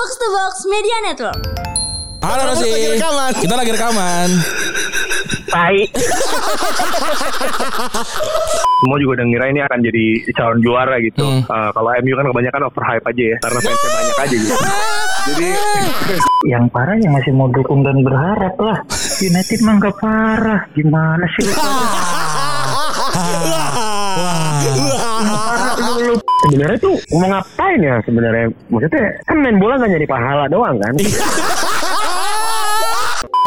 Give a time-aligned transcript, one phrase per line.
[0.00, 1.44] Box to Box Media Network.
[2.24, 2.72] Halo Rosi.
[2.72, 3.32] lagi rekaman.
[3.36, 4.28] Kita lagi rekaman.
[5.52, 5.76] Tai.
[8.80, 11.20] Semua juga udah ngira ini akan jadi calon juara gitu.
[11.20, 11.44] Hmm.
[11.44, 14.54] Eh, kalau MU kan kebanyakan overhype aja ya, karena fansnya banyak aja gitu.
[15.20, 15.48] Jadi
[16.56, 18.80] yang parah yang masih mau dukung dan berharap lah.
[19.20, 20.60] United mah nggak parah.
[20.72, 21.52] Gimana sih lu?
[26.50, 28.46] Sebenarnya tuh mau ngapain ya sebenarnya?
[28.66, 30.94] Maksudnya kan main bola nggak nyari pahala doang kan?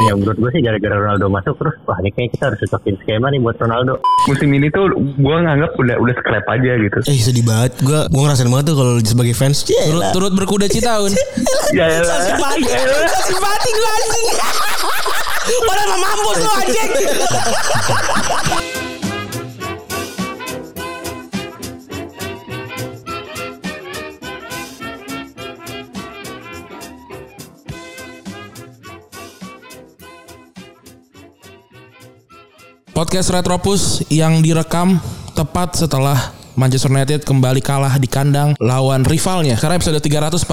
[0.03, 3.27] Ya menurut gue sih gara-gara Ronaldo masuk terus wah ini kayak kita harus cocokin skema
[3.29, 3.99] nih buat Ronaldo.
[4.31, 6.97] Musim ini tuh gue nganggap udah udah scrap aja gitu.
[7.11, 11.03] Eh sedih banget Gue gue ngerasain banget tuh kalau sebagai fans Turut, turut berkuda cita
[11.03, 11.11] Un.
[11.75, 12.19] Ya ya lah.
[13.27, 14.27] Simpati gue anjing
[15.67, 16.89] Padahal mah mampus lu anjing
[33.03, 34.95] Podcast Retropus yang direkam
[35.35, 36.15] tepat setelah
[36.55, 39.59] Manchester United kembali kalah di kandang lawan rivalnya.
[39.59, 40.47] Karena episode 344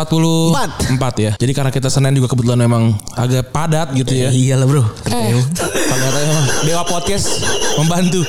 [1.22, 1.32] ya.
[1.38, 4.34] Jadi karena kita Senin juga kebetulan memang agak padat gitu ya.
[4.34, 7.38] Iya lah bro Ternyata emang Dewa Podcast
[7.78, 8.26] membantu.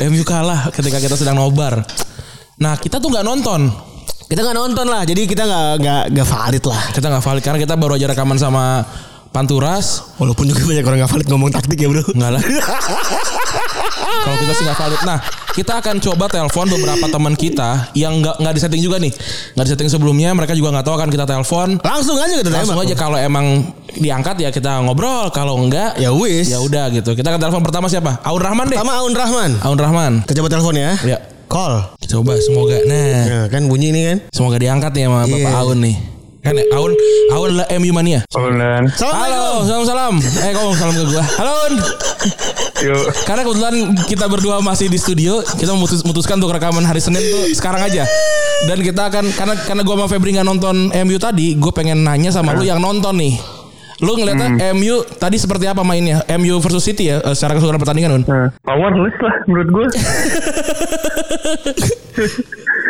[0.00, 1.84] MU kalah ketika kita sedang nobar.
[2.56, 3.68] Nah kita tuh nggak nonton.
[4.32, 7.58] Kita gak nonton lah Jadi kita gak, gak, gak valid lah Kita nggak valid karena
[7.60, 8.80] kita baru aja rekaman sama
[9.32, 10.14] Panturas.
[10.20, 12.42] Walaupun juga banyak orang gak valid ngomong taktik ya bro Enggak lah.
[14.22, 15.00] Kalau kita sih nggak valid.
[15.02, 15.18] Nah,
[15.52, 19.12] kita akan coba telepon beberapa teman kita yang nggak nggak disetting juga nih,
[19.56, 20.30] nggak disetting sebelumnya.
[20.32, 21.68] Mereka juga nggak tahu akan kita telepon.
[21.82, 25.28] Langsung aja kita Langsung aja kalau emang diangkat ya kita ngobrol.
[25.34, 27.16] Kalau enggak Ya wis ya udah gitu.
[27.16, 28.20] Kita akan telepon pertama siapa?
[28.22, 28.78] Aun Rahman deh.
[28.78, 30.12] Sama Aun Rahman Aun Rahman.
[30.28, 31.18] Kita coba telepon ya Ya.
[31.50, 32.76] Call Coba semoga.
[32.88, 35.50] Nah, Nah kan bunyi ini kan semoga diangkat nih sama Bapak Iya.
[35.60, 35.96] Aun nih.
[36.42, 36.90] Kan ya, Aun
[37.30, 38.26] Aun adalah MU mania.
[38.34, 38.90] Ulan.
[38.98, 40.14] Halo, salam salam.
[40.18, 41.22] Eh, kau salam ke gua.
[41.38, 41.74] Halo, Aun.
[42.82, 43.14] Yuk.
[43.22, 43.74] Karena kebetulan
[44.10, 48.02] kita berdua masih di studio, kita memutus, memutuskan untuk rekaman hari Senin tuh sekarang aja.
[48.66, 52.34] Dan kita akan karena karena gua sama Febri nggak nonton MU tadi, gue pengen nanya
[52.34, 53.61] sama lu yang nonton nih.
[54.02, 56.26] Lu ngeliatnya MU tadi seperti apa mainnya?
[56.34, 58.22] MU versus City ya eh, secara keseluruhan pertandingan, Un.
[58.24, 59.86] Nah, powerless lah menurut gue.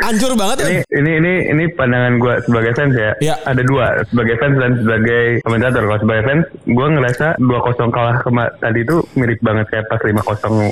[0.02, 3.10] Hancur banget ya ini ini ini ini pandangan gue sebagai fans ya.
[3.20, 3.34] Ya.
[3.44, 5.82] Ada dua sebagai fans dan sebagai komentator.
[5.82, 7.52] Kalau sebagai fans, gue ngerasa 2-0
[7.90, 10.16] kalah kema tadi itu mirip banget kayak pas 5-0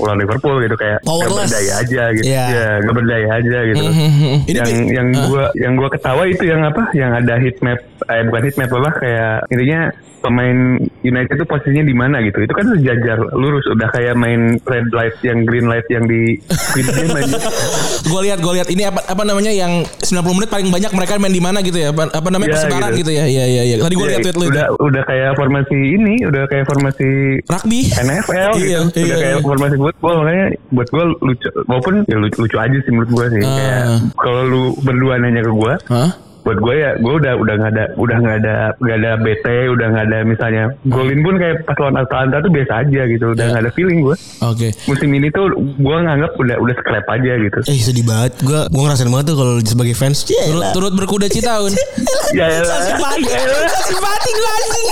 [0.01, 1.47] lawan Liverpool gitu kayak gak Powerless.
[1.47, 2.25] berdaya aja gitu.
[2.27, 2.45] Iya.
[2.49, 3.85] Ya, gak berdaya aja gitu.
[4.47, 5.27] Ini yang bi- yang Hah?
[5.27, 6.83] gua yang gua ketawa itu yang apa?
[6.93, 9.81] Yang ada heat map eh bukan heat map apa kayak intinya
[10.31, 10.59] pemain
[11.03, 12.39] United itu posisinya di mana gitu.
[12.39, 16.87] Itu kan sejajar lurus udah kayak main red light yang green light yang di Squid
[16.89, 17.39] Game aja.
[18.11, 21.31] gue lihat gue lihat ini apa apa namanya yang 90 menit paling banyak mereka main
[21.31, 21.91] di mana gitu ya?
[21.91, 23.01] Apa, apa namanya Ya, persebaran gitu.
[23.01, 23.13] gitu.
[23.13, 23.25] ya?
[23.27, 23.77] Iya iya iya.
[23.77, 24.53] Tadi gue Ya, lihat tweet lu itu.
[24.53, 27.09] udah udah kayak formasi ini, udah kayak formasi
[27.45, 27.81] Rugby.
[27.91, 28.65] NFL gitu.
[28.65, 29.43] Iya, udah iya, kayak iya.
[29.43, 33.41] formasi football makanya buat gue lucu walaupun ya lucu, lucu aja sih menurut gue sih
[33.41, 33.51] Ah.
[33.51, 36.11] kayak kalau lu berdua nanya ke gue Hah?
[36.51, 39.87] Buat gue ya gue udah udah nggak ada udah nggak ada nggak ada BT udah
[39.89, 43.51] nggak ada misalnya golin pun kayak pas lawan Atalanta tuh biasa aja gitu udah Ya.
[43.51, 44.69] nggak ada feeling gue Oke.
[44.85, 48.81] musim ini tuh gue nganggap udah udah scrap aja gitu Eh sedih banget Gue gue
[48.81, 51.71] ngerasain banget tuh kalau sebagai fans Turut, turut berkuda cita, Un.
[52.39, 52.79] ya ya lah.
[52.83, 53.71] Simpati Ya lah.
[53.81, 54.87] Simpati gue anjing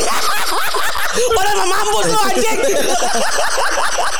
[1.34, 2.58] Padahal mah mampus lu anjing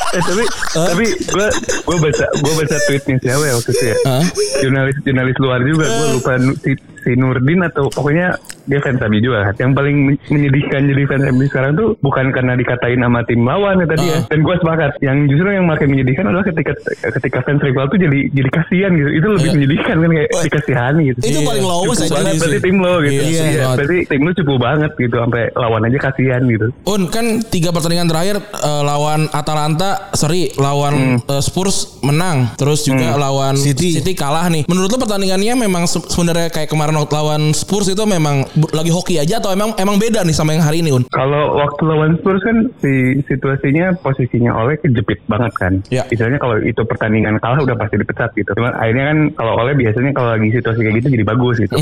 [0.09, 1.47] eh, tapi tapi gue
[1.85, 4.23] gue baca gue baca tweetnya siapa ya waktu itu ya Hah?
[4.59, 9.19] jurnalis jurnalis luar juga gue lupa nu- si, si Nurdin atau pokoknya dia fans MU
[9.19, 13.41] juga yang paling men- menyedihkan jadi fans MU sekarang tuh bukan karena dikatain sama tim
[13.41, 14.21] lawan ya tadi ya Ah.
[14.25, 16.71] dan gue sepakat yang justru yang makin menyedihkan adalah ketika
[17.11, 19.55] ketika fans rival tuh jadi jadi kasihan gitu itu lebih Iya.
[19.55, 21.47] menyedihkan kan kayak dikasihani gitu Itu Iya.
[21.47, 22.39] paling lowes Cukup aja banget sih.
[22.39, 23.77] berarti tim lo gitu Iya, Iya, setuju banget.
[23.77, 28.07] berarti tim lo cukup banget gitu sampai lawan aja kasihan gitu Un kan tiga pertandingan
[28.07, 33.95] terakhir eh, lawan Atalanta seri, lawan eh, Spurs menang, terus juga lawan City.
[33.95, 34.11] City.
[34.11, 34.65] kalah nih.
[34.65, 38.43] Menurut lu pertandingannya memang se- sebenarnya kayak kemarin lawan Spurs itu memang
[38.75, 41.03] lagi hoki aja atau emang emang beda nih sama yang hari ini Un?
[41.07, 45.73] Kalau waktu lawan Spurs kan si situasinya posisinya oleh kejepit banget kan.
[45.87, 46.03] Ya.
[46.09, 48.51] Istilahnya kalau itu pertandingan kalah udah pasti dipecat gitu.
[48.51, 51.75] Cuman akhirnya kan kalau oleh biasanya kalau lagi situasi kayak gitu jadi bagus gitu.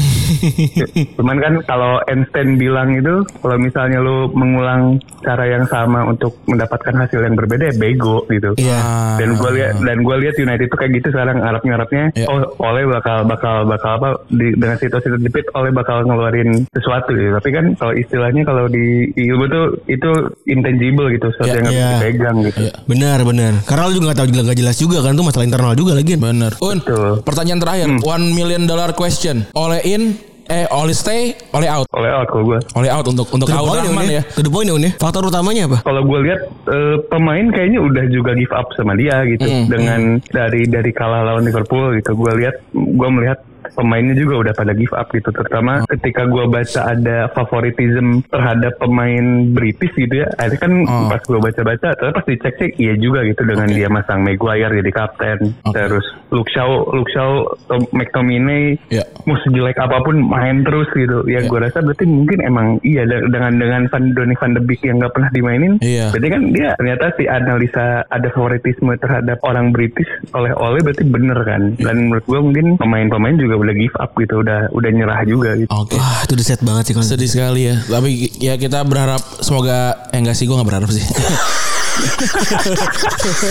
[1.18, 6.94] Cuman kan kalau Einstein bilang itu kalau misalnya lu mengulang cara yang sama untuk mendapatkan
[6.94, 8.52] hasil yang berbeda ya bego gitu.
[8.58, 8.80] Iya
[9.22, 12.26] Dan gue lihat dan gue lihat United tuh kayak gitu sekarang ngarap ngarapnya Ya.
[12.34, 17.32] oh oleh bakal bakal bakal apa di, dengan situasi terjepit oleh bakal ngeluarin sesuatu gitu.
[17.34, 20.10] Tapi kan kalau istilahnya kalau di ilmu tuh itu
[20.46, 21.98] intangible gitu, sesuatu Ya, yang nggak bisa ya.
[21.98, 22.60] dipegang gitu.
[22.60, 22.74] Iya.
[22.84, 25.92] Benar benar Karena lu juga gak tahu gak jelas juga kan Itu masalah internal juga
[25.94, 26.52] lagi Bener.
[26.58, 27.12] Un, Betul.
[27.22, 29.46] pertanyaan terakhir, one million dollar question.
[29.54, 30.04] Oleh in
[30.48, 31.92] Eh, Oli stay, Oli out.
[31.92, 32.60] oleh out kalau gue.
[32.72, 34.16] Oli out untuk untuk point ya, Rahman ya.
[34.16, 34.22] ya.
[34.32, 34.92] To the point ya, Un, ya.
[34.96, 35.78] Faktor utamanya apa?
[35.84, 36.40] Kalau gue lihat
[36.72, 41.44] eh, pemain kayaknya udah juga give up sama dia gitu dengan dari dari kalah lawan
[41.44, 42.16] Liverpool gitu.
[42.16, 45.30] Gue lihat, gue melihat pemainnya juga udah pada give up gitu.
[45.30, 50.28] Terutama ketika gue baca ada favoritism terhadap pemain British gitu ya.
[50.38, 51.08] Akhirnya kan Oh.
[51.08, 55.40] pas gue baca-baca, terus pas dicek-cek iya juga gitu dengan dia masang Maguire jadi kapten.
[55.68, 57.32] Terus Luke Shaw, Luke Shaw,
[57.66, 59.04] Tom- McTominay, Ya.
[59.24, 61.26] mau sejelek apa pun main terus gitu.
[61.26, 61.48] Ya, Ya.
[61.48, 64.98] gue rasa berarti mungkin emang iya de- dengan dengan Van Donny Van de Beek yang
[64.98, 65.74] nggak pernah dimainin.
[65.80, 66.12] Iya.
[66.12, 71.40] Berarti kan dia ternyata si analisa ada favoritisme terhadap orang British oleh oleh berarti bener
[71.44, 71.62] kan.
[71.78, 75.70] Dan menurut gue mungkin pemain-pemain juga udah give up gitu, udah udah nyerah juga gitu.
[75.74, 75.98] Oke.
[75.98, 77.06] Wah, itu udah set banget sih kalau.
[77.06, 77.76] Sedih sekali ya.
[77.84, 81.04] Tapi ya kita berharap semoga eh enggak sih gue gak berharap sih.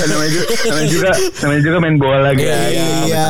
[0.07, 1.11] namanya juga, namanya juga
[1.43, 2.59] namanya juga main bola lagi ya.
[3.07, 3.27] Iya.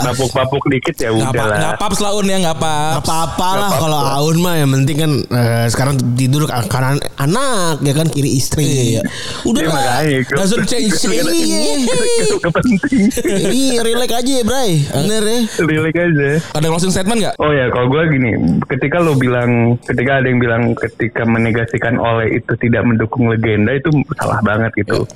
[0.00, 1.58] Bapuk-bapuk dikit ya udah apa lah.
[1.60, 3.04] gak paps lah Un ya gak paps.
[3.04, 3.80] apa-apa lah apa-apa.
[3.80, 8.98] kalau Aun mah yang penting kan eh, sekarang tidur kanan anak ya kan kiri istri.
[8.98, 9.02] Iya.
[9.44, 10.02] Udah Ya, lah.
[10.40, 10.96] Doesn't change.
[11.06, 11.22] Iya.
[12.50, 13.06] Penting.
[13.50, 14.82] Iya, relax aja ya, Bray.
[14.82, 15.40] Bener ya.
[15.62, 16.30] Relax aja.
[16.56, 17.34] Ada closing statement gak?
[17.38, 18.30] Oh ya, kalau gue gini,
[18.66, 23.92] ketika lo bilang, ketika ada yang bilang ketika menegasikan oleh itu tidak mendukung legenda itu
[24.16, 25.06] salah banget gitu.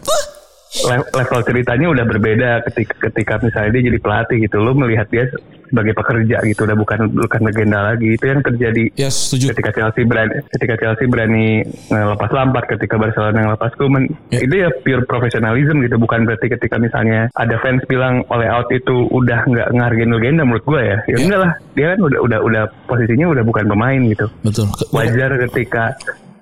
[0.74, 5.30] Le- level ceritanya udah berbeda ketika ketika misalnya dia jadi pelatih gitu, lo melihat dia
[5.64, 8.10] sebagai pekerja gitu, udah bukan bukan legenda lagi.
[8.10, 9.54] Itu yang terjadi Ya setuju.
[9.54, 14.42] ketika Chelsea berani ketika Chelsea berani lepas Lampard ketika Barcelona yang lepas Koeman Ya.
[14.42, 19.06] itu ya pure profesionalism gitu bukan berarti ketika misalnya ada fans bilang oleh out itu
[19.08, 21.16] udah nggak ngehargain legenda menurut gue ya ya Ya.
[21.22, 24.66] enggak lah dia kan udah udah udah posisinya udah bukan pemain gitu Betul.
[24.90, 25.94] wajar ketika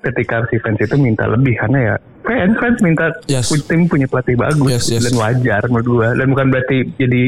[0.02, 3.48] ketika si fans itu minta lebih karena ya fans fans minta Yes.
[3.64, 5.02] tim punya pelatih bagus Yes, yes.
[5.02, 7.22] dan wajar menurut gua dan bukan berarti jadi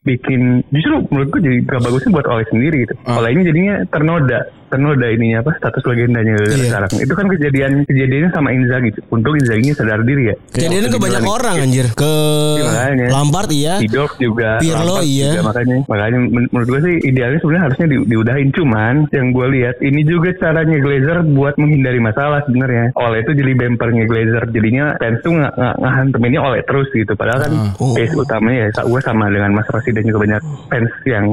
[0.00, 3.20] bikin justru menurut gua jadi gak bagusnya buat oleh sendiri gitu Ah.
[3.20, 6.70] oleh ini jadinya ternoda ternoda ininya apa status legendanya Iya.
[6.70, 11.20] sekarang itu kan kejadian kejadiannya sama Inzaghi untung Inzaghi sadar diri ya Kejadiannya ke banyak
[11.20, 11.86] dibilang orang anjir.
[11.92, 12.14] Ke
[12.60, 13.06] makanya.
[13.10, 13.74] Lampard iya.
[13.78, 15.28] Sidorf juga Pirlo, Lampard iya.
[15.30, 19.46] juga, makanya makanya men- menurut gue sih idealnya sebenarnya harusnya di- diudahin cuman yang gue
[19.50, 24.94] lihat ini juga caranya Glazer buat menghindari masalah sebenarnya oleh itu jadi bempernya Glazer jadinya
[24.96, 27.92] fans tuh nggak nggak ngehanteminnya oleh terus gitu padahal kan Oh.
[27.92, 31.26] base utamanya ya gue sama dengan Mas Rossi dan juga banyak fans yang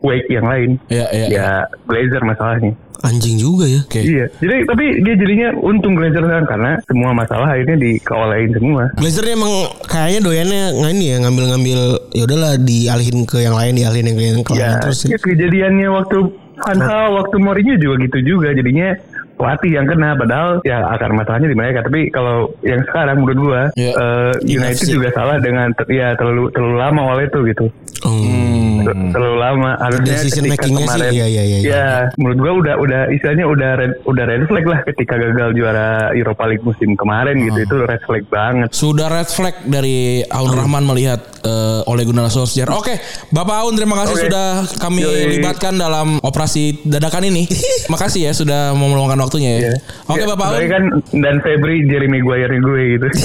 [0.00, 1.26] wake yang lain Iya, iya.
[1.28, 1.48] ya
[1.84, 3.80] Glazer masalahnya Anjing juga ya.
[3.80, 3.96] Oke.
[3.98, 9.24] iya jadi tapi dia jadinya untung Glazer kan karena semua masalah akhirnya dikeolahin semua Glazer
[9.26, 9.52] emang
[9.82, 11.80] kayaknya doyannya nggak ini ya ngambil-ngambil
[12.12, 15.08] ya udahlah dialihin ke yang lain dialihin yang ke yang ke Ya, lain terus ya.
[15.10, 16.18] ya kejadiannya waktu
[16.60, 18.52] Van Hal, waktu Mourinho juga gitu juga.
[18.52, 18.92] Jadinya
[19.40, 23.62] pelatih yang kena padahal ya akar masalahnya di mereka tapi kalau yang sekarang menurut gua
[23.72, 23.90] Ya.
[23.90, 24.92] eh, United Ingat sih.
[24.92, 27.66] juga salah dengan ter- ya terlalu terlalu lama oleh itu gitu
[28.00, 28.80] Hmm.
[28.80, 31.68] Ter- terlalu lama harusnya ketika making-nya sih, kemarin iya, iya, iya, iya.
[31.68, 35.88] ya menurut gua udah udah istilahnya udah red, udah red flag lah ketika gagal juara
[36.10, 37.66] Europa League musim kemarin gitu Hmm.
[37.66, 42.68] itu red flag banget Sudah red flag dari Aun Rahman melihat eh, Ole Gunnar Solskjaer.
[42.70, 42.96] Oke,
[43.30, 44.24] Bapak Aun terima kasih Oke.
[44.26, 45.24] sudah kami Yoi.
[45.34, 47.44] libatkan dalam operasi dadakan ini.
[47.92, 49.60] Makasih ya sudah mau meluangkan waktunya ya.
[49.62, 49.74] Ya.
[50.04, 50.66] Oke Ya, Bapak Aun.
[50.66, 50.82] kan
[51.16, 53.06] dan Febri Jeremy Maguire gue gitu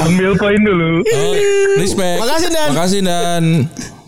[0.00, 1.32] ambil poin dulu Oh,
[1.76, 2.18] respect.
[2.18, 2.68] Makasih, Dan.
[2.72, 3.42] Makasih dan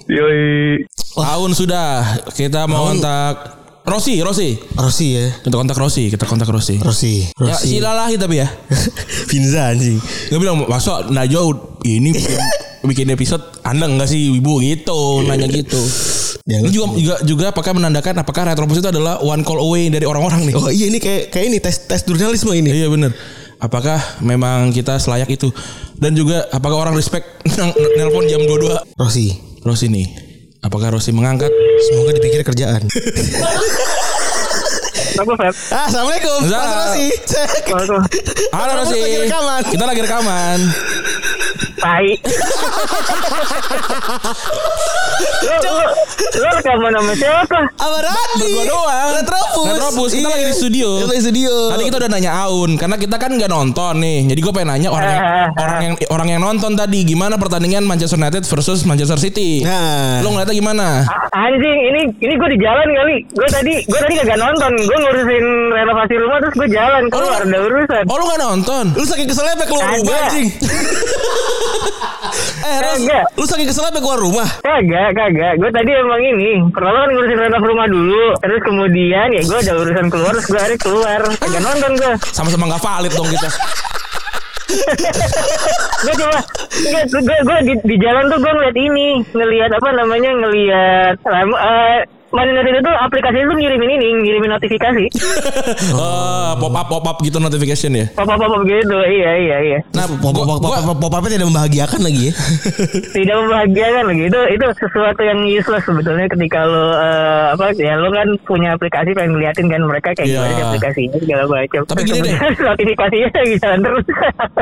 [0.06, 0.87] Yoi.
[1.19, 2.06] Aun sudah.
[2.31, 4.58] Kita mau kontak Rossi, Rossi.
[4.74, 5.31] Rossi ya.
[5.46, 6.74] Kita kontak Rossi, kita kontak Rossi.
[6.82, 7.22] Rossi.
[7.22, 7.78] Ya, Rossi.
[7.78, 8.50] silalahi tapi ya.
[9.31, 10.02] Pinza anjing.
[10.02, 11.55] Gue bilang masa Najwa
[11.86, 12.38] ini bikin,
[12.90, 15.78] bikin episode Anda enggak sih ibu gitu nanya gitu.
[16.50, 16.66] Jangan.
[16.66, 20.50] Ini juga juga juga apakah menandakan apakah Retropus itu adalah one call away dari orang-orang
[20.50, 20.55] nih?
[20.58, 22.74] Oh iya ini kayak kayak ini tes tes jurnalisme ini.
[22.74, 23.14] Iya bener.
[23.62, 25.55] Apakah memang kita selayak itu?
[25.94, 27.46] Dan juga apakah orang respect
[27.98, 28.98] nelpon jam 22?
[28.98, 29.31] Rossi.
[29.62, 30.26] Rossi nih.
[30.67, 31.55] Apakah Rossi mengangkat?
[31.87, 32.82] Semoga dipikir kerjaan.
[35.70, 36.51] Ah, Assalamualaikum.
[36.51, 36.99] Mas.
[37.25, 37.70] Cek.
[37.70, 38.03] Halo.
[39.31, 39.63] Rekaman.
[39.70, 40.58] Kita lagi rekaman.
[41.77, 42.09] Tai.
[45.47, 45.87] lu, lu,
[46.37, 47.59] lu rekaman sama siapa?
[47.77, 48.49] Apa Randi?
[48.49, 49.09] Berdua doang.
[49.17, 49.67] Retropus.
[49.71, 50.11] Retropus.
[50.13, 50.33] Kita Iya.
[50.33, 50.89] lagi di studio.
[50.97, 51.53] Kita lagi di studio.
[51.73, 54.19] Tadi kita udah nanya Aun karena kita kan nggak nonton nih.
[54.29, 55.25] Jadi gue pengen nanya orang yang,
[55.56, 59.61] orang yang orang yang nonton tadi gimana pertandingan Manchester United versus Manchester City.
[59.65, 60.21] Nah.
[60.25, 60.87] Lo ngeliatnya gimana?
[61.33, 63.17] Anjing, ini ini gue di jalan kali.
[63.33, 64.73] Gue tadi gue tadi kagak nonton.
[64.77, 68.03] Gue ngurusin renovasi rumah terus gue jalan keluar ada urusan.
[68.09, 68.85] Oh lu nggak nonton?
[68.97, 70.49] Lu saking keselnya keluar rumah anjing.
[72.67, 73.25] eh Ros, Kagak.
[73.39, 74.49] lu saking keselnya sampai keluar rumah.
[74.61, 75.55] Kagak, kagak.
[75.61, 76.51] Gue tadi emang ini.
[76.75, 78.25] Pertama kan ngurusin renov rumah dulu.
[78.43, 81.20] Terus kemudian ya gue ada urusan keluar terus gue hari keluar.
[81.39, 82.13] Kagak nonton gue.
[82.35, 83.51] Sama-sama nggak valid dong kita.
[86.03, 86.39] gue cuma
[86.91, 92.75] gue gue di, di jalan tuh gue ngeliat ini ngelihat apa namanya ngelihat uh, United
[92.77, 95.05] itu aplikasi itu ngirimin ini ngirimin notifikasi
[95.97, 98.06] Oh, pop up pop up gitu notification ya.
[98.13, 101.37] apa apa apa gitu iya iya iya Nah, Pop gua, pop gua- pop pop popnya
[101.37, 102.33] tidak membahagiakan lagi ya.
[103.17, 108.11] tidak membahagiakan lagi itu itu sesuatu yang useless sebetulnya ketika lo eh, apa ya lo
[108.11, 110.35] kan punya aplikasi pengen ngeliatin kan mereka kayak Iya.
[110.37, 112.35] gimana sih aplikasinya segala macam Tapi gini deh.
[112.67, 114.05] Notifikasinya lagi jalan terus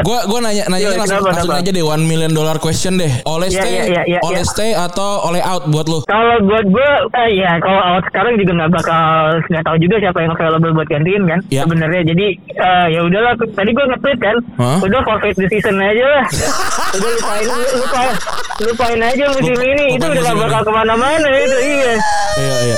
[0.03, 1.65] gua gua nanya nanya Iya, langsung, kenapa, langsung kenapa?
[1.65, 3.13] aja deh one million dollar question deh.
[3.25, 4.51] Oleh Iya, stay, iya, iya, iya, oleh iya.
[4.51, 5.99] stay atau oleh out buat lu?
[6.05, 9.05] Kalau buat gue, eh, ya kalau awal sekarang juga nggak bakal
[9.47, 11.41] nggak tahu juga siapa yang available buat gantiin kan.
[11.49, 11.63] Ya.
[11.63, 13.33] Sebenarnya jadi eh, ya udahlah.
[13.37, 14.79] Tadi gue nge-tweet kan, Hah?
[14.81, 16.25] udah forfeit the season aja lah.
[16.97, 18.15] udah lupain, lupain,
[18.63, 19.87] lupain aja musim Lupa- ini.
[19.95, 21.93] Itu udah nggak bakal ke mana-mana itu iya.
[22.35, 22.77] Iya iya.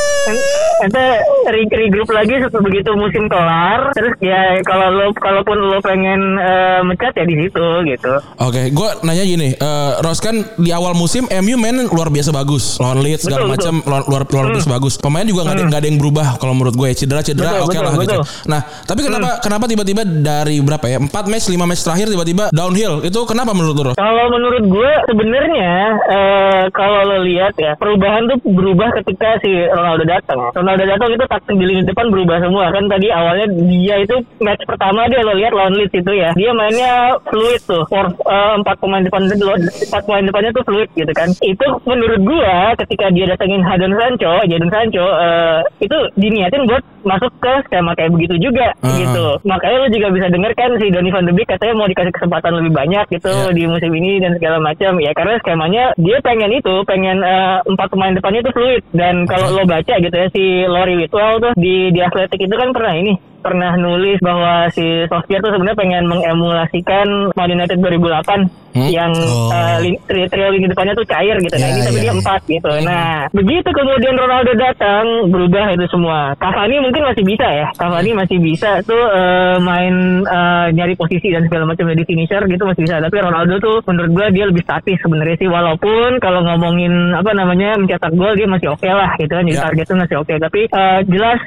[0.76, 1.04] Nanti
[1.49, 3.88] re- regroup lagi setelah begitu musim kelar.
[3.95, 8.12] Terus ya kalau lo kalaupun lo pengen eh, mecat ya di situ gitu.
[8.37, 12.76] Oke, gua nanya gini, eh Ros kan di awal musim MU main luar biasa bagus,
[12.76, 14.99] lawan Leeds segala macam luar luar, luar biasa bagus.
[14.99, 17.70] Pemain juga nggak ada nggak ada yang berubah kalau menurut gue cedera cedera Betul, oke
[17.70, 18.00] betul, lah gitu.
[18.02, 18.23] betul.
[18.50, 20.99] Nah, tapi kenapa kenapa tiba-tiba dari berapa ya?
[20.99, 22.94] 4 match 5 match terakhir tiba-tiba downhill.
[23.06, 23.76] Itu kenapa menurut?
[23.76, 23.96] Ros?
[23.96, 25.73] Kalau menurut gue sebenarnya
[26.11, 30.38] eh, kalau lo lihat ya perubahan tuh berubah ketika si Ronaldo datang.
[30.50, 34.64] Ronaldo datang itu taktik di lini depan berubah semua kan tadi awalnya dia itu match
[34.66, 38.76] pertama dia lo lihat lawan Leeds itu ya dia mainnya fluid tuh for eh, empat
[38.82, 39.46] pemain depan itu
[39.92, 41.28] empat pemain depannya tuh fluid gitu kan.
[41.44, 47.28] Itu menurut gua ketika dia datengin Jadon Sancho, Jadon Sancho eh, itu diniatin buat masuk
[47.38, 48.96] ke skema kayak begitu juga Ah.
[48.96, 49.26] gitu.
[49.44, 52.52] Makanya lo juga bisa denger kan si Donny van de Beek katanya mau dikasih kesempatan
[52.56, 53.52] lebih banyak gitu Iya.
[53.52, 54.96] di musim ini dan segala macam.
[54.98, 59.52] Ya karena skemanya dia pengen itu, pengen eh, empat pemain depannya itu fluid dan kalau
[59.52, 63.14] lo baca gitu ya si Lori Whitwell tuh di di Athletic itu kan pernah ini
[63.38, 68.93] pernah nulis bahwa si Solskjaer tuh sebenarnya pengen mengemulasikan Man United 2008 Hmm?
[68.93, 69.49] yang Oh.
[69.49, 71.57] eh, lin- tri- trio lini depannya tuh cair gitu.
[71.57, 72.69] Nah Ya, ini tapi ya, dia empat gitu.
[72.85, 76.37] Nah begitu kemudian Ronaldo datang berubah itu semua.
[76.37, 77.73] Cavani mungkin masih bisa ya.
[77.73, 82.62] Cavani masih bisa tuh eh, main eh, nyari posisi dan segala macam jadi finisher gitu
[82.62, 83.00] masih bisa.
[83.00, 85.49] Tapi Ronaldo tuh menurut gua dia lebih statis sebenarnya sih.
[85.49, 89.40] Walaupun kalau ngomongin apa namanya mencetak gol dia masih oke lah gitu kan.
[89.43, 89.64] Jadi Ya.
[89.64, 90.35] targetnya masih oke.
[90.37, 91.38] Tapi eh, jelas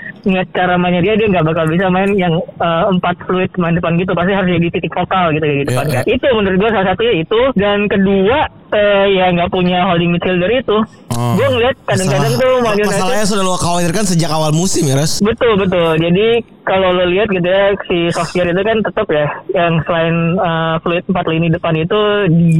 [0.49, 4.13] cara mainnya dia dia nggak bakal bisa main yang eh, empat fluid main depan gitu.
[4.13, 5.71] Pasti harus jadi titik vokal gitu kayak gitu.
[5.73, 5.87] Ya, kan.
[5.89, 6.01] ya.
[6.05, 8.37] Itu menurut gua salah satunya itu dan kedua
[8.73, 10.77] eh, ya nggak punya holding midfielder itu.
[11.19, 11.35] Oh.
[11.35, 15.19] Gue ngeliat kadang-kadang tuh Man United Masalahnya sudah lo khawatirkan sejak awal musim ya, Ras.
[15.19, 15.99] Betul betul.
[15.99, 16.27] Jadi
[16.63, 21.01] kalau lo lihat gitu ya si Solskjaer itu kan tetap ya yang selain uh, fluid
[21.09, 21.99] empat lini depan itu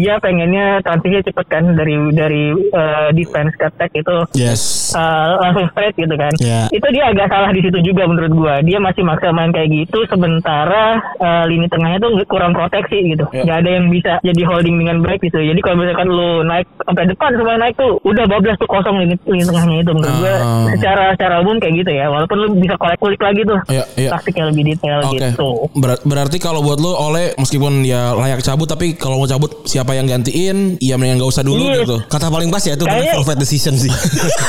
[0.02, 4.92] dia pengennya transisi cepet kan dari dari uh, defense ke attack itu Yes.
[4.98, 6.34] uh, langsung straight gitu kan.
[6.42, 6.66] Ya.
[6.74, 8.56] Itu dia agak salah di situ juga menurut gua.
[8.66, 13.30] Dia masih maksa main kayak gitu sementara uh, lini tengahnya tuh kurang proteksi gitu.
[13.30, 13.46] Ya.
[13.46, 15.38] Nggak ada yang bisa jadi holding dengan baik gitu.
[15.38, 19.16] Jadi kalau misalkan lu naik sampai depan semua naik tuh udah bablas tuh kosong lini,
[19.24, 20.66] lini tengahnya itu menurut gua Ah.
[20.72, 22.06] secara secara umum kayak gitu ya.
[22.08, 24.10] Walaupun lu bisa kolek kulik lagi tuh Iya, iya.
[24.10, 25.20] taktiknya lebih detail Oke.
[25.20, 25.50] gitu.
[25.76, 29.92] Ber- berarti kalau buat lu oleh meskipun ya layak cabut tapi kalau mau cabut siapa
[29.92, 30.80] yang gantiin?
[30.80, 31.84] Ya mendingan gak usah dulu Iya.
[31.84, 31.96] gitu.
[32.06, 33.92] Kata paling pas ya itu Kayaknya- forfeit decision sih.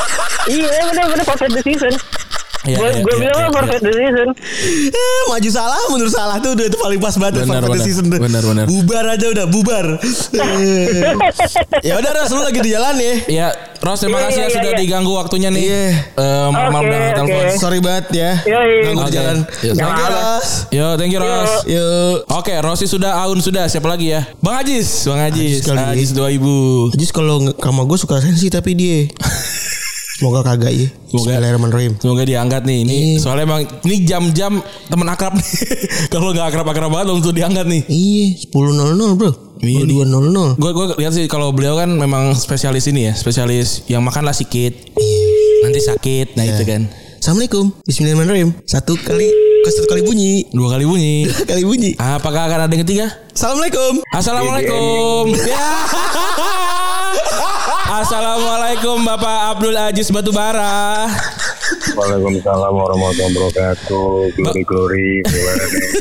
[0.54, 1.92] iya benar-benar forfeit decision.
[2.60, 4.28] Iya, gue iya, gue iya, bilang iya, mah forfeit decision.
[4.92, 7.78] Eh, maju salah mundur salah tuh udah itu paling pas banget Benar, forfeit benar.
[7.80, 8.20] decision tuh.
[8.20, 8.64] Benar, benar.
[8.68, 9.86] Bubar aja udah bubar.
[11.80, 13.14] Ya udah Ras lu lagi di jalan ya.
[13.26, 13.48] Ya,
[13.80, 14.78] Ros terima Iya, kasih ya iya, sudah iya.
[14.78, 15.62] diganggu waktunya nih.
[15.64, 15.84] Iya.
[16.12, 17.40] Eh, malam Oke, udah telepon.
[17.40, 17.56] oke.
[17.56, 18.30] Sorry banget ya.
[18.44, 18.52] Di
[18.92, 19.08] Oke.
[19.08, 19.36] jalan.
[19.62, 20.08] Yuk, Thank you.
[20.12, 20.48] Ras.
[20.68, 21.52] Yo, thank you Ros.
[21.64, 22.16] Yuk.
[22.28, 24.28] Oke, Rosi sudah, Aun sudah, siapa lagi ya?
[24.38, 25.80] Bang Ajis, Bang Ajis, Ajis.
[25.96, 26.92] Ajis 2000.
[26.92, 29.08] Ajis kalau sama gue suka sensi tapi dia.
[30.20, 30.84] Semoga kagak ya.
[31.08, 31.32] Semoga.
[31.32, 31.92] Bismillahirrahmanirrahim.
[31.96, 32.78] Semoga diangkat nih.
[32.84, 33.24] Ini Iya.
[33.24, 35.48] soalnya emang ini jam-jam temen akrab nih.
[36.12, 37.82] Kalau nggak akrab-akrab banget tuh diangkat nih.
[37.88, 39.32] Iya, 10.00 bro.
[39.64, 40.60] Iya, 22.00.
[40.60, 44.72] Gue gue lihat sih kalau beliau kan memang spesialis ini ya, spesialis yang makanlah sikit,
[45.64, 46.88] nanti sakit, nah itu kan.
[47.20, 47.68] Assalamualaikum.
[47.84, 48.56] Bismillahirrahmanirrahim.
[48.64, 49.28] Satu kali,
[49.68, 50.48] satu kali bunyi.
[50.52, 51.16] Dua kali bunyi.
[51.28, 51.90] Dua kali bunyi.
[51.96, 53.08] Apakah akan ada yang ketiga?
[53.36, 54.00] Assalamualaikum.
[54.12, 55.24] Assalamualaikum.
[55.44, 55.68] Ya.
[57.90, 61.10] Assalamualaikum Bapak Abdul Aziz Batubara.
[61.98, 64.30] Waalaikumsalam warahmatullahi wabarakatuh.
[64.38, 65.10] Glory glory.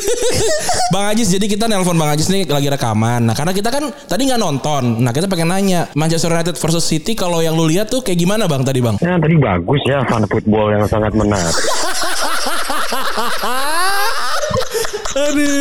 [0.94, 3.26] Bang Ajis, jadi kita nelpon Bang Ajis nih lagi rekaman.
[3.26, 5.02] Nah, karena kita kan tadi nggak nonton.
[5.02, 8.46] Nah, kita pengen nanya Manchester United versus City kalau yang lu lihat tuh kayak gimana
[8.46, 9.02] Bang tadi Bang?
[9.02, 11.58] Ya tadi bagus ya fun football yang sangat menarik.
[15.20, 15.59] Aduh.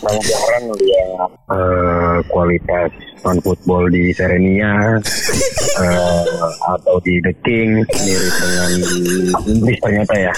[0.00, 2.88] Ya, Banyak orang lihat eh, kualitas
[3.20, 4.96] fun football di Serenia
[5.84, 6.24] eh,
[6.72, 8.70] atau di The King mirip dengan
[9.44, 10.34] Inggris ternyata ya.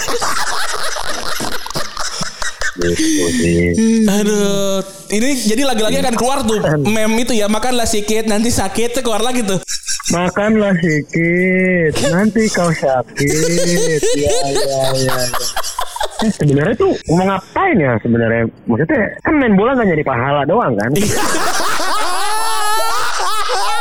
[2.75, 3.71] Gitu sih.
[4.03, 4.83] Aduh,
[5.15, 9.47] ini jadi lagi-lagi akan keluar tuh meme itu ya makanlah sedikit nanti sakit keluar lagi
[9.47, 9.63] tuh.
[10.11, 13.31] Makanlah sedikit, nanti kau sakit.
[14.19, 15.15] Ya, ya, ya.
[15.15, 15.82] Eh,
[16.23, 18.43] sebenarnya tuh mau ngapain ya sebenarnya?
[18.65, 20.91] Maksudnya kan main bola gak nyari pahala doang kan?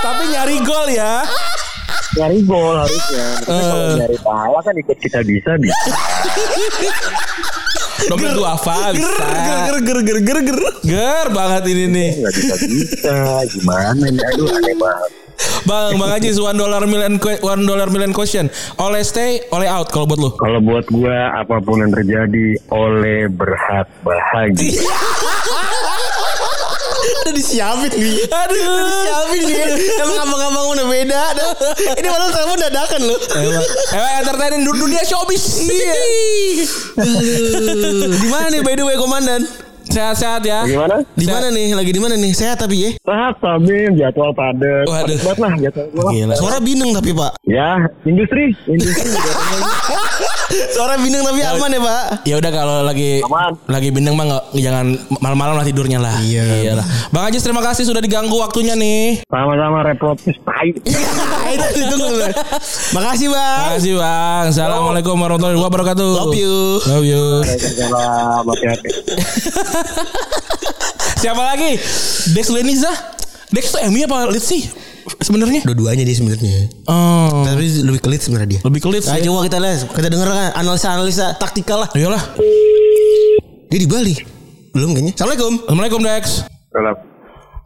[0.02, 1.22] Tapi nyari gol ya.
[2.12, 3.26] nyari gol harusnya.
[3.40, 5.90] Maksudnya kalau nyari pahala kan ikut kita bisa bisa.
[8.02, 9.26] Dompet dua apa Ger bisa.
[9.46, 10.58] ger ger ger ger ger.
[10.82, 12.10] Ger banget ini nih.
[12.20, 13.14] Nggak bisa bisa.
[13.48, 14.24] Gimana nih?
[14.34, 15.10] Aduh aneh banget.
[15.62, 18.50] Bang, Bang Ajis one dollar million one dollar million question.
[18.76, 20.30] Oleh stay, oleh out kalau buat lu.
[20.34, 24.82] Kalau buat gua apa pun yang terjadi oleh berhak bahagia.
[27.02, 28.14] Udah disiapin nih.
[28.26, 28.58] Aduh.
[28.58, 29.58] Udah disiapin nih.
[29.98, 31.18] Emang abang-abang udah beda.
[31.34, 31.50] Aduh.
[31.98, 33.18] Ini malah telepon dadakan loh.
[33.90, 35.66] Emang entertainin du- dunia showbiz.
[35.66, 35.94] Iya.
[38.10, 39.42] Di mana nih by the way komandan?
[39.92, 40.64] Sehat-sehat ya.
[40.64, 41.04] Gimana?
[41.12, 41.76] Di mana nih?
[41.76, 42.32] Lagi di mana nih?
[42.32, 42.90] Sehat tapi ya.
[43.04, 44.88] Sehat Sabim, jadwal padat.
[44.88, 45.20] Waduh.
[45.20, 46.08] Padat lah jadwal.
[46.08, 46.34] Gila.
[46.40, 47.36] Suara bindeng tapi pak.
[47.44, 47.76] Ya,
[48.08, 49.12] industri, industri.
[50.72, 52.02] Suara bindeng tapi aman ya pak.
[52.28, 53.56] Ya udah kalau lagi Aman.
[53.68, 54.86] lagi bindeng mah nggak jangan
[55.20, 56.12] malam-malam lah tidurnya lah.
[56.20, 56.44] Iya.
[56.72, 56.86] Iyalah.
[57.08, 59.24] Bang Ajis terima kasih sudah diganggu waktunya nih.
[59.26, 60.76] Sama-sama reprotis tai.
[61.52, 62.24] Itu dulu.
[62.92, 63.60] Makasih bang.
[63.72, 64.44] Makasih Bang.
[64.52, 66.08] Assalamualaikum warahmatullahi wabarakatuh.
[66.12, 66.54] Love you.
[66.84, 67.22] Love you.
[67.40, 68.90] Waalaikumsalam, hati-hati.
[71.22, 71.78] Siapa lagi?
[72.34, 72.92] Dex Leniza.
[73.52, 74.62] Dex tuh MU apa Leeds sih?
[75.20, 75.60] Sebenarnya?
[75.62, 76.70] Dua-duanya dia sebenarnya.
[76.86, 77.42] Oh.
[77.42, 78.60] Tapi lebih kelit sebenarnya dia.
[78.62, 79.24] Lebih ke Leeds Nah, ya.
[79.26, 81.88] coba kita lihat, kita denger kan analisa-analisa taktikal lah.
[81.92, 82.22] Ayolah.
[83.68, 84.14] Dia di Bali.
[84.72, 85.12] Belum kayaknya.
[85.16, 85.52] Assalamualaikum.
[85.64, 86.24] Assalamualaikum Dex.
[86.72, 86.96] Salam.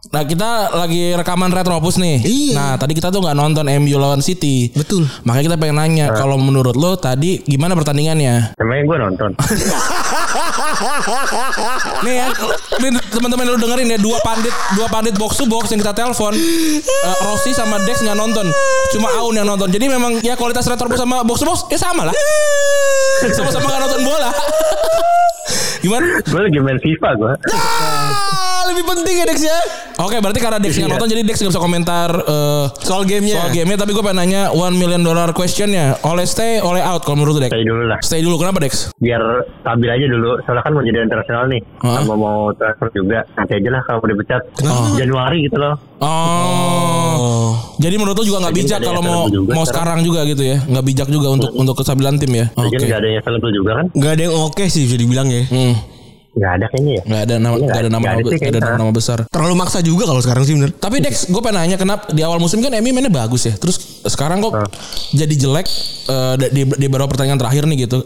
[0.07, 2.23] Nah kita lagi rekaman Retropus nih.
[2.23, 2.53] Iya.
[2.55, 4.71] Nah tadi kita tuh nggak nonton MU lawan City.
[4.71, 5.03] Betul.
[5.27, 8.55] Makanya kita pengen nanya kalau menurut lo tadi gimana pertandingannya?
[8.55, 9.29] Emangnya gue nonton.
[12.03, 12.27] Nih ya,
[12.81, 16.33] nih teman-teman lu dengerin ya dua pandit dua pandit box to box yang kita telepon.
[16.35, 18.45] Eh, Rossi sama Dex nggak nonton,
[18.93, 19.71] cuma Aun yang nonton.
[19.71, 22.15] Jadi memang ya kualitas Retropus sama box to box ya sama lah.
[23.33, 24.29] Sama-sama nggak nonton bola.
[25.87, 26.19] Gimana?
[26.19, 27.31] gue lagi main FIFA gue.
[27.47, 29.57] Ah, lebih penting ya Dex ya.
[29.97, 33.39] Oke, berarti karena Dex nggak nonton jadi Dex nggak bisa komentar eh, Soal gamenya.
[33.39, 33.77] soal gamenya.
[33.79, 35.95] Tapi gue pengen nanya one million dollar questionnya.
[36.03, 37.49] Oleh stay, oleh out kalau menurut Dex.
[37.49, 37.99] Stay dulu lah.
[38.03, 38.35] Stay dulu.
[38.35, 38.91] Kenapa Dex?
[38.99, 39.23] Biar
[39.57, 40.37] stabil aja dulu.
[40.43, 41.61] Soalnya kan mau jadi internasional nih.
[41.79, 43.23] Sama mau transfer juga.
[43.33, 44.41] Nanti aja lah kalau udah dipecat.
[44.99, 45.73] Januari gitu loh.
[45.97, 47.57] Oh.
[47.77, 49.69] Jadi menurut lu juga nggak Jadi bijak kalau mau juga mau sekarang.
[49.69, 50.57] sekarang juga gitu ya.
[50.65, 52.45] Nggak bijak juga untuk untuk kesabilan tim ya.
[52.53, 52.73] Oke.
[52.73, 53.85] Lagian nggak ada yang selebel juga kan?
[53.93, 55.43] Gak ada yang oke sih bisa dibilang ya.
[55.49, 55.75] Hmm.
[56.37, 57.03] Nggak ada kayaknya ya.
[57.05, 59.17] Nggak ada nama nggak ada nama nggak ada nama besar.
[59.29, 60.69] Terlalu maksa juga kalau sekarang sih bener.
[60.77, 63.53] Tapi Dex, gue pengen nanya kenapa di awal musim kan MU mainnya bagus ya.
[63.57, 64.53] Terus sekarang kok
[65.17, 65.65] jadi jelek
[66.09, 68.05] eh, di, di beberapa pertandingan terakhir nih gitu.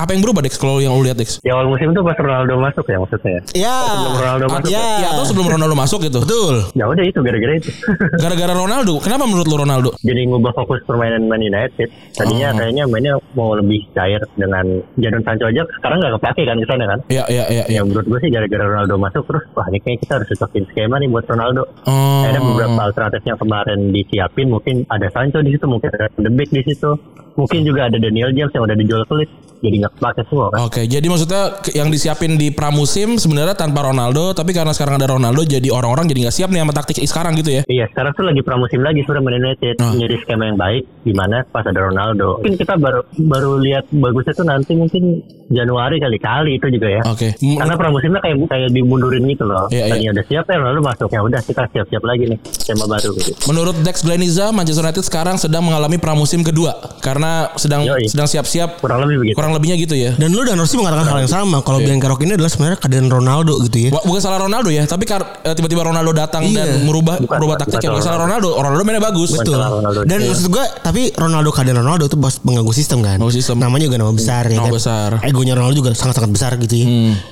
[0.00, 1.44] Apa yang berubah Dex kalau yang lu lihat Dex?
[1.44, 3.44] Di awal musim tuh pas Ronaldo masuk ya maksudnya.
[3.52, 3.76] Ya.
[3.84, 4.84] Sebelum Ronaldo masuk ya.
[4.96, 6.18] Ya atau sebelum Ronaldo masuk gitu.
[6.24, 6.54] Betul.
[6.72, 7.68] Ya udah itu gara-gara itu.
[8.24, 8.96] Gara-gara Ronaldo.
[9.04, 9.90] Kenapa menurut lu Ronaldo?
[10.00, 11.92] Jadi ngubah fokus permainan Man United.
[12.16, 16.66] Tadinya kayaknya mainnya mau lebih cair dengan Jadon Sancho aja sekarang nggak kepake kan ke
[16.72, 16.98] sana kan.
[17.12, 17.76] Iya iya iya iya.
[17.76, 20.96] Ya menurut gue sih gara-gara Ronaldo masuk terus wah ini kayaknya kita harus cocokin skema
[20.96, 21.68] nih buat Ronaldo.
[21.84, 22.24] Oh.
[22.24, 26.64] Ada beberapa alternatif yang kemarin disiapin mungkin ada Sancho di situ mungkin ada Beck di
[26.64, 26.96] situ
[27.34, 30.58] mungkin juga ada Daniel James yang udah dijual Leeds jadi nggak kepake semua kan.
[30.64, 35.44] Oke, jadi maksudnya yang disiapin di pramusim sebenarnya tanpa Ronaldo, tapi karena sekarang ada Ronaldo,
[35.44, 37.62] jadi orang-orang jadi nggak siap nih sama taktik sekarang gitu ya?
[37.68, 39.92] Iya sekarang tuh lagi pramusim lagi sudah Man United Oh.
[39.92, 42.40] menjadi skema yang baik di mana pas ada Ronaldo.
[42.40, 47.02] Mungkin kita baru baru lihat bagusnya tuh nanti mungkin Januari kali-kali itu juga ya.
[47.04, 47.28] Oke.
[47.36, 49.68] M- Karena pramusimnya kayak kayak dimundurin gitu loh.
[49.68, 53.10] Iya, Tadinya udah siap ya Ronaldo masuk ya udah kita siap-siap lagi nih skema baru
[53.12, 53.32] gitu.
[53.44, 57.19] Menurut Dex Gleniza, Manchester United sekarang sedang mengalami pramusim kedua karena
[57.54, 58.06] sedang Yoi.
[58.06, 59.34] sedang siap-siap Kurang lebih begitu.
[59.34, 60.10] kurang lebihnya gitu ya.
[60.14, 61.60] Dan lu dan Rossi mengatakan hal yang sama.
[61.60, 63.90] Kalau Bianca Rock ini adalah sebenarnya keadaan Ronaldo gitu ya.
[63.90, 66.66] Bu- Bukan salah Ronaldo ya, tapi eh, tiba-tiba Ronaldo datang Iya.
[66.66, 67.90] dan merubah Bukan, merubah bukan taktik ya.
[67.90, 68.48] Bukan salah salah Ronaldo.
[68.54, 69.30] Ronaldo mainnya bagus.
[69.32, 69.56] Betul.
[69.56, 70.00] Ronaldo.
[70.02, 70.28] Dan Iya.
[70.28, 73.16] maksud gue, tapi Ronaldo keadaan Ronaldo itu bos pengganggu sistem kan.
[73.30, 73.56] Sistem.
[73.56, 74.74] Namanya juga nama besar ya Nama kan.
[74.74, 75.10] besar.
[75.22, 76.86] Egonya Ronaldo juga sangat-sangat besar gitu ya.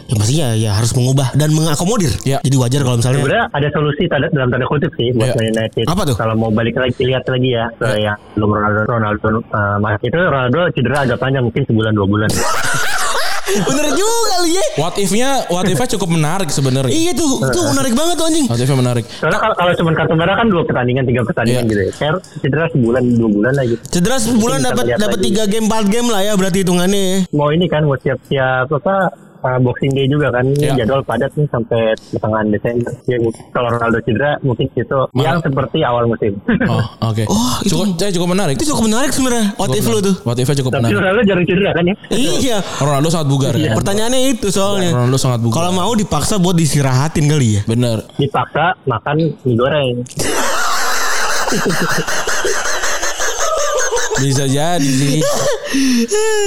[0.06, 2.12] Yang pastinya ya harus mengubah dan mengakomodir.
[2.22, 2.38] Ya.
[2.40, 5.34] Jadi wajar kalau misalnya Sebenarnya ada solusi tanda, dalam tanda kutip sih buat Iya.
[5.34, 5.84] Man United.
[5.84, 6.14] Apa tuh?
[6.14, 10.18] Kalau mau balik lagi lihat lagi ya ke yang belum Ronaldo Ronaldo uh, mas- itu
[10.18, 12.30] Ronaldo cedera agak panjang mungkin sebulan dua bulan.
[13.48, 14.64] bener juga lu ya.
[14.76, 16.92] What if-nya what if-nya cukup menarik sebenarnya.
[16.92, 18.44] Iya tuh, itu menarik banget tuh anjing.
[18.44, 19.04] What if-nya menarik.
[19.08, 21.70] Soalnya kalau, kalau cuma kartu merah kan dua pertandingan tiga pertandingan Iya.
[21.72, 21.92] gitu ya.
[22.44, 23.80] Cedera sebulan dua bulan lah gitu.
[23.88, 27.00] Cedera sebulan dapat dapat tiga game, 4 game lah ya berarti hitungannya.
[27.00, 27.16] ya.
[27.32, 28.96] Mau ini kan mau siap-siap apa
[29.40, 30.74] uh, Boxing Day juga kan Ya.
[30.74, 32.92] jadwal padat nih sampai pertengahan Desember.
[33.04, 33.16] Ya,
[33.50, 36.34] kalau Ronaldo cedera mungkin itu yang seperti awal musim.
[36.66, 37.22] Oh, oke.
[37.26, 38.54] Oh, itu- cukup, eh, cukup menarik.
[38.56, 39.46] Itu cukup menarik sebenarnya.
[39.54, 40.14] What if lu tuh?
[40.22, 40.96] What if cukup Tapi menarik.
[40.98, 41.94] Ronaldo jarang cedera kan ya?
[42.10, 42.58] Iya.
[42.78, 43.70] Ronaldo sangat bugar ya.
[43.74, 44.90] Pertanyaannya itu soalnya.
[44.92, 45.54] Ronaldo sangat bugar.
[45.58, 47.62] Kalau mau dipaksa buat disirahatin kali ya.
[47.64, 48.02] Bener.
[48.16, 49.94] Dipaksa makan mie goreng.
[54.18, 55.22] Bisa jadi sih.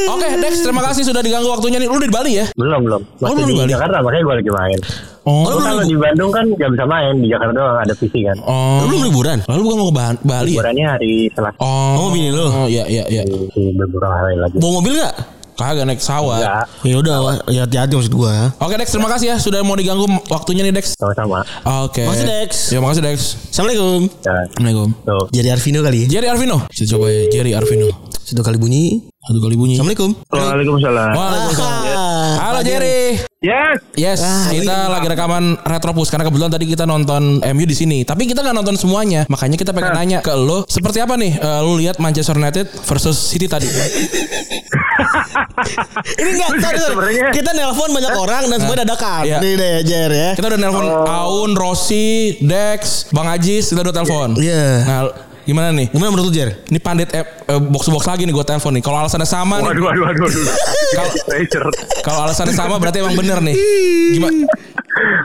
[0.08, 1.88] Oke, Dex, terima kasih sudah diganggu waktunya nih.
[1.88, 2.46] Lu di Bali ya?
[2.54, 3.02] Belum belum.
[3.02, 3.72] Oh, Masih belum di balik.
[3.74, 4.80] Jakarta makanya gue lagi main.
[5.22, 8.38] Oh, Gua kalau di Bandung kan nggak bisa main di Jakarta doang ada PC kan.
[8.42, 8.82] oh.
[8.82, 9.38] Lu belum liburan?
[9.46, 10.58] Lalu bukan mau ke Ba- Bali ya?
[10.58, 12.44] Liburannya hari Selasa Oh, Oh, bini lu.
[12.44, 13.22] Oh, iya iya iya.
[13.24, 14.58] di, di beberapa hari lagi.
[14.58, 15.16] Bawa mobil nggak?
[15.54, 16.42] Kagak naik pesawat.
[16.42, 17.16] Enggak, Ya udah,
[17.48, 18.50] ya hati-hati maksud gua.
[18.58, 20.96] Oke, Dex, terima kasih ya sudah mau diganggu waktunya nih, Dex.
[20.96, 21.44] sama-sama.
[21.86, 22.02] Oke.
[22.04, 22.50] Makasih, Dex.
[22.72, 23.20] Ya, makasih, Dex.
[23.50, 24.00] Assalamualaikum.
[24.22, 24.90] Ya, Assalamualaikum.
[25.04, 25.24] tuh.
[25.30, 26.08] Jadi Arvino kali ya.
[26.08, 26.58] Jerry Arvino.
[26.66, 27.90] Coba ya, Jerry Arvino.
[28.22, 29.11] Satu kali bunyi.
[29.22, 29.78] Satu kali bunyi.
[29.78, 30.18] Assalamualaikum.
[30.34, 31.10] Waalaikumsalam.
[31.14, 31.82] Waalaikumsalam.
[31.94, 33.22] Ah, Halo Jerry.
[33.38, 33.78] Yes.
[33.94, 38.02] Yes, Ah, kita lagi rekaman Retropus karena kebetulan tadi kita nonton MU di sini.
[38.02, 39.30] Tapi kita nggak nonton semuanya.
[39.30, 43.14] Makanya kita pengen nanya ke lo, seperti apa nih eh, lu lihat Manchester United versus
[43.14, 43.70] City tadi?
[46.18, 49.22] Ini enggak sorry, Kita nelpon banyak orang dan semua dadakan.
[49.22, 49.38] Iya.
[49.38, 50.30] Nih deh, Jer ya.
[50.34, 54.34] Kita udah nelpon Aun, Rossi, Dex, Bang Ajis, kita udah telepon.
[54.42, 54.66] Iya.
[54.82, 55.02] Nah,
[55.52, 55.88] gimana nih?
[55.92, 56.50] Gimana menurut lu, Jer?
[56.66, 57.24] Ini pandit eh,
[57.62, 58.80] box box lagi nih gue telepon nih.
[58.80, 60.44] Kalau alasannya sama nih, Waduh, waduh, waduh, waduh.
[60.96, 61.76] Kalau-
[62.08, 63.56] kalau alasannya sama berarti emang bener nih.
[64.16, 64.48] Gimana?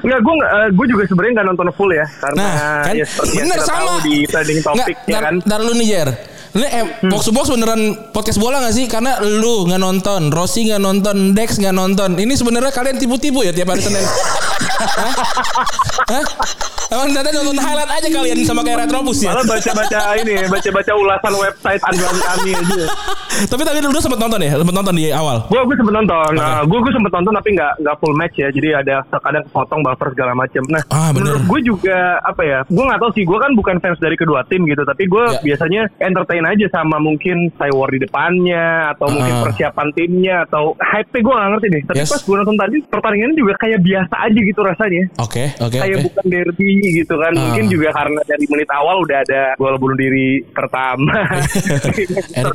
[0.02, 0.34] Enggak, gue
[0.72, 3.78] gue juga sebenarnya nggak nonton full ya, karena Nah, kan ya bener kita sama.
[3.82, 5.34] tahu di trending topic Nggak, ya kan.
[5.42, 6.08] Tar lu nih Jer.
[6.56, 8.88] Ini eh, box to box beneran podcast bola gak sih?
[8.88, 12.16] Karena lu nggak nonton, Rossi nggak nonton, Dex nggak nonton.
[12.16, 14.00] Ini sebenarnya kalian tipu-tipu ya tiap hari Senin.
[14.96, 15.12] Hah?
[16.06, 16.24] Hah?
[16.86, 19.34] Emang ternyata nonton highlight aja kalian sama kayak Retropus ya?
[19.34, 22.82] Malah baca-baca ini, baca-baca ulasan website andalan kami aja.
[23.44, 24.54] Tapi tadi lu sempat nonton ya?
[24.54, 25.36] Sempat nonton di awal?
[25.50, 28.48] Gue gue sempet nonton, nah, gue gue sempet nonton tapi nggak nggak full match ya,
[28.48, 30.62] jadi ada kadang kepotong buffer segala macam.
[30.70, 31.20] Nah, Ah, bener.
[31.36, 34.46] menurut gue juga apa ya, gue nggak tahu sih, gue kan bukan fans dari kedua
[34.46, 35.40] tim gitu, tapi gue Ya.
[35.42, 37.36] biasanya entertain aja sama mungkin
[37.68, 39.42] war di depannya atau mungkin Ah.
[39.42, 41.82] persiapan timnya atau hype gue nggak ngerti deh.
[41.84, 42.08] Tapi Yes.
[42.08, 45.02] pas gue nonton tadi pertandingannya juga kayak biasa aja gitu rasanya.
[45.18, 46.04] Oke, oke, kayak oke.
[46.06, 47.40] bukan derby gitu kan Ah.
[47.42, 51.12] mungkin juga karena dari menit awal udah ada gol bunuh diri pertama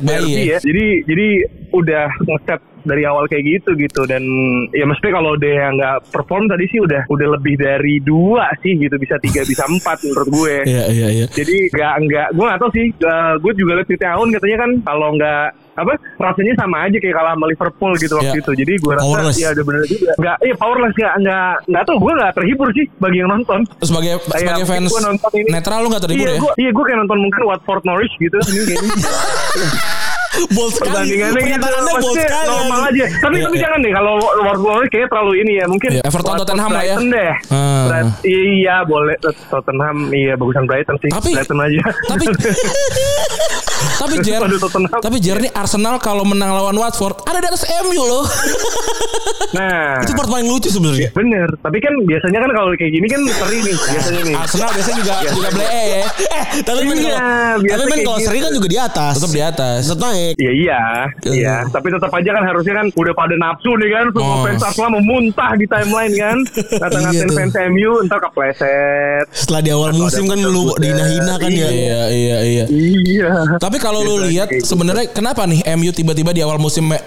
[0.22, 0.58] Derby ya.
[0.60, 1.28] jadi jadi
[1.72, 4.22] udah ngeset dari awal kayak gitu gitu dan
[4.70, 8.94] ya mesti kalau dia nggak perform tadi sih udah udah lebih dari dua sih gitu
[8.96, 11.26] bisa tiga bisa empat menurut gue Iya, iya, iya.
[11.28, 14.70] jadi nggak nggak gue nggak tahu sih Eh, gue juga lihat tweetnya Aun katanya kan
[14.82, 18.38] kalau nggak apa rasanya sama aja kayak kalah sama Liverpool gitu waktu Ya.
[18.38, 19.36] itu jadi gue rasa Powerless.
[19.36, 22.86] ya udah bener juga nggak iya powerless nggak nggak nggak tahu gue nggak terhibur sih
[22.96, 25.48] bagi yang nonton Sebagai sebagai fans gua nonton ini.
[25.48, 26.40] netral lu gak terhibur iya, ya?
[26.40, 28.36] Gua, iya, gue kayak nonton mungkin Watford Norwich gitu.
[28.52, 28.90] Ini kayaknya
[30.32, 30.88] Bold sekali.
[31.12, 31.68] pertandingannya gitu.
[32.00, 32.48] Bold sekali.
[32.48, 33.04] normal aja.
[33.12, 33.62] Tapi Iya, tapi iya.
[33.62, 34.14] jangan deh kalau
[34.54, 35.66] Norwich kayaknya terlalu ini ya.
[35.66, 36.96] Mungkin Iya, Everton, Tottenham lah ya.
[36.98, 37.32] Deh.
[37.86, 39.96] Bright- iya boleh Tottenham.
[40.08, 41.10] Iya bagusan Brighton sih.
[41.10, 41.82] Tapi- Brighton aja.
[42.08, 42.24] Tapi
[44.02, 44.40] tapi Jer,
[44.98, 48.24] tapi Jer nih Arsenal kalau menang lawan Watford ada di atas MU loh.
[49.56, 50.00] nah.
[50.00, 51.12] Itu part paling lucu sebenarnya.
[51.12, 54.34] Bener, tapi kan biasanya kan kalau kayak gini kan seri nih biasanya nih.
[54.36, 56.02] Arsenal biasanya juga juga blee ya.
[56.32, 57.18] Eh, tapi men Iya,
[57.68, 58.26] tapi men kalau gitu.
[58.26, 59.12] sering kan juga di atas.
[59.18, 59.78] Tetap di atas.
[59.84, 60.34] Tetap naik.
[60.38, 60.80] Iya iya,
[61.22, 61.32] Iya.
[61.34, 61.54] iya.
[61.68, 64.42] Tapi tetap aja kan harusnya kan udah pada nafsu nih kan, semua Oh.
[64.42, 66.36] fans Arsenal memuntah di timeline kan,
[66.80, 69.24] ngata-ngatain Iya fans MU, ntar kepleset.
[69.28, 71.68] Setelah di awal musim kan lu dihina-hina kan ya.
[71.68, 72.64] Iya iya iya.
[72.70, 73.30] Iya.
[73.58, 74.64] Tapi kalau lu Biasanya lihat gitu.
[74.64, 77.00] sebenarnya kenapa nih MU tiba-tiba di awal musim eh,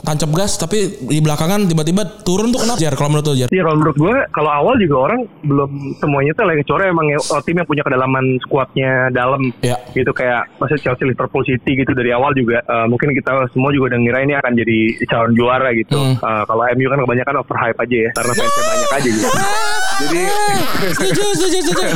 [0.00, 3.48] tancap gas tapi di belakangan tiba-tiba turun tuh kenapa Jar kalau menurut lu Jar?
[3.48, 7.18] Iya kalau menurut gue kalau awal juga orang belum semuanya tuh lagi kecuali emang ya,
[7.20, 9.76] oh, tim yang punya kedalaman skuadnya dalam Ya.
[9.92, 13.92] gitu kayak maksudnya Chelsea Liverpool City gitu dari awal juga eh, mungkin kita semua juga
[13.92, 15.98] udah ngira ini akan jadi calon juara gitu.
[15.98, 16.16] Hmm.
[16.16, 19.28] Eh, kalau MU kan kebanyakan overhype aja ya karena fansnya banyak aja gitu.
[20.00, 20.22] Jadi
[20.90, 21.92] Setuju, setuju, setuju.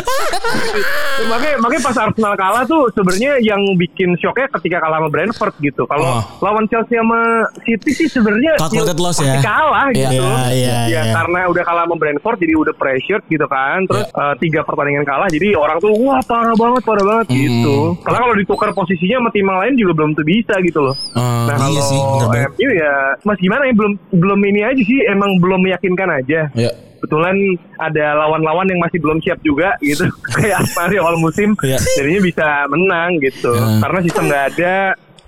[1.25, 5.83] makanya makanya pas Arsenal kalah tuh sebenarnya yang bikin shocknya ketika kalah sama Brentford gitu.
[5.85, 6.23] Kalau Oh.
[6.43, 7.21] lawan Chelsea sama
[7.59, 9.41] City sih sebenarnya Calculated loss ya.
[9.41, 10.11] kalah Iya.
[10.11, 10.21] gitu.
[10.23, 11.13] Iya, iya, ya iya.
[11.13, 13.79] karena udah kalah sama Brentford jadi udah pressured gitu kan.
[13.85, 14.21] Terus Iya.
[14.23, 17.35] eh, tiga pertandingan kalah jadi orang tuh wah parah banget parah banget Hmm.
[17.35, 17.77] gitu.
[18.03, 20.95] Karena kalau ditukar posisinya sama tim yang lain juga belum tuh bisa gitu loh.
[21.15, 22.51] Ah, nah iya kalau sih, bener banget.
[22.53, 26.71] MU ya mas gimana ya belum belum ini aja sih emang belum meyakinkan aja Ya.
[27.05, 27.37] Kebetulan
[27.77, 31.77] ada lawan-lawan yang masih belum siap juga gitu kayak di awal musim Iya.
[31.95, 33.85] jadinya bisa menang gitu Ya.
[33.85, 34.75] karena sistem nggak ada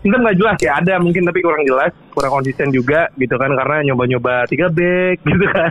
[0.00, 3.92] sistem nggak jelas ya ada mungkin tapi kurang jelas kurang konsisten juga gitu kan karena
[3.92, 5.68] nyoba-nyoba tiga back gitu kan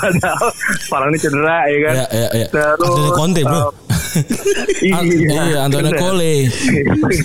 [0.90, 2.46] padahal ini cedera ya kan Ya, ya, ya.
[2.48, 3.60] terus Ada Conte, bro.
[3.60, 3.70] eh,
[4.86, 6.00] iya, Antonio bener.
[6.00, 6.34] Cole.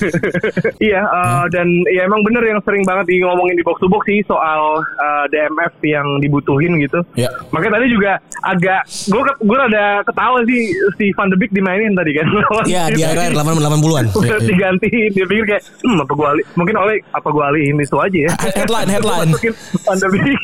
[0.87, 4.03] iya, uh, dan ya emang bener yang sering banget di ngomongin di box to box
[4.09, 6.99] sih soal uh, DMF yang dibutuhin gitu.
[7.15, 7.29] Ya.
[7.53, 8.11] Makanya tadi juga
[8.43, 10.61] agak gue gue rada ketawa sih
[10.97, 12.25] si Van de Beek dimainin tadi kan.
[12.65, 14.05] Iya di akhir 80-an.
[14.13, 17.97] Udah diganti dia pikir kayak hmm, apa gue alih mungkin oleh apa gue alihin itu
[17.97, 18.31] aja ya.
[18.55, 19.29] Headline, headline.
[19.35, 20.43] De Beek.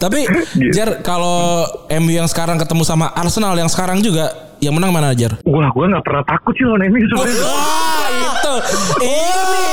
[0.00, 0.20] Tapi
[0.72, 5.36] Jar kalau MU yang sekarang ketemu sama Arsenal yang sekarang juga yang menang mana Jar?
[5.44, 7.44] Wah, gue nggak pernah takut sih lawan MU sebenarnya.
[7.44, 8.54] Wah itu
[9.00, 9.66] Ini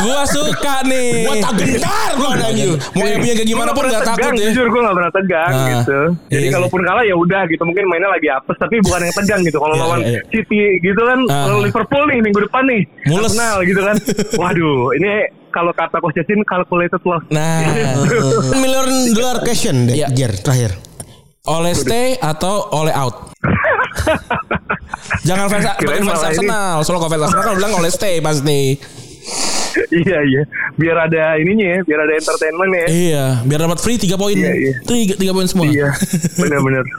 [0.00, 2.70] Gua suka nih Gua tak gentar gua sama MU.
[2.94, 5.12] Mau MU yang kayak gimana pun gak nggak takut tegang, ya Jujur gue gak pernah
[5.12, 6.00] tegang Nah, gitu.
[6.30, 7.62] Jadi iya kalaupun kalah ya udah gitu.
[7.66, 9.58] Mungkin mainnya lagi apes tapi bukan yang tegang gitu.
[9.58, 10.20] Kalau Iya, lawan iya, iya.
[10.30, 12.82] City gitu kan, lawan Liverpool nih minggu depan nih.
[13.10, 13.32] Mules.
[13.34, 13.96] Arsenal gitu kan.
[14.40, 15.10] Waduh, ini
[15.50, 17.22] kalau kata Coach Justin calculated loss.
[17.28, 17.74] Nah
[18.62, 20.08] Miliar dolar question deh, Iya.
[20.10, 20.74] Jer terakhir.
[21.44, 23.30] Oleh stay atau oleh out
[25.26, 26.28] Jangan fans, sebagai fans ini.
[26.28, 28.76] Arsenal Soalnya kalau fans Arsenal kan bilang oleh stay pasti
[29.92, 30.42] iya iya.
[30.74, 32.86] Biar ada ininya ya, biar ada entertainment ya.
[32.88, 34.74] Iya Biar dapat free 3 poin Iya, iya.
[34.82, 35.94] Itu 3, poin semua Iya,
[36.36, 36.84] benar-benar.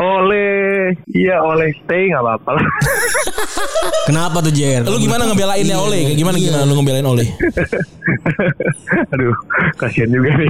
[0.00, 2.64] Oleh, iya oleh stay nggak apa-apa lah.
[4.08, 4.80] Kenapa tuh Jer?
[4.82, 6.00] Lu gimana ngebelainnya Iya, Oleh?
[6.02, 6.44] Kayak gimana iya.
[6.48, 7.28] gimana lu ngebelain Oleh?
[9.12, 9.34] Aduh,
[9.76, 10.48] kasihan juga nih.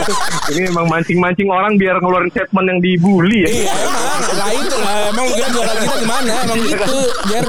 [0.52, 3.50] Ini emang mancing-mancing orang biar ngeluarin statement yang dibully ya.
[3.50, 7.44] Iya emang Lah itu lah Emang lu kira juara kita gimana Emang gitu Jer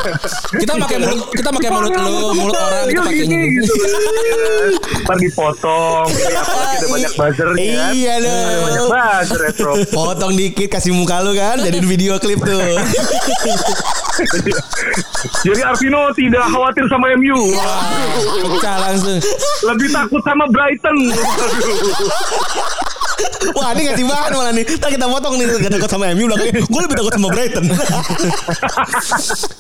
[0.55, 3.73] Kita pakai mulut Kita pakai mulut lu Mulut orang Kita Iya, pakai gitu.
[5.01, 6.05] Ntar dipotong.
[6.07, 7.65] Ini apalagi ada banyak buzzernya.
[7.73, 7.91] kan.
[7.91, 8.89] Iya Ada banyak dong.
[8.89, 9.51] buzzer ya.
[9.91, 12.62] Potong dikit kasih muka lu kan Jadiin video klip tuh
[15.45, 17.38] Jadi Arvino tidak khawatir sama MU.
[18.57, 19.19] Pecah langsung
[19.69, 20.97] Lebih takut sama Brighton.
[23.53, 26.62] Wah ini ngasih bahan malah nih Ntar kita potong nih Gak takut sama MU belakangnya
[26.65, 27.65] Gue lebih takut sama Brighton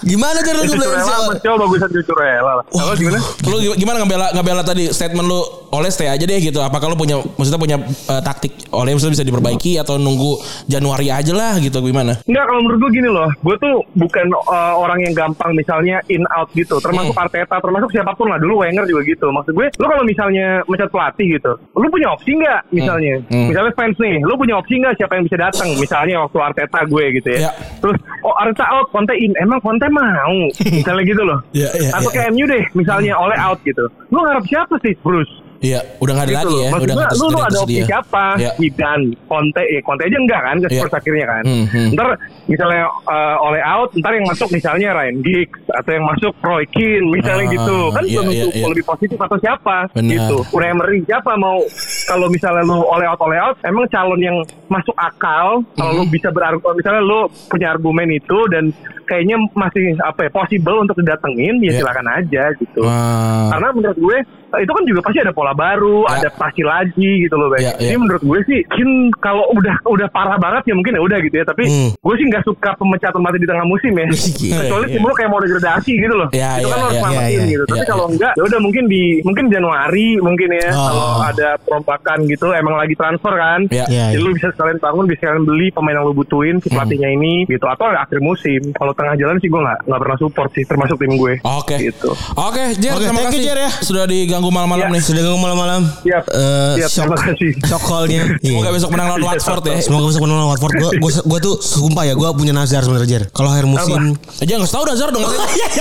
[0.01, 1.05] Gimana Jer lu si Mas
[1.41, 2.65] Cio, bagusan cucu rela lah.
[2.69, 3.19] Kalau gimana?
[3.45, 6.59] Lu gimana ngebela ngebela tadi statement lu oleh stay aja deh gitu.
[6.59, 11.31] Apakah lu punya maksudnya punya eh, taktik oleh maksudnya bisa diperbaiki atau nunggu Januari aja
[11.33, 12.19] lah gitu gimana?
[12.27, 13.29] Enggak, kalau menurut gue gini loh.
[13.41, 16.77] Gue tuh bukan uh, orang yang gampang misalnya in out gitu.
[16.77, 17.23] Termasuk Hmm.
[17.23, 18.39] Arteta, termasuk siapa pun lah.
[18.39, 19.27] Dulu Wenger juga gitu.
[19.29, 23.19] Maksud gue, lu kalau misalnya mencet pelatih gitu, lu punya opsi nggak misalnya?
[23.27, 23.47] Hmm.
[23.49, 25.67] Misalnya fans nih, lu punya opsi nggak siapa yang bisa datang?
[25.75, 27.39] Misalnya waktu Arteta gue gitu ya.
[27.47, 27.51] Ya.
[27.77, 29.33] Terus, oh Arteta out, Conte in.
[29.35, 30.37] Emang Conte mau?
[30.79, 31.39] misalnya gitu loh.
[31.51, 32.15] Ya, ya, Atau ya.
[32.21, 33.83] kayak MU deh, misalnya oleh out gitu.
[34.13, 35.40] Lu ngarep siapa sih, Bruce?
[35.61, 37.85] Iya, udah gak ada gitu lagi ya, Maksud udah lu, lu ada opsi tersedia.
[37.85, 38.23] siapa?
[38.35, 38.51] Ya.
[38.57, 40.73] Zidane, Conte, ya Conte aja enggak kan ke Ya.
[40.75, 41.43] Spurs akhirnya kan.
[41.45, 41.87] Hmm, hmm.
[41.93, 42.07] Ntar
[42.43, 47.07] misalnya uh, oleh out, ntar yang masuk misalnya Ryan Giggs atau yang masuk Roy Keane
[47.07, 47.77] misalnya Ah, gitu.
[47.91, 48.65] Kan belum iya, tentu iya.
[48.67, 50.09] lebih positif atau siapa Benar.
[50.09, 50.35] gitu.
[50.51, 51.57] Unai Emery siapa mau
[52.03, 56.09] kalau misalnya lu oleh out oleh out, emang calon yang masuk akal kalau lu Hmm.
[56.09, 61.59] bisa berargumen misalnya lu punya argumen itu dan kayaknya masih apa ya possible untuk didatengin
[61.59, 61.79] ya Ya.
[61.79, 62.81] silakan aja gitu.
[62.81, 63.51] Wah.
[63.51, 64.17] Karena menurut gue
[64.57, 66.27] itu kan juga pasti ada pola baru, Ya.
[66.27, 67.61] adaptasi lagi gitu loh, Bang.
[67.61, 67.91] Ya, ya.
[67.91, 71.35] Jadi menurut gue sih, mungkin kalau udah udah parah banget ya mungkin ya udah gitu
[71.37, 71.45] ya.
[71.45, 71.89] Tapi Hmm.
[71.93, 74.05] gue sih nggak suka pemecatan mati di tengah musim ya.
[74.61, 76.27] Kecuali Iya, tim lu kayak mau degradasi gitu loh.
[76.31, 77.45] Ya, itu ya, kan lo harus ya, selamatin ya, ya.
[77.47, 77.63] gitu.
[77.63, 80.67] Tapi Ya, kalau enggak, ya udah mungkin di mungkin Januari mungkin ya.
[80.71, 80.81] Oh.
[80.81, 83.59] Kalau ada perombakan gitu, emang lagi transfer kan.
[83.69, 83.85] Ya.
[83.91, 84.25] Ya, Jadi ya.
[84.25, 87.65] lu bisa sekalian bangun, bisa sekalian beli pemain yang lu butuhin si pelatihnya ini gitu.
[87.65, 88.73] Atau akhir musim.
[88.73, 91.33] Kalau tengah jalan sih gue nggak nggak pernah support sih, termasuk tim gue.
[91.43, 91.75] Oke.
[91.77, 92.09] Gitu.
[92.33, 93.69] Oke, Jer, Oke, terima thank you, kasih Jer, ya.
[93.81, 94.93] sudah diganggu malam-malam Ya.
[94.95, 95.01] nih.
[95.03, 96.23] Sudah ngomong malam-malam Siap.
[96.25, 97.51] Eh, Siap, shock, terima kasih.
[97.61, 98.73] shock call-nya Semoga Iya.
[98.73, 99.75] besok menang lawan Watford ya.
[99.77, 103.09] Semoga besok menang lawan Watford Gue gua, gua tuh sumpah ya Gue punya nazar sebenarnya
[103.11, 105.21] Jer Kalau akhir musim Eh, Jangan ngasih tau dah Zar dong.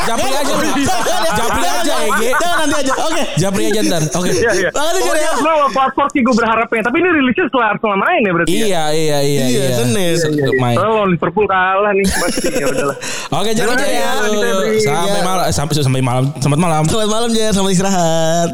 [0.02, 0.54] Japri aja.
[1.30, 2.28] Japri aja Ege.
[2.34, 4.02] Jangan nanti aja Oke Japri aja ntar.
[4.18, 4.30] Oke.
[4.30, 4.70] Iya, iya.
[4.70, 5.30] Makasih, Jer, ya.
[5.32, 6.80] Semua Watford sih gue berharapnya.
[6.82, 8.50] Tapi ini rilisnya setelah Arsenal main ya berarti.
[8.50, 8.56] ya?
[8.58, 9.76] Iya, iya, iya, Iya, iya.
[9.78, 10.14] Senin.
[10.18, 10.76] Untuk main.
[10.76, 12.04] Lawan Liverpool kalah nih.
[12.06, 12.96] Pasti ya udahlah.
[13.38, 13.94] Oke, aja kasih ya.
[13.94, 14.10] ya.
[14.80, 15.22] Sampai Iya.
[15.22, 16.82] malam, eh, sampai sampai malam, selamat malam.
[16.84, 18.49] Selamat malam Jer Selamat istirahat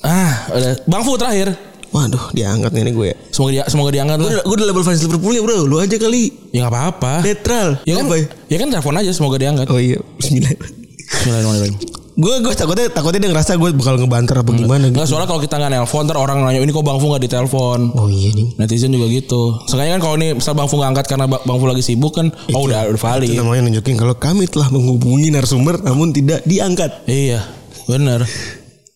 [0.00, 0.72] Ah, udah.
[0.84, 1.52] Bang Fu terakhir.
[1.88, 4.40] Waduh diangkat nih gue ya Semoga dia semoga diangkat Gue lah.
[4.40, 7.20] gue udah level fans Liverpool ya bro Lu aja kali Ya nggak apa-apa.
[7.20, 8.24] Netral Ya kan, Apa ya?
[8.48, 9.68] ya kan telepon aja semoga diangkat.
[9.68, 11.76] Oh iya Bismillah Bismillahirrahmanirrahim.
[12.12, 14.92] Gue gue takutnya takutnya dia ngerasa gue bakal ngebanter apa gimana gitu.
[14.94, 17.80] Enggak soalnya kalau kita nggak nelpon ntar orang nanya ini kok Bang Fu nggak ditelepon.
[17.92, 18.56] Oh iya nih.
[18.56, 19.60] Netizen juga gitu.
[19.64, 22.12] Sengaja kan kalau nih misal Bang Fu nggak angkat karena Ba- Bang Fu lagi sibuk
[22.14, 23.28] kan, oh udah udah valid.
[23.28, 27.04] Itu namanya nunjukin kalau kami telah menghubungi narasumber namun tidak diangkat.
[27.04, 27.48] Iya,
[27.84, 28.24] bener.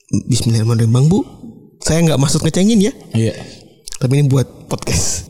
[0.06, 1.26] Bismillahirrahmanirrahim Bang Bu.
[1.82, 2.92] Saya nggak maksud ngecengin ya.
[3.10, 3.34] Iya.
[3.98, 5.26] Tapi ini buat podcast.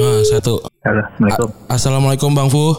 [0.00, 0.64] Ah, satu.
[0.80, 1.48] Halo, Assalamualaikum.
[1.68, 2.72] A- Assalamualaikum Bang Fu.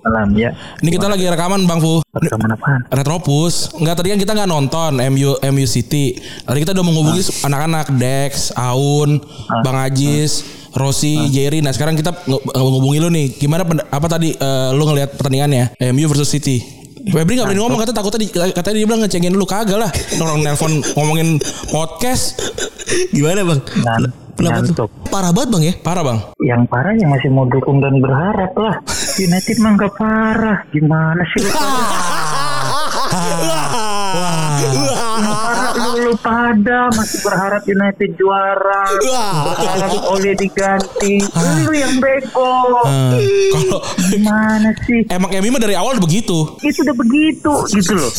[0.00, 0.56] Salam ya.
[0.80, 2.00] Ini kita lagi rekaman Bang Fu.
[2.08, 2.88] Rekaman apaan?
[2.88, 3.76] Retropus.
[3.76, 6.16] Enggak tadi kan kita nggak nonton MU MU City.
[6.40, 9.20] Tadi kita udah menghubungi anak-anak Dex, Aun,
[9.60, 10.40] Bang Ajis,
[10.72, 11.60] Rossi, Jerry.
[11.60, 13.36] Nah sekarang kita ngehubungi lu nih.
[13.36, 16.80] Gimana apa tadi eh, lu ngelihat pertandingannya MU versus City?
[17.02, 20.46] Febri gak berani ngomong katanya takutnya di, katanya dia bilang ngecengin lu kagak lah orang
[20.46, 22.38] nelpon ngomongin podcast
[23.10, 23.60] Gimana bang?
[23.82, 24.72] Nan- Kenapa tuh?
[24.72, 24.90] ngantuk.
[25.12, 25.74] Parah banget bang ya?
[25.76, 28.80] parah bang Yang parah yang masih mau dukung dan berharap lah.
[29.14, 30.58] United mah nggak parah.
[30.72, 31.44] Gimana sih?
[36.16, 36.90] pada?
[36.92, 38.82] Masih berharap United juara.
[39.46, 41.22] Berharap oleh diganti.
[41.62, 42.54] Lu yang bego.
[43.52, 45.04] Kalau Gimana sih?
[45.08, 48.12] emang MU mah dari awal udah begitu itu udah begitu gitu loh.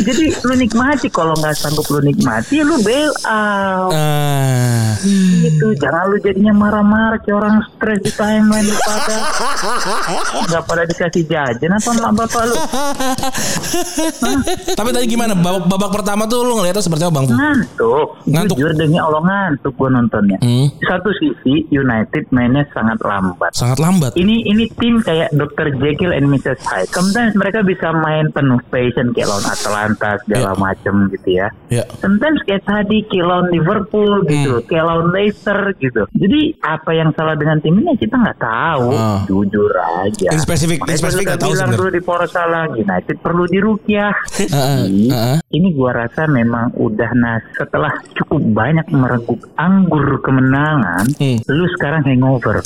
[0.00, 4.96] Jadi lu nikmati kalau nggak sanggup lu nikmati lu bail out Eh,
[5.42, 5.66] gitu.
[5.76, 9.16] Jangan lu jadinya marah-marah kayak orang stres di timeline lu pada
[10.46, 12.56] nggak pada dikasih jajan apa mak bapak lu
[14.70, 17.34] tapi tadi gimana babak, babak pertama tuh lu ngeliatnya seperti apa bang Fu?
[17.36, 18.08] ngantuk.
[18.24, 18.56] Ngantuk.
[18.56, 20.38] Jujur demi Allah ngantuk gua nontonnya.
[20.38, 20.66] Hmm.
[20.80, 23.52] Satu sisi United mainnya sangat lambat.
[23.52, 25.74] sangat lambat Ini ini tim kayak Dr.
[25.74, 26.60] Jekyll and Mrs.
[26.62, 26.88] Hyde.
[26.88, 30.58] Sometimes mereka bisa main penuh passion kayak lawan Atalanta segala Iya.
[30.58, 31.46] macem gitu ya.
[31.68, 34.66] ya Sometimes kayak tadi kayak lawan Liverpool gitu, Hmm.
[34.66, 36.02] kayak lawan Leicester gitu.
[36.10, 39.20] Jadi apa yang salah dengan tim ini kita nggak tahu, Ah.
[39.24, 40.28] jujur aja.
[40.30, 41.80] In spesifik- in spesifik nggak tahu bilang sebenarnya.
[41.80, 44.12] dulu di poros salah United perlu dirukyah.
[44.40, 45.36] Heeh, heeh.
[45.50, 51.38] Ini gua rasa memang udah nas setelah cukup banyak mereguk anggur kemenangan, Hmm.
[51.46, 52.60] lu sekarang hangover.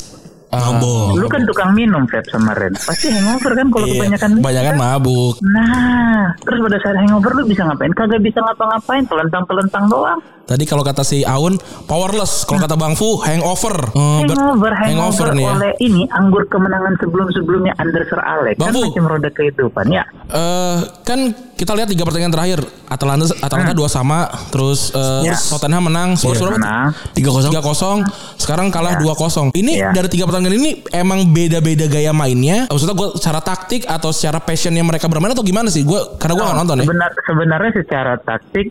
[0.49, 1.19] Ah, Mabok.
[1.19, 2.71] Lu kan tukang minum Feb sama Ren.
[2.71, 4.43] Pasti hangover kan kalau iya, kebanyakan minum.
[4.45, 7.91] kebanyakan mabuk Nah, terus pada saat hangover lu bisa ngapain?
[7.91, 10.19] Kagak bisa ngapa-ngapain, telentang-telentang doang.
[10.45, 13.73] Tadi kalau kata si Aun powerless, kalau kata Bang Fu hangover.
[13.91, 15.51] Oh, ber- hangover, hangover, nih ya.
[15.51, 18.81] oleh ini anggur kemenangan sebelum-sebelumnya under Sir Alex Bang kan Fu.
[18.87, 20.05] macam roda kehidupan ya.
[20.27, 21.19] Eh, kan
[21.51, 25.33] kita lihat tiga pertandingan terakhir Atalanta Atalanta dua sama, terus eh, Ya.
[25.33, 26.61] Tottenham menang, Spurs berapa?
[26.61, 28.05] Nah, Tiga kosong.
[28.05, 28.05] 3-0
[28.37, 29.01] sekarang kalah Ya.
[29.01, 29.89] 2-0 ini Ya.
[29.91, 34.81] dari tiga pertandingan ini emang beda-beda gaya mainnya maksudnya gue secara taktik atau secara passionnya
[34.81, 38.69] mereka bermain atau gimana sih gue karena gue nggak nonton ya Sebenar, sebenarnya secara taktik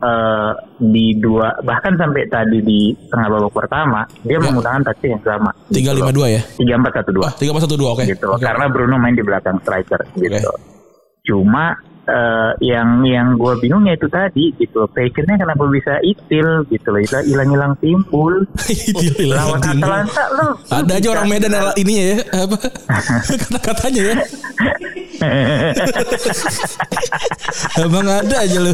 [0.00, 4.42] eh, di dua bahkan sampai tadi di tengah babak pertama dia Ya.
[4.42, 5.50] menggunakan taktik yang sama.
[5.68, 7.28] tiga lima dua ya Tiga empat satu dua.
[7.34, 10.50] tiga satu dua oke gitu karena Bruno main di belakang striker gitu
[11.22, 11.76] cuma
[12.10, 14.86] eh, yang yang gue bingungnya itu tadi gitu.
[14.86, 16.98] Passionnya kenapa bisa itil gitu loh.
[17.22, 18.42] Hilang hilang timbul
[19.22, 19.58] lawan.
[19.62, 20.46] Atalanta lu.
[20.68, 22.56] Ada aja orang Medan ala- ininya ya apa?
[23.40, 24.14] Kata-katanya ya.
[27.78, 28.72] Emang ada aja lu.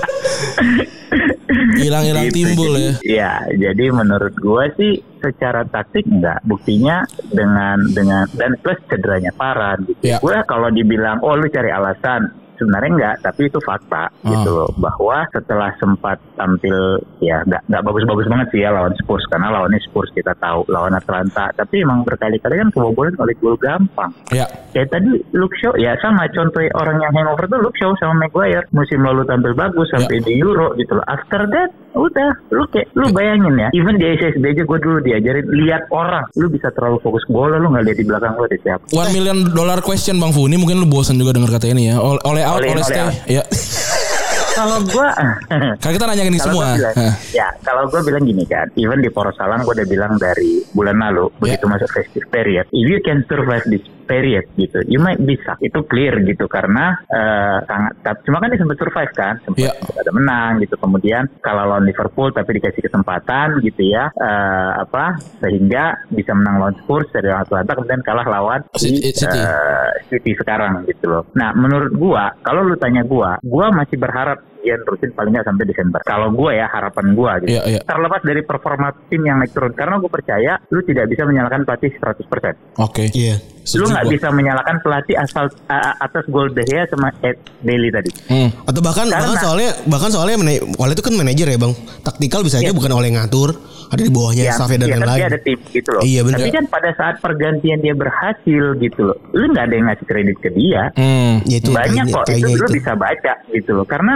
[1.76, 6.38] Hilang-hilang Gitu, timbul ya jadi- Ya, jadi menurut gua sih secara taktik enggak.
[6.42, 9.96] Buktinya dengan dengan dan plus cederanya parah gitu.
[10.02, 10.16] Ya.
[10.18, 14.28] Gua kalau dibilang oh lu cari alasan sebenarnya enggak, tapi itu fakta Ah.
[14.28, 14.70] gitu loh.
[14.76, 19.24] Bahwa setelah sempat tampil ya enggak enggak bagus-bagus banget sih ya lawan Spurs.
[19.28, 24.12] Karena lawannya Spurs kita tahu lawan Atlanta, tapi emang berkali-kali kan kebobolan oleh gol gampang.
[24.32, 24.44] ya.
[24.72, 26.28] Kayak tadi Luke Shaw ya sama.
[26.28, 28.68] Contoh orang yang hangover tuh Luke Shaw sama Maguire.
[28.72, 31.06] Musim lalu tampil bagus sampai di Euro gitu loh.
[31.06, 35.46] After that udah lu kayak lu bayangin ya even di SSB aja gue dulu diajarin
[35.48, 38.84] lihat orang lu bisa terlalu fokus bola lu nggak lihat di belakang lu ada siapa.
[38.92, 40.44] One million dollar question Bang Fu.
[40.44, 41.96] Ini mungkin lu bosan juga denger kata ini ya.
[41.96, 43.16] Oleh, oleh out, Oleh stay out.
[43.24, 43.42] Ya.
[44.56, 45.12] Kalau gua
[45.84, 46.64] Karena kita nanyain ini kalau semua.
[46.64, 50.16] gua bilang, ya kalau gue bilang gini kan even di Poros Salam gue udah bilang
[50.16, 54.96] dari bulan lalu begitu masuk festive period if you can survive this period gitu you
[54.96, 57.92] might bisa itu clear gitu karena eh, sangat
[58.22, 59.72] cuma kan dia sempat survive kan sempat, Iya.
[59.76, 65.18] sempat ada menang gitu kemudian kalah lawan Liverpool tapi dikasih kesempatan gitu ya eh, apa
[65.38, 69.36] sehingga bisa menang lawan Spurs dari Atlanta kemudian kalah lawan City- di, City.
[69.36, 71.24] eh, City sekarang gitu loh.
[71.34, 75.64] Nah menurut gua kalau lu tanya gua, gua masih berharap Ian rutin paling nggak sampai
[75.64, 76.00] Desember.
[76.02, 77.54] Kalau gua ya harapan gua gitu.
[77.54, 77.80] Iya, iya.
[77.80, 81.92] Terlepas dari performa tim yang naik turun karena gue percaya lu tidak bisa menyalahkan pelatih
[81.94, 82.54] 100%.
[82.76, 83.38] Oke Iya.
[83.38, 84.14] Lu Setuju nggak gua.
[84.14, 88.10] bisa menyalahkan pelatih asal a- atas gol De Gea sama Ed Bailey tadi.
[88.26, 88.50] Hmm.
[88.62, 91.72] Atau bahkan Karena- bahkan soalnya bahkan soalnya mana- Oleh itu kan manajer ya bang.
[92.00, 92.74] Taktikal bisa aja Iya.
[92.74, 93.54] bukan oleh ngatur.
[93.86, 95.20] Ada di bawahnya staffnya dan ya kan lain-lain.
[95.20, 96.02] dia ada tim gitu loh.
[96.02, 96.38] Iya, bener.
[96.40, 99.18] Tapi kan pada saat pergantian dia berhasil gitu loh.
[99.30, 100.82] Lu nggak ada yang ngasih kredit ke dia.
[100.92, 101.38] Hmm.
[101.44, 102.74] Ya itu banyak kayaknya- kok itu kayaknya lu itu.
[102.74, 104.14] bisa baca gitu loh karena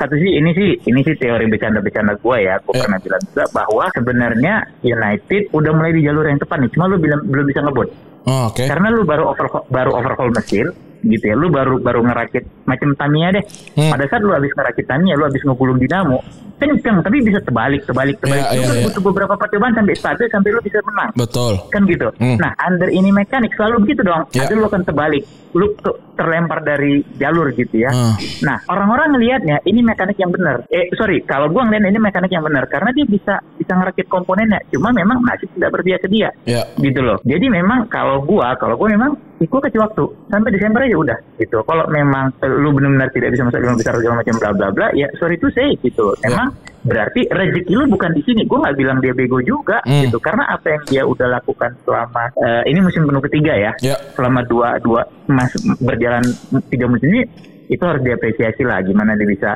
[0.00, 2.80] satu sih ini sih ini sih teori bercanda-bercanda gue ya gue Eh.
[2.80, 6.96] pernah bilang juga bahwa sebenarnya United udah mulai di jalur yang tepat nih cuma lu
[6.96, 7.88] bilang belum bisa ngebut
[8.20, 10.68] Oh, Oke karena lu baru over baru overhaul mesin
[11.00, 11.32] gitu ya.
[11.32, 13.44] Lu baru baru ngerakit macam Tamiya deh.
[13.72, 13.88] Hmm.
[13.88, 16.20] Pada saat lu habis ngerakit Tamiya, lu habis ngegulung dinamo,
[16.60, 18.44] kenceng tapi bisa terbalik, terbalik, terbalik.
[18.44, 18.84] Iya, iya, Lu iya.
[18.84, 21.52] butuh beberapa percobaan sampai stabil sampai lu bisa menang Betul.
[21.72, 22.12] kan gitu.
[22.20, 22.36] Hmm.
[22.36, 24.28] Nah, under ini mekanik selalu begitu dong.
[24.36, 24.44] Ya.
[24.44, 25.24] Ada lu akan terbalik,
[25.56, 27.90] lu tuh terlempar dari jalur gitu ya.
[27.90, 28.14] Hmm.
[28.44, 30.62] Nah, orang-orang ngelihatnya ini mekanik yang benar.
[30.70, 34.60] Eh, sorry, kalau gua ngeliat ini mekanik yang benar karena dia bisa bisa ngerakit komponennya.
[34.70, 36.30] Cuma memang nasib tidak berpihak ke dia.
[36.46, 36.62] Ya.
[36.78, 37.18] Gitu loh.
[37.24, 41.58] Jadi memang kalau gua, kalau gua memang gua kasih waktu sampai Desember aja udah gitu.
[41.64, 45.08] Kalau memang lu benar-benar tidak bisa masuk lima besar segala macam bla bla bla, ya
[45.16, 46.12] sorry to say gitu.
[46.20, 46.30] Ya.
[46.30, 48.42] Emang berarti rezeki lu bukan di sini.
[48.44, 50.06] Gua nggak bilang dia bego juga Hmm.
[50.08, 50.18] gitu.
[50.18, 53.72] Karena apa yang dia udah lakukan selama eh, ini musim penuh ketiga ya.
[53.80, 53.96] Ya.
[54.16, 56.24] Selama dua dua mas berjalan
[56.68, 57.24] tiga musim ini
[57.70, 59.50] itu harus diapresiasi lah gimana dia bisa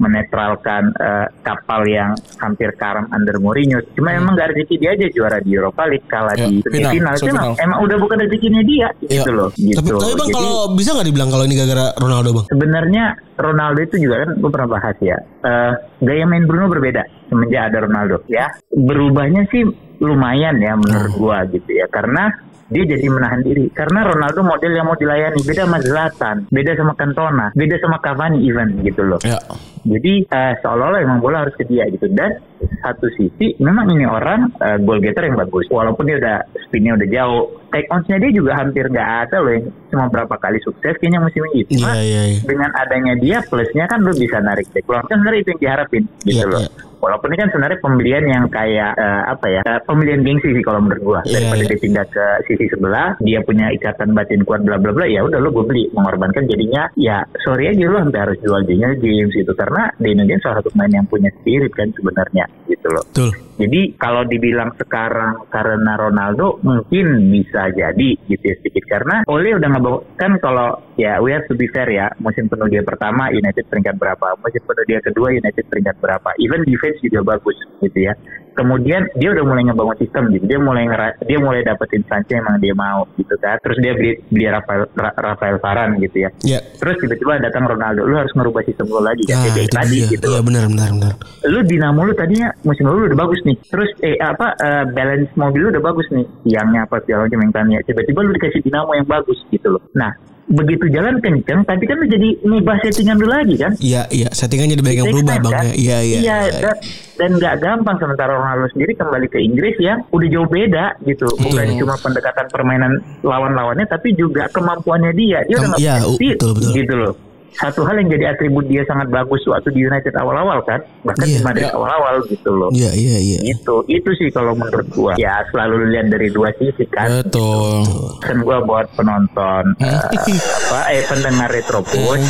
[0.00, 3.84] menetralkan eh, kapal yang hampir karam under Mourinho.
[3.92, 6.62] Cuma emang gak rezeki dia aja juara di Europa League kalah Hmm.
[6.64, 7.12] Ya, di final, semifinal.
[7.12, 7.52] Itu emang, semifinal.
[7.60, 9.24] emang udah bukan rezekinya dia gitu Ya.
[9.28, 9.48] loh.
[9.52, 9.76] Gitu.
[9.76, 12.46] Tapi, tapi bang Jadi, kalau bisa nggak dibilang kalau ini gara-gara Ronaldo bang?
[12.48, 13.04] sebenarnya
[13.36, 15.16] Ronaldo itu juga kan gue pernah bahas ya.
[15.40, 18.48] Eh, gaya main Bruno berbeda semenjak ada Ronaldo ya.
[18.70, 19.68] Berubahnya sih
[20.00, 22.32] lumayan ya menurut gua gitu ya karena
[22.70, 23.66] dia jadi menahan diri.
[23.70, 25.42] Karena Ronaldo model yang mau dilayani.
[25.42, 26.36] Beda sama Zlatan.
[26.48, 27.46] Beda sama Cantona.
[27.52, 29.18] Beda sama Cavani even gitu loh.
[29.22, 29.38] Ya.
[29.80, 32.06] jadi eh, seolah-olah emang bola harus ke dia gitu.
[32.08, 32.36] Dan
[32.78, 35.66] satu sisi memang ini orang eh, goal getter yang bagus.
[35.68, 37.44] Walaupun dia udah spinnya udah jauh.
[37.70, 41.42] Take onsnya dia juga hampir nggak ada loh yang cuma berapa kali sukses kayaknya musim
[41.50, 41.62] ini.
[41.70, 42.22] Cuma Iya iya.
[42.34, 42.40] iya.
[42.42, 44.86] dengan adanya dia plusnya kan lu bisa narik back.
[44.86, 46.60] Kan sebenarnya itu yang diharapin gitu Iya, loh.
[46.62, 46.70] iya.
[47.00, 50.84] Walaupun ini kan sebenarnya pembelian yang kayak eh, apa ya eh, pembelian gengsi sih kalau
[50.84, 51.20] menurut gua.
[51.24, 51.68] Iya, daripada iya.
[51.72, 55.38] dia pindah ke sisi sebelah dia punya ikatan batin kuat bla bla bla ya udah
[55.40, 55.84] lu gue beli.
[55.96, 59.52] Mengorbankan jadinya ya sorry aja lu sampai harus jual dia James gitu.
[59.56, 63.04] Karena Daniel James salah satu pemain yang punya spirit kan sebenarnya gitu loh.
[63.10, 63.30] Betul.
[63.60, 68.84] jadi kalau dibilang sekarang karena Ronaldo mungkin bisa jadi gitu ya sedikit.
[68.88, 72.68] Karena Ole udah ngebawa kan kalau ya we have to be fair ya musim penuh
[72.68, 76.30] dia pertama United peringkat berapa musim penuh dia kedua United peringkat berapa.
[76.40, 78.14] Even defense juga bagus gitu ya.
[78.50, 80.44] Kemudian dia udah mulai ngebangun sistem gitu.
[80.44, 80.84] Dia mulai
[81.22, 83.56] dia mulai dapetin Sanchez emang dia mau gitu kan.
[83.62, 86.30] Terus dia beli beli Rafael Ra- Rafael Varane gitu ya.
[86.42, 86.58] Ya.
[86.76, 90.08] terus tiba-tiba datang Ronaldo lu harus ngerubah sistem lu lagi kan Kayak itu tadi dia.
[90.10, 91.12] gitu Iya benar benar benar.
[91.46, 93.56] lu dinamo lu tadinya musim lalu udah bagus nih.
[93.64, 96.26] Terus eh apa eh, balance mobil lu udah bagus nih.
[96.44, 99.82] Tiangnya apa segala macam yang tanya tiba-tiba lu dikasih dinamo yang bagus gitu loh.
[99.94, 100.10] Nah
[100.50, 104.28] begitu jalan kenceng tapi kan jadi ngubah settingan lu lagi kan Iya iya.
[104.34, 105.54] Settingan jadi banyak yang berubah time, bang.
[105.54, 105.64] kan?
[105.64, 105.74] ya.
[105.78, 106.18] Iya iya.
[106.20, 106.76] iya dan
[107.14, 111.64] dan nggak gampang sementara Ronaldo sendiri kembali ke Inggris yang udah jauh beda gitu bukan
[111.78, 112.92] cuma pendekatan permainan
[113.22, 116.72] lawan-lawannya tapi juga kemampuannya dia dia udah Kem- nggak iya, punya speed, betul, betul.
[116.74, 117.14] gitu loh
[117.52, 121.34] satu hal yang jadi atribut dia sangat bagus waktu di United awal-awal kan bahkan Iya.
[121.34, 121.74] di Madrid Iya.
[121.74, 123.38] awal-awal gitu loh Iya iya iya.
[123.44, 127.82] itu itu sih kalau menurut gua ya selalu lihat dari dua sisi kan Betul.
[128.18, 129.98] kan gua buat penonton eh,
[130.38, 132.22] apa eh pendengar retropus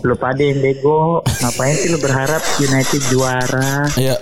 [0.00, 4.14] lu pada yang bego ngapain sih lu berharap United juara Ya.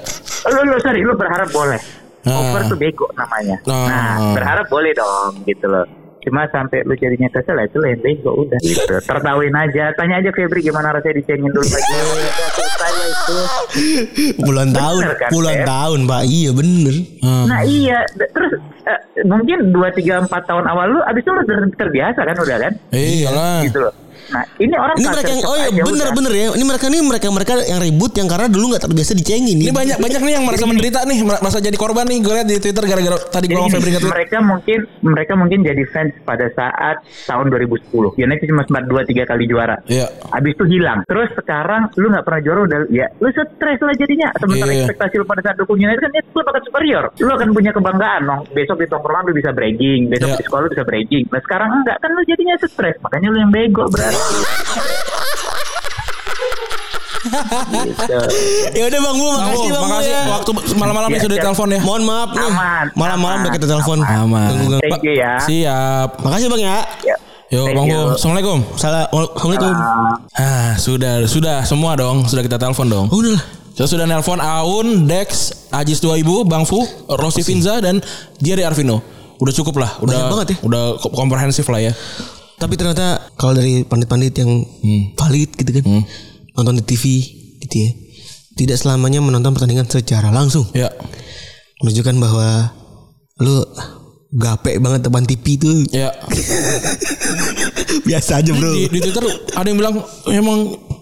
[0.48, 1.78] lu lu sorry lu berharap boleh
[2.26, 2.34] Ah.
[2.50, 3.86] over tuh bego namanya Ah.
[3.86, 5.86] nah berharap boleh dong gitu loh
[6.28, 10.30] cuma sampai lu jadinya kesel itu lu yang bego udah gitu tertawin aja tanya aja
[10.36, 12.16] Febri gimana rasanya dicengin dulu lagi lah
[13.08, 13.36] itu
[14.38, 16.22] Puluhan tahun, kan, puluhan tahun pak.
[16.26, 16.94] Iya bener.
[17.20, 17.46] Hmm.
[17.46, 18.52] Nah iya, terus
[18.88, 22.56] eh, mungkin 2, 3, 4 tahun awal lu abis itu lu ter- terbiasa kan udah
[22.58, 22.72] kan?
[22.94, 23.60] Iyalah.
[23.64, 23.92] Gitu loh.
[24.28, 26.46] Nah ini orang Ini mereka yang oh iya bener bener ya.
[26.52, 29.56] Ini mereka nih mereka mereka yang ribut yang karena dulu nggak terbiasa dicengin.
[29.58, 32.18] Ini banyak banyak nih yang merasa menderita nih, merasa jadi korban nih.
[32.20, 34.12] Gue lihat di Twitter gara-gara tadi gue Febri nge-tweet.
[34.12, 37.88] mereka mungkin mereka mungkin jadi fans pada saat tahun 2010.
[38.16, 39.76] United cuma sempat 2 3 kali juara.
[39.88, 40.06] Iya.
[40.32, 41.04] Abis itu hilang.
[41.08, 44.28] Terus sekarang lu nggak pernah juara udah ya lu stres lah jadinya.
[44.36, 44.84] Sementara Iya.
[44.84, 47.04] ekspektasi lu pada saat dukung United kan itu lu bakal superior.
[47.16, 48.40] Lu akan punya kebanggaan dong.
[48.52, 50.38] Besok di tongkrongan lu bisa bragging, besok Iya.
[50.38, 51.24] di sekolah lu bisa bragging.
[51.30, 52.96] Nah sekarang enggak kan lu jadinya stres.
[53.00, 54.17] Makanya lu yang bego berarti.
[54.18, 54.42] Gitu.
[58.74, 60.22] Ya udah bang Bu, makasih bang Bu makasih ya.
[60.30, 61.44] waktu malam-malam Iya, ya sudah siap.
[61.46, 61.80] telepon ya.
[61.82, 62.50] Mohon maaf nih.
[62.94, 63.98] Malam-malam udah kita telepon.
[64.00, 64.48] Aman.
[64.80, 65.32] Thank you ya.
[65.40, 66.08] Siap.
[66.20, 66.76] Makasih bang ya.
[67.04, 67.16] Ya.
[67.48, 67.98] Yo, Thank Bang you.
[67.98, 68.12] Bu.
[68.12, 68.58] Assalamualaikum.
[68.76, 69.02] Salah.
[69.08, 69.72] Assalamualaikum.
[70.36, 72.28] Ah, sudah, sudah semua dong.
[72.28, 73.06] Sudah kita telepon dong.
[73.08, 73.44] Oh, udah lah.
[73.72, 78.02] Saya sudah nelpon Aun, Dex, Ajis 2000, Bang Fu, Rossi Finza dan
[78.36, 79.00] Jerry Arvino.
[79.38, 80.56] Udah cukup lah, udah Banyak banget ya.
[80.66, 81.94] udah ko- komprehensif lah ya.
[82.58, 84.50] Tapi ternyata kalau dari pandit-pandit yang
[85.14, 86.02] valid gitu kan,
[86.58, 87.04] nonton di TV
[87.62, 87.90] gitu ya,
[88.58, 90.66] tidak selamanya menonton pertandingan secara langsung.
[90.74, 90.90] Ya.
[91.82, 92.74] Menunjukkan bahwa
[93.38, 93.62] lu
[94.34, 96.10] gape banget depan TV itu Ya.
[98.08, 98.74] biasa aja bro.
[98.74, 99.94] Di, di Twitter ada yang bilang
[100.28, 100.58] emang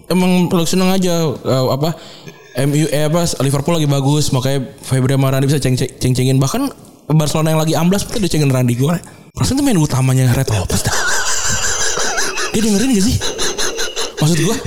[0.07, 1.97] emang lu seneng aja eh, apa
[2.69, 6.71] MU eh apa Liverpool lagi bagus makanya Febri sama Randy bisa ceng ceng cengin bahkan
[7.07, 8.95] Barcelona yang lagi amblas itu dicengin Randy gue.
[9.37, 11.16] Itu main utamanya Red Lopez dah.
[12.53, 13.15] Dia dengerin gak sih?
[14.17, 14.57] Maksud gue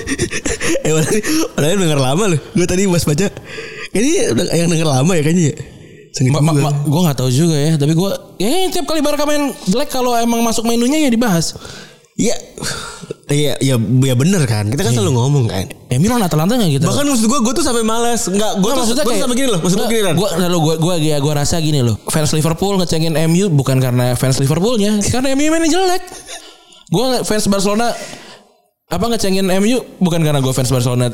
[0.86, 0.92] eh
[1.58, 2.40] padahal, denger lama loh.
[2.54, 3.26] Gue tadi pas baca.
[3.90, 4.10] Ini
[4.54, 5.56] yang denger lama ya kayaknya ya.
[6.34, 8.10] Ma, ma, ma, Gue gak tahu juga ya Tapi gue
[8.42, 11.54] Ya tiap kali Barca main jelek Kalau emang masuk menunya ya dibahas
[12.20, 12.36] Iya.
[13.30, 14.66] Iya, ya, ya bener kan.
[14.68, 15.70] Kita kan selalu ngomong kan.
[15.86, 18.26] Ya Milan Atalanta gak gitu Bahkan maksud gue, gue tuh sampai malas.
[18.26, 19.60] Gue Nggak, tuh, maksudnya gue tuh kayak sampai gini loh.
[19.62, 20.14] Maksud gue gini kan.
[20.18, 21.96] Gue lalu gue gue ya gue rasa gini loh.
[22.10, 26.02] Fans Liverpool ngecengin MU bukan karena fans Liverpoolnya, karena MU mainnya jelek.
[26.90, 27.94] Gue fans Barcelona
[28.90, 31.06] apa ngecengin MU bukan karena gue fans Barcelona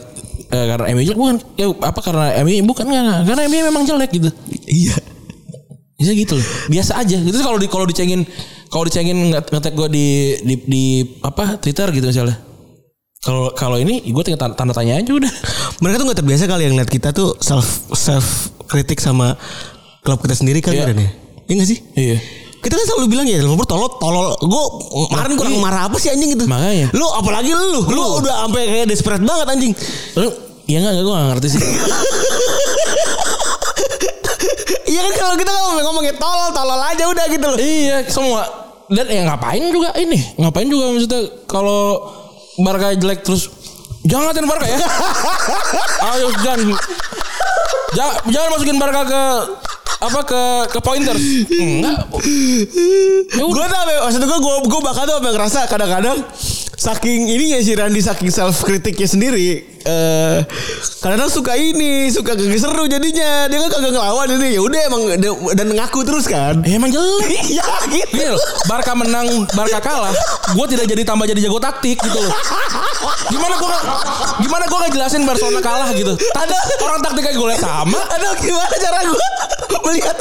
[0.49, 4.11] eh, karena MU jelek bukan ya apa karena MU bukan karena karena MU memang jelek
[4.11, 4.31] gitu.
[4.65, 4.97] Iya.
[5.97, 6.47] Bisa gitu loh.
[6.67, 7.17] Biasa aja.
[7.17, 8.25] Gitu kalau di kalau dicengin
[8.69, 10.07] kalau dicengin nge- ngetek gue di,
[10.41, 10.85] di di
[11.21, 12.37] apa Twitter gitu misalnya.
[13.21, 15.33] Kalau kalau ini gue tinggal tanda, tanda tanya aja udah.
[15.81, 18.27] Mereka tuh gak terbiasa kali yang lihat kita tuh self self
[18.65, 19.35] kritik sama
[20.01, 20.89] klub kita sendiri kan Iya.
[20.89, 21.11] ya.
[21.45, 21.79] Iya gak sih?
[21.93, 22.17] Iya.
[22.67, 24.35] Kita kan selalu bilang ya Liverpool tolol tolol.
[24.43, 24.63] Gue
[25.15, 26.51] kemarin kurang marah apa sih anjing gitu.
[26.51, 26.91] Makanya.
[26.91, 29.73] Lu apalagi lu, lu udah sampai kayak desperate banget anjing.
[30.19, 30.29] Lu
[30.67, 31.63] ya enggak gue gak ngerti sih.
[34.87, 37.59] Iya kan kalau kita ngomong ngomongnya tolol tolol aja udah gitu loh.
[37.59, 42.07] Iya semua dan ya ngapain juga ini ngapain juga maksudnya kalau
[42.63, 43.51] Barca jelek terus
[44.07, 44.79] jangan ngatain Barca ya
[46.15, 46.61] ayo jangan
[47.99, 49.23] jangan, jangan masukin Barca ke
[49.97, 51.23] apa ke ke pointers?
[51.49, 52.05] Enggak.
[53.37, 56.19] Gue apa- maksud gue gue gue bakal tuh apa ngerasa kadang-kadang
[56.77, 60.43] saking ini ya si Randy saking self kritiknya sendiri eh
[60.99, 63.47] kadang-kadang suka ini suka gak seru jadinya.
[63.47, 64.59] Dia kan kagak ngelawan ini.
[64.59, 65.03] Ya udah emang
[65.55, 66.59] dan ngaku terus kan.
[66.67, 67.39] Ya emang jelek.
[67.57, 67.63] Iya
[67.95, 68.11] gitu.
[68.19, 70.11] Gini loh, Barca menang, Barca kalah,
[70.51, 72.35] gue tidak jadi tambah jadi jago taktik gitu loh.
[73.31, 73.71] Gimana gue
[74.43, 76.19] gimana gue nggak jelasin Barcelona kalah gitu?
[76.35, 79.27] Ada orang taktiknya gue sama, aduh gimana cara gue
[79.87, 80.17] melihat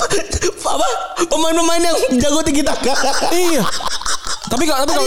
[0.65, 0.87] apa
[1.25, 2.93] pemain-pemain yang jago tinggi taka
[3.33, 3.65] Iya.
[4.45, 5.01] Tapi kalau tapi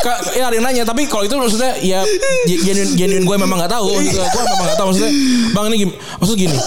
[0.00, 2.00] kalau ya ada yang nanya tapi kalau itu maksudnya ya
[2.46, 5.12] genuine genuine gue memang nggak tahu maksudnya gue memang nggak tahu maksudnya
[5.50, 6.58] bang ini gini, maksud gini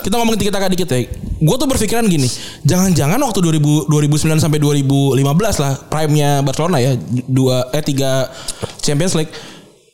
[0.00, 0.98] kita ngomongin kita kak dikit ya.
[1.36, 2.26] Gue tuh berpikiran gini
[2.62, 5.20] jangan-jangan waktu 2000 2009 sampai 2015
[5.58, 8.32] lah prime-nya Barcelona ya dua eh tiga
[8.78, 9.30] Champions League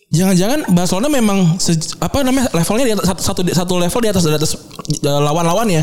[0.09, 4.22] jangan-jangan Barcelona memang se- apa namanya levelnya di atas satu satu, satu level di atas
[4.22, 4.51] di atas
[4.95, 5.82] eh, lawan-lawannya.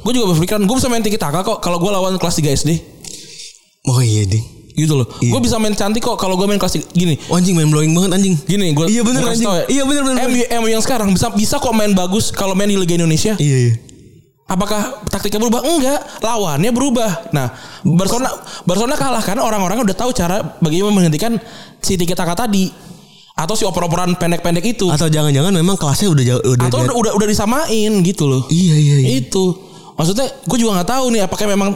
[0.00, 2.70] Gue juga berpikiran gue bisa main tiki taka kok kalau gue lawan kelas 3 SD
[3.86, 4.44] oh iya ding
[4.76, 5.08] gitu loh.
[5.18, 5.32] Iya.
[5.32, 7.16] Gue bisa main cantik kok kalau gue main kelas tiga- gini.
[7.32, 9.64] Oh, anjing main blowing banget anjing Gini gue Iya bener kasih anjing ya.
[9.72, 12.76] Iya bener bener MU, MU yang sekarang bisa bisa kok main bagus kalau main di
[12.76, 13.34] Liga Indonesia.
[13.40, 13.74] Iya iya
[14.46, 15.66] Apakah taktiknya berubah?
[15.66, 17.34] Enggak, lawannya berubah.
[17.34, 17.50] Nah,
[17.82, 18.30] Barcelona
[18.62, 21.34] Barcelona kalah karena orang-orang udah tahu cara bagaimana menghentikan
[21.82, 22.70] si tiki taka tadi
[23.34, 27.12] atau si oper-operan pendek-pendek itu Atau jangan-jangan memang kelasnya udah jauh udah atau udah, udah
[27.18, 28.46] udah disamain gitu loh.
[28.46, 29.50] Iya iya iya Itu.
[29.98, 31.74] Maksudnya gue juga nggak tahu nih apakah memang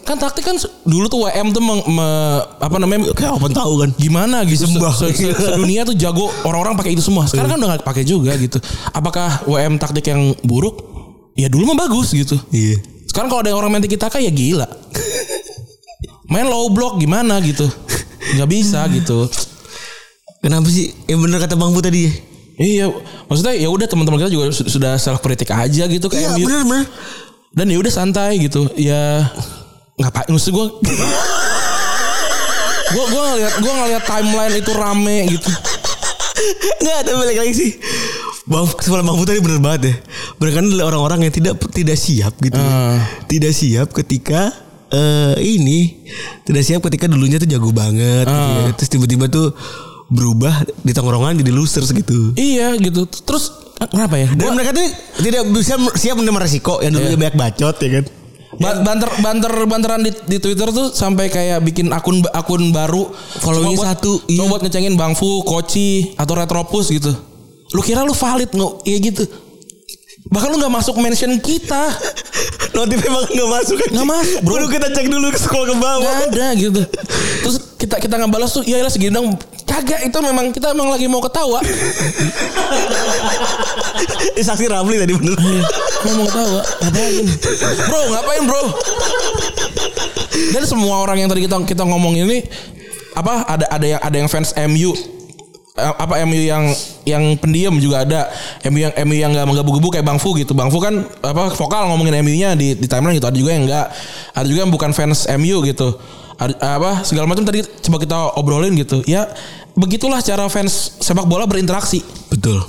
[0.00, 3.12] kan taktik kan dulu tuh WM tuh meng- me- apa namanya?
[3.12, 3.90] Kayak apa tahu kan?
[3.94, 4.64] Gimana gitu.
[4.64, 4.80] Se-
[5.12, 7.26] se- se- sedunia tuh jago orang-orang pakai itu semua.
[7.26, 8.56] Sekarang kan udah gak pakai juga gitu.
[8.88, 10.80] Apakah WM taktik yang buruk?
[11.32, 12.36] Ya dulu mah bagus gitu.
[12.48, 12.80] Iya.
[13.04, 14.64] Sekarang kalau ada yang orang main tiki taka ya gila.
[16.26, 17.68] Main low block gimana gitu?
[18.32, 19.28] Nggak bisa gitu.
[20.40, 20.90] Kenapa sih?
[21.04, 22.12] Yang bener kata Bang Bu tadi ya?
[22.52, 22.84] Iya
[23.26, 26.60] maksudnya ya udah teman-teman kita juga su- sudah self kritik aja gitu kayak Iya bener
[26.62, 26.84] bener.
[27.52, 28.68] Dan ya udah santai gitu.
[28.76, 29.28] Ya
[29.98, 30.28] ngapain?
[30.30, 30.66] Maksud gue
[32.92, 35.50] gue gue ngeliat gue ngeliat timeline itu rame gitu.
[36.82, 37.70] Enggak tapi balik lagi sih.
[38.42, 39.94] Bang Kepala Bang tadi bener banget ya.
[40.36, 42.58] Bener kan adalah orang-orang yang tidak tidak siap gitu.
[42.58, 42.98] Ah.
[43.30, 44.50] Tidak siap ketika
[44.92, 46.02] eh ini.
[46.42, 48.62] Tidak siap ketika dulunya tuh jago banget gitu ya.
[48.66, 48.72] Ah.
[48.74, 49.54] Terus tiba-tiba tuh
[50.12, 52.34] berubah di tongkrongan jadi losers gitu.
[52.34, 53.06] Iya gitu.
[53.06, 54.28] Terus kenapa ya?
[54.34, 54.84] Dan mereka tuh
[55.22, 56.82] tidak bisa siap menerima resiko.
[56.82, 58.04] Yang dulunya banyak bacot ya kan
[58.60, 63.08] Ba- banter banter banteran di, di Twitter tuh sampai kayak bikin akun akun baru
[63.80, 64.50] buat- satu, cuma iya.
[64.50, 67.12] buat ngecengin Bang Fu, Koci atau Retropus gitu.
[67.72, 68.72] Lu kira lu valid nggak?
[68.84, 69.24] Iya gitu.
[70.28, 71.88] Bahkan lu nggak masuk mention kita.
[72.76, 74.64] Notif emang gak masuk kan Nggak masuk, bro.
[74.64, 76.80] Kita cek dulu ke scroll ke bawah Nggak ada gitu.
[77.44, 79.34] Terus kita kita nggak balas tuh, ya segini dong.
[79.66, 81.58] Kagak itu memang kita emang lagi mau ketawa.
[84.32, 86.60] Eh, Saksi Ramli tadi bener Mau mau ketawa.
[86.82, 87.26] Ngapain?
[87.86, 88.62] Bro, ngapain bro?
[90.56, 92.42] Dan semua orang yang tadi kita kita ngomong ini
[93.12, 94.96] apa ada ada yang ada yang fans MU
[95.72, 96.68] Eh, apa MU yang
[97.08, 98.28] yang pendiam juga ada
[98.68, 101.88] MU yang MU yang nggak menggebu-gebu kayak Bang Fu gitu Bang Fu kan apa vokal
[101.88, 103.88] ngomongin MU-nya di di timeline gitu ada juga yang enggak
[104.36, 105.96] ada juga yang bukan fans MU gitu
[106.52, 109.30] apa segala macam tadi coba kita obrolin gitu ya
[109.72, 112.60] begitulah cara fans sepak bola berinteraksi Betul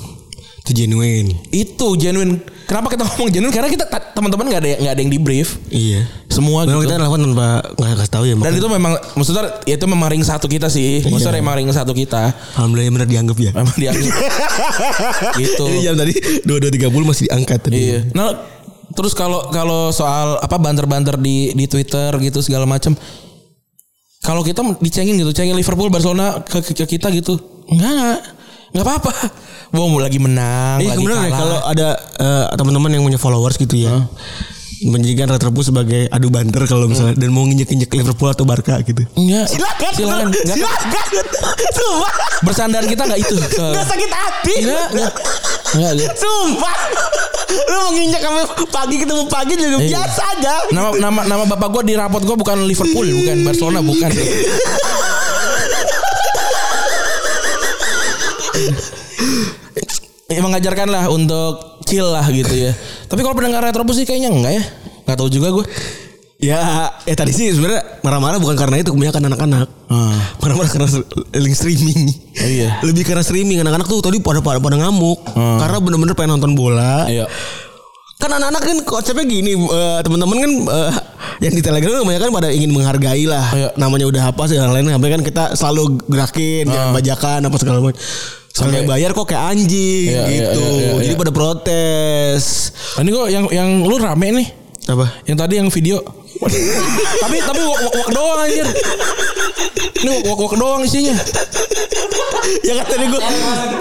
[0.63, 1.35] Itu genuine.
[1.51, 2.39] Itu genuine.
[2.63, 3.51] Kenapa kita ngomong genuine?
[3.51, 5.59] Karena kita ta- teman-teman nggak ada nggak ada yang di brief.
[5.67, 6.07] Iya.
[6.31, 6.95] Semua Memang gitu.
[6.95, 8.31] kita lakukan tanpa nggak kasih tahu ya.
[8.31, 8.59] Dan makanya.
[8.63, 11.03] itu memang maksudnya ya itu memang ring satu kita sih.
[11.03, 12.31] Maksudnya emang ring satu kita.
[12.55, 13.51] Alhamdulillah benar dianggap ya.
[13.51, 14.13] Memang dianggap
[15.43, 15.65] gitu.
[15.67, 16.13] Ini jam tadi
[16.47, 17.75] dua dua tiga puluh masih diangkat tadi.
[17.83, 17.99] Iya.
[18.15, 18.31] Nah,
[18.95, 22.95] terus kalau kalau soal apa banter-banter di di Twitter gitu segala macam.
[24.23, 27.35] Kalau kita dicengin gitu, cengin Liverpool, Barcelona ke, ke, ke kita gitu.
[27.67, 28.23] Enggak.
[28.71, 29.11] Enggak apa-apa.
[29.75, 31.37] Wah, mau lagi menang, Iya lagi ya kalah.
[31.37, 31.87] kalau ada
[32.21, 34.05] eh, teman-teman yang punya followers gitu ya.
[34.83, 39.03] Menjadikan Retropus sebagai adu banter kalau misalnya dan mau nginjek-injek Liverpool atau Barca gitu.
[39.13, 39.45] Enggak.
[39.47, 39.91] Silakan.
[39.91, 40.25] Silakan.
[40.27, 40.53] Enggak.
[40.53, 41.05] Silakan.
[41.71, 42.11] Sumpah.
[42.41, 43.35] Bersandar kita enggak itu.
[43.53, 44.53] Gak sakit hati.
[44.61, 45.11] Enggak, enggak.
[45.73, 46.11] Enggak, enggak.
[46.15, 46.75] Sumpah.
[47.53, 49.87] Lu mau nginjek sampai pagi ketemu pagi juga Iya.
[49.93, 50.53] biasa aja.
[50.69, 54.09] Nama nama nama bapak gua di rapot gua bukan Liverpool, bukan Barcelona, bukan.
[60.33, 62.73] Ya, mengajarkan lah untuk chill lah gitu ya.
[63.09, 64.63] Tapi kalau pendengar Retrobus sih kayaknya enggak ya.
[65.05, 65.65] Enggak tahu juga gue.
[66.43, 66.59] Ya,
[67.07, 69.67] eh tadi sih sebenarnya marah-marah bukan karena itu kebanyakan anak-anak.
[69.87, 70.19] Hmm.
[70.43, 70.89] Marah-marah karena
[71.39, 72.11] link streaming.
[72.11, 72.69] Oh, iya.
[72.87, 77.07] Lebih karena streaming anak-anak tuh tadi pada pada, pada ngamuk karena bener-bener pengen nonton bola.
[77.07, 77.31] Iya.
[78.19, 80.91] Kan anak-anak kan konsepnya gini, eh, teman-teman kan eh,
[81.47, 83.47] yang di Telegram kebanyakan pada ingin menghargai lah.
[83.55, 83.69] Iya.
[83.79, 87.79] Namanya udah apa sih yang lain sampai kan kita selalu gerakin, jangan bajakan apa segala
[87.79, 88.03] macam.
[88.53, 90.61] Sampai bayar kok kayak anjing Iya, iya, gitu.
[90.61, 91.19] iya, iya, Jadi iya.
[91.19, 92.43] pada protes.
[92.95, 94.47] Ini kok yang yang lu rame nih.
[94.85, 95.05] Apa?
[95.25, 95.97] Yang tadi yang video.
[97.23, 98.67] tapi tapi wak, wak, wak doang anjir.
[100.03, 101.15] Ini wak, wak, wak doang isinya.
[102.61, 103.21] ya kan tadi gue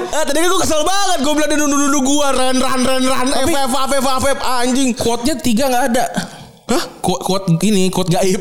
[0.09, 3.73] ah, tadi gue kesel banget gue bilang dia nuduh-nuduh gue ran ran ran ran FF
[3.75, 6.05] FF FF anjing Quote-nya tiga nggak ada.
[6.71, 6.83] Hah?
[7.03, 8.41] Quote, quote ini, quote gaib.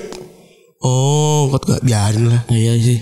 [0.79, 2.99] oh kok gak biarin lah Iya sih.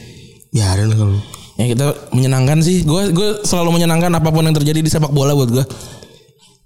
[0.49, 1.19] biarin lah kalau
[1.59, 2.87] Ya kita menyenangkan sih.
[2.87, 5.65] Gue gue selalu menyenangkan apa pun yang terjadi di sepak bola buat gue.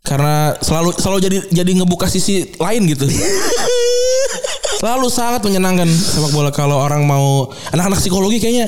[0.06, 3.10] Karena selalu selalu jadi jadi ngebuka sisi lain gitu.
[4.84, 8.68] selalu sangat menyenangkan sepak bola kalau orang mau anak-anak psikologi kayaknya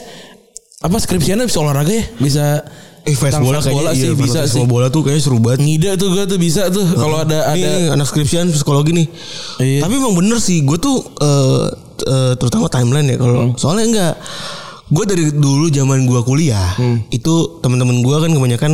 [0.79, 2.63] apa skripsiannya bisa olahraga ya bisa
[3.05, 5.37] eh fans tentang bola kayaknya bola iya, sih fans bisa sih bola tuh kayaknya seru
[5.37, 9.07] banget ngide tuh gue tuh bisa tuh kalau ada ada Ini anak skripsian psikologi nih.
[9.61, 9.79] Iya.
[9.85, 11.65] Tapi emang bener sih, gue tuh eh,
[12.01, 14.15] eh, terutama timeline ya kalau soalnya enggak.
[14.87, 16.77] Gue dari dulu zaman gue kuliah
[17.09, 18.71] itu teman-teman gue kan kebanyakan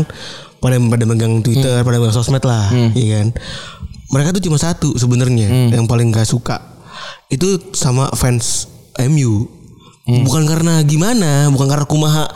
[0.58, 3.34] pada pada megang Twitter, pada megang sosmed lah, iya kan.
[4.10, 6.60] Mereka tuh cuma satu sebenarnya yang paling gak suka
[7.28, 8.68] itu sama fans
[9.02, 9.48] MU.
[10.04, 12.28] Bukan karena gimana, bukan karena kumaha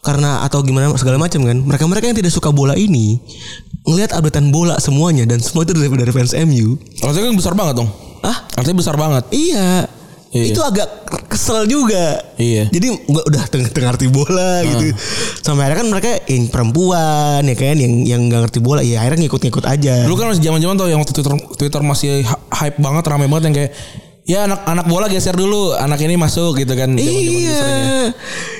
[0.00, 1.56] karena atau gimana segala macam kan.
[1.56, 3.16] Mereka-mereka yang tidak suka bola ini
[3.84, 6.76] ngelihat updatean bola semuanya dan semua itu dari, dari fans MU.
[7.00, 9.84] artinya kan besar banget dong Ah, artinya besar banget iya.
[10.34, 10.50] Iya.
[10.50, 10.88] Itu agak
[11.30, 12.18] kesel juga.
[12.34, 12.66] Iya.
[12.66, 14.90] Jadi gua udah tengah ngerti bola gitu.
[15.38, 19.30] Sampai akhirnya kan mereka yang perempuan ya kan yang yang gak ngerti bola ya akhirnya
[19.30, 20.02] ngikut-ngikut aja.
[20.02, 23.44] Dulu kan masih zaman-zaman tuh yang waktu Twitter Twitter masih hy- hype banget, rame banget
[23.46, 23.70] yang kayak
[24.24, 26.98] ya anak anak bola geser dulu, anak ini masuk gitu kan.
[26.98, 28.10] Iya.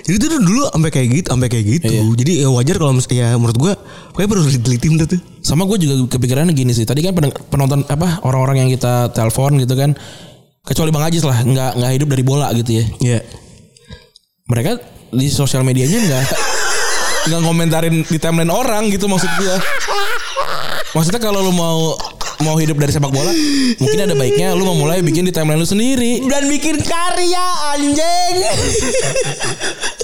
[0.06, 1.90] Jadi itu dulu sampai kayak gitu, sampai kayak gitu.
[1.90, 2.02] Iya.
[2.22, 3.72] Jadi ya wajar kalau ya menurut gua
[4.14, 5.20] pokoknya perlu diteliti menurut tuh.
[5.44, 6.88] Sama gue juga kepikirannya gini sih.
[6.88, 7.12] Tadi kan
[7.52, 9.92] penonton apa orang-orang yang kita telepon gitu kan.
[10.64, 12.84] Kecuali Bang Ajis lah, nggak nggak hidup dari bola gitu ya.
[13.04, 13.20] Iya.
[14.48, 14.80] Mereka
[15.12, 16.24] di sosial medianya nggak
[17.28, 19.54] nggak ngomentarin di timeline orang gitu maksud gue.
[20.96, 21.92] Maksudnya kalau lu mau
[22.40, 23.28] mau hidup dari sepak bola,
[23.76, 26.24] mungkin ada baiknya lu memulai bikin di timeline lu sendiri.
[26.24, 27.46] Dan bikin karya
[27.76, 28.34] anjing.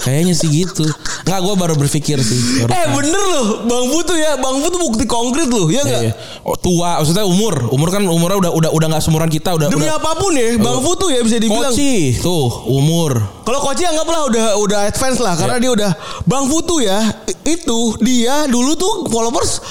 [0.01, 0.81] Kayaknya sih gitu.
[1.21, 2.39] Nggak, gue baru berpikir sih.
[2.59, 5.81] Baru eh bener loh, Bang Bu tuh ya, Bang Bu tuh bukti konkret loh, ya
[5.81, 6.01] enggak?
[6.03, 6.13] Iya.
[6.41, 7.69] Oh, tua, maksudnya umur.
[7.69, 10.57] Umur kan umurnya udah udah udah nggak seumuran kita, udah Demi udah apa pun ya,
[10.57, 11.69] Bang Fu tuh ya bisa dibilang.
[11.69, 13.13] Koci tuh umur.
[13.41, 15.91] Kalau Koci anggaplah udah udah advance lah karena dia udah
[16.23, 16.97] Bang Fu tuh ya
[17.43, 19.61] itu dia dulu tuh followers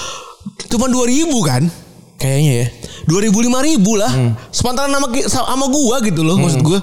[0.66, 1.62] cuma 2000 kan.
[2.14, 2.66] Kayaknya ya.
[3.08, 4.12] 2000 5000 lah.
[4.50, 6.78] Sepantaran sama ki- sama gua gitu loh maksud gua.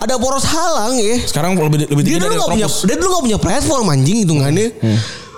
[0.00, 1.20] Ada poros halang ya.
[1.22, 4.16] Sekarang lebih lebih Dia tinggi dulu dari gak punya dia dulu gak punya platform anjing
[4.24, 4.68] hitungannya.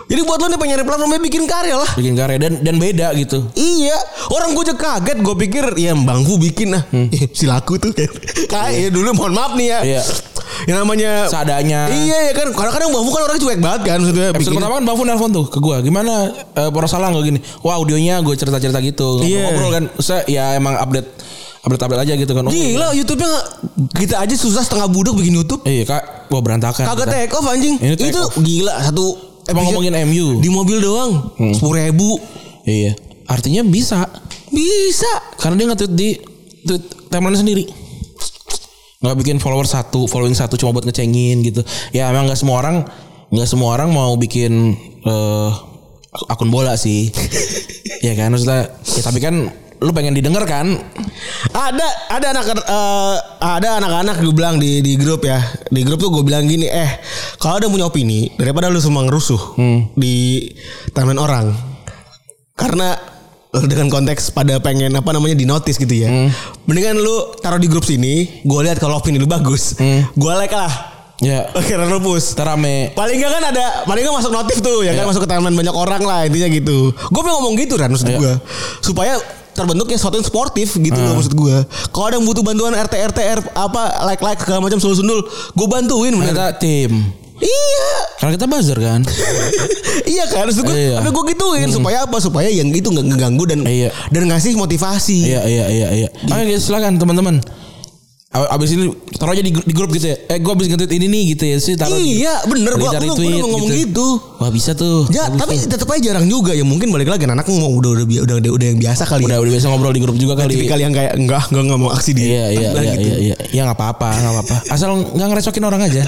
[0.02, 1.88] Jadi buat lo nih pengen nyari platformnya bikin karya lah.
[1.96, 3.48] Bikin karya dan dan beda gitu.
[3.54, 3.96] Iya,
[4.28, 5.18] orang gue aja kaget.
[5.18, 6.84] Gue pikir ya Bang Fu bikin lah.
[7.38, 8.12] Silaku tuh kayak
[8.44, 9.78] kayak dulu mohon maaf nih ya.
[9.80, 9.88] Hmm.
[9.88, 10.02] Iya.
[10.62, 11.80] Yang namanya Seadanya.
[11.88, 12.52] Iya ya kan.
[12.52, 14.26] Kadang-kadang Bang Fu kan orang cuek banget kan maksudnya.
[14.30, 16.12] Episode bikin- pertama kan Bang Fu nelfon tuh ke gue Gimana
[16.52, 19.48] eh, Poros salah gak gini Wah audionya gue cerita-cerita gitu Iya.
[19.48, 21.08] Ngobrol kan Saya ya emang update
[21.62, 23.50] Update-update aja gitu kan Oh, Gila YouTube-nya nggak-
[23.94, 25.62] kita aja susah setengah budek bikin YouTube.
[25.62, 27.14] Iya kak Wah berantakan Kagak Kita.
[27.20, 27.76] take off anjing.
[27.76, 28.34] Ini take Itu off.
[28.36, 29.04] gila satu
[29.44, 32.18] Emang ngomongin MU di mobil doang sepuluh ribu
[32.62, 32.94] Iya
[33.24, 34.06] Artinya bisa
[34.48, 35.08] bisa.
[35.36, 36.08] Karena dia nge-tweet di
[36.62, 37.64] tweet timeline sendiri.
[38.98, 41.64] Nggak bikin follower satu, following satu cuma buat ngecengin gitu.
[41.90, 42.84] Ya emang nggak semua orang
[43.28, 45.50] nggak semua orang mau bikin eh
[46.28, 47.08] akun bola sih.
[48.06, 49.48] ya kan maksudnya ya tapi kan
[49.82, 50.78] lu pengen didengar kan?
[51.50, 55.42] Ada ada anak eh, ada anak-anak gue bilang di di grup ya.
[55.68, 57.02] Di grup tuh gue bilang gini, eh
[57.36, 59.58] kalau ada punya opini daripada lu semua ngerusuh
[59.92, 60.46] di
[60.90, 61.50] tangan orang.
[62.54, 62.94] Karena
[63.52, 66.08] dengan konteks pada pengen apa namanya di notice gitu ya.
[66.64, 69.76] Mendingan lu taruh di grup sini, gue lihat kalau opini lu bagus,
[70.08, 70.72] gue like lah.
[71.22, 71.46] Ya.
[71.54, 72.34] Oke, lu push.
[72.34, 72.90] Terame.
[72.98, 75.10] Paling enggak kan ada paling enggak masuk notif tuh ya kan Iya.
[75.14, 76.90] masuk ke tangan banyak orang lah intinya gitu.
[76.90, 78.18] Gue pengen ngomong gitu kan maksud Iya.
[78.18, 78.32] gue.
[78.82, 79.14] Supaya
[79.52, 81.04] terbentuknya sesuatu yang sportif gitu Ah.
[81.06, 81.56] loh maksud gue.
[81.88, 85.20] Kalau ada yang butuh bantuan RT RT R, apa like like segala macam sundul sundul,
[85.52, 86.32] gue bantuin bener.
[86.32, 86.92] Kita tim.
[87.36, 87.88] Iya.
[88.16, 89.00] Karena kita buzzer kan.
[90.12, 90.74] iya kan maksud gue.
[90.74, 91.02] Iya.
[91.04, 92.16] Gue gituin supaya apa?
[92.16, 93.90] Supaya yang itu nggak ngeganggu dan Iya.
[94.08, 95.26] dan ngasih motivasi.
[95.26, 96.08] Iya iya iya iya.
[96.24, 97.42] Oke guys silakan teman-teman.
[98.32, 100.16] Abis ini taruh aja di, di grup gitu ya.
[100.24, 101.94] Eh gue abis nge-tweet ini nih gitu ya sih taruh.
[101.94, 102.72] di- Iya, bener.
[102.74, 104.06] Gua- cari gua- gua tweet udah ngomong gitu.
[104.40, 105.04] Wah bisa tuh.
[105.08, 106.64] Ya, Bagus tapi tetap aja jarang juga ya.
[106.64, 109.28] Mungkin balik lagi anak mau udah udah udah udah, udah yang biasa kali.
[109.28, 109.42] udah ya.
[109.44, 110.56] udah biasa ngobrol di grup juga kali.
[110.56, 112.24] Tipikal yang kayak enggak enggak enggak mau aksi dia.
[112.24, 113.04] Iya iya iya gitu.
[113.04, 113.36] iya iya.
[113.52, 114.56] Ya nggak apa-apa nggak apa-apa.
[114.66, 116.02] Asal nggak ngerecokin orang aja.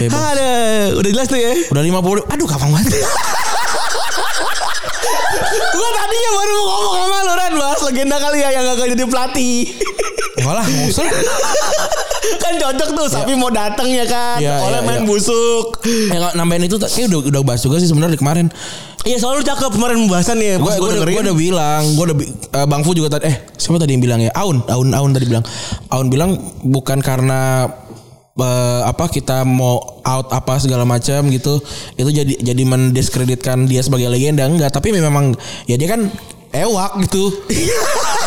[0.00, 0.16] Bebas.
[0.32, 0.50] Ada,
[0.96, 1.52] udah jelas tuh ya.
[1.68, 2.96] Udah 50 Aduh gampang banget.
[5.50, 9.04] Gua tadinya baru mau ngomong sama lu Ran bahas legenda kali ya yang gak jadi
[9.04, 9.56] pelatih.
[10.40, 11.04] Enggak lah nggak usah.
[12.40, 14.38] kan cocok tuh Sapi mau datang ya kan.
[14.40, 15.08] Iya, Oleh iya, main iya.
[15.08, 15.66] busuk.
[15.84, 18.48] Ya nggak nambahin itu kayak udah udah bahas juga sih sebenarnya kemarin.
[19.00, 20.60] Iya selalu cakep kemarin pembahasan ya.
[20.60, 22.16] Gue gue gua udah, udah bilang, gue udah
[22.60, 24.32] eh, Bang Fu juga tadi eh siapa tadi yang bilang ya?
[24.36, 25.44] Aun, Aun, Aun tadi bilang.
[25.88, 27.64] Aun bilang bukan karena
[28.36, 31.64] eh, apa kita mau out apa segala macam gitu.
[31.96, 35.32] Itu jadi jadi mendiskreditkan dia sebagai legenda enggak, tapi memang
[35.64, 36.12] ya dia kan
[36.52, 37.22] ewak gitu.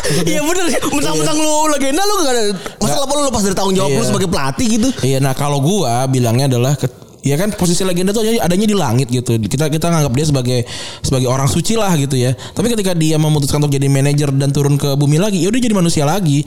[0.04, 2.44] Iya bener Mentang-mentang lu legenda lu gak ada
[2.76, 4.00] Masa apa lu lepas dari tanggung jawab Iya.
[4.00, 6.92] lu sebagai pelatih gitu Iya, nah kalau gua bilangnya adalah ke-
[7.24, 9.40] ya kan posisi legenda tuh adanya- di langit gitu.
[9.40, 10.60] Kita kita nganggap dia sebagai
[11.00, 12.36] sebagai orang suci lah gitu ya.
[12.36, 15.72] Tapi ketika dia memutuskan untuk jadi manajer dan turun ke bumi lagi, ya udah jadi
[15.72, 16.44] manusia lagi.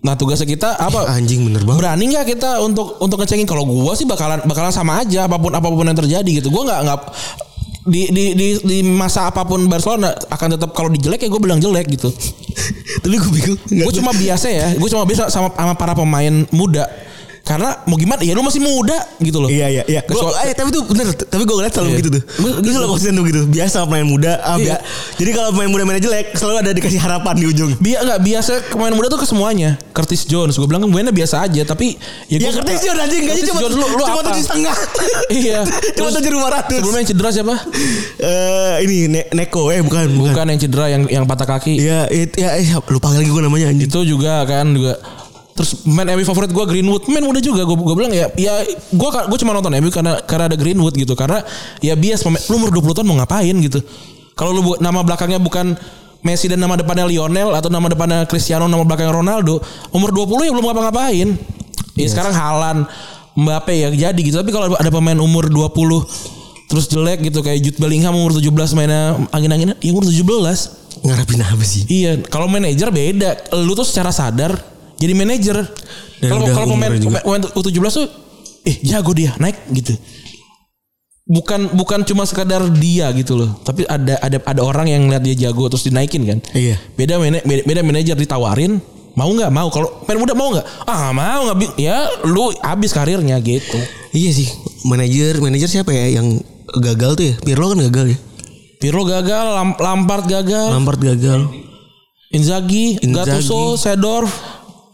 [0.00, 1.12] Nah tugasnya kita apa?
[1.12, 3.44] Anjing bener banget Berani nggak kita untuk untuk ngecengin?
[3.44, 6.48] Kalau gua sih bakalan bakalan sama aja apa pun apa pun yang terjadi gitu.
[6.48, 7.00] Gua nggak nggak
[7.84, 11.60] di, di di di masa apa pun Barcelona akan tetap kalau dijelek ya gue bilang
[11.60, 12.08] jelek gitu.
[13.04, 16.88] Tapi gue bingung Gue cuma biasa ya, gue cuma biasa sama sama para pemain muda.
[17.44, 19.52] Karena mau gimana ya lu masih muda gitu loh.
[19.52, 20.00] Iya iya iya.
[20.02, 21.12] Gua, Kecuali- eh, tapi tuh bener.
[21.12, 21.98] Tapi gue ngeliat selalu Iya.
[22.00, 22.22] gitu tuh.
[22.56, 23.40] Gue selalu konsisten tuh gitu.
[23.44, 24.32] Biasa pemain muda.
[24.40, 24.80] Ah, Iya.
[25.14, 27.76] Jadi kalau pemain muda mainnya jelek, selalu ada dikasih harapan di ujung.
[27.76, 29.76] Biar nggak biasa pemain muda tuh ke semuanya.
[29.92, 33.44] Curtis Jones, gue bilang mainnya biasa aja, tapi Ya gua- kertis John anjing gaji Curtis
[33.46, 34.76] cuma Jones, lu, lu cuma tujuh setengah.
[35.44, 35.60] Iya.
[36.00, 36.78] cuma tujuh lima ratus.
[36.80, 37.54] Sebelumnya yang cedera siapa?
[38.16, 40.32] Eh ini Ne- Neko eh bukan bukan.
[40.32, 41.76] Bukan yang cedera yang yang patah kaki.
[41.76, 43.84] Iya it, ya eh, lupa lagi gue namanya anjing.
[43.84, 44.96] Itu juga kan juga
[45.54, 47.06] Terus main MU favorit gue Greenwood.
[47.06, 50.50] Main muda juga gue gue bilang ya ya gue gue cuma nonton MU karena karena
[50.50, 51.14] ada Greenwood gitu.
[51.14, 51.46] Karena
[51.78, 53.78] ya bias pemain lu umur 20 tahun mau ngapain gitu.
[54.34, 55.78] Kalau lu bu- nama belakangnya bukan
[56.24, 59.60] Messi dan nama depannya Lionel atau nama depannya Cristiano nama belakangnya Ronaldo
[59.92, 61.28] umur 20 ya belum ngapa-ngapain.
[61.94, 62.78] Ya sekarang Halan
[63.38, 64.34] Mbappe ya jadi gitu.
[64.40, 65.70] Tapi kalau ada pemain umur 20
[66.64, 71.60] terus jelek gitu kayak Jude Bellingham umur 17 mainnya angin-anginan ya umur 17 Ngarepin apa
[71.60, 71.84] sih?
[71.86, 73.52] Iya, kalau manajer beda.
[73.60, 74.56] Lu tuh secara sadar
[75.04, 75.56] jadi manajer.
[76.18, 78.08] Kalau kalau pemain pemain U17 tuh
[78.64, 79.92] eh jago dia, naik gitu.
[81.24, 85.48] Bukan bukan cuma sekadar dia gitu loh, tapi ada ada ada orang yang lihat dia
[85.48, 86.38] jago terus dinaikin kan.
[86.52, 86.76] Iya.
[86.92, 88.76] Beda mana- beda, beda manajer ditawarin
[89.14, 91.96] mau nggak mau kalau pemain muda mau nggak ah mau nggak ya
[92.26, 93.78] lu habis karirnya gitu
[94.12, 94.48] Iya sih.
[94.84, 96.44] Manajer manajer siapa ya yang
[96.76, 97.34] gagal tuh ya?
[97.40, 98.18] Pirlo kan gagal ya.
[98.76, 101.40] Pirlo gagal Lam- Lampard gagal Lampard gagal.
[102.30, 103.32] Inzaghi, Inzaghi.
[103.40, 104.28] Gattuso Sedorf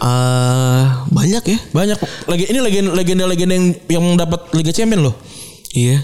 [0.01, 1.59] Eh banyak ya.
[1.76, 5.14] banyak lagi ini legenda legenda legenda yang yang dapat Liga Champion loh
[5.76, 6.03] Iya.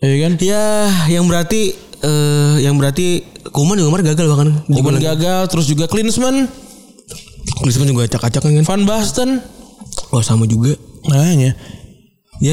[0.00, 0.32] Iya kan?
[0.40, 0.64] Ya
[1.10, 4.48] yang berarti eh yang berarti Kuman juga kemarin gagal bahkan.
[4.70, 6.46] Kuman gagal, terus juga Klinsmann,
[7.60, 8.64] Klinsmann juga acak-acakan kan.
[8.64, 9.30] Van Basten.
[10.14, 10.78] Oh sama juga.
[11.10, 11.52] Nah, Ya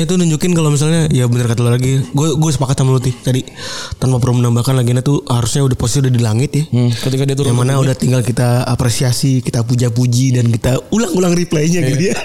[0.03, 2.03] itu nunjukin kalau misalnya ya bener kata lo lagi.
[2.11, 3.15] Gue gue sepakat sama lu Ti.
[3.23, 3.39] tadi
[3.95, 6.63] tanpa perlu menambahkan legenda tuh harusnya udah posisi udah di langit ya.
[6.67, 11.31] Hmm, ketika dia turun Yang mana udah tinggal kita apresiasi, kita puja-puji dan kita ulang-ulang
[11.31, 12.15] replaynya gitu ya.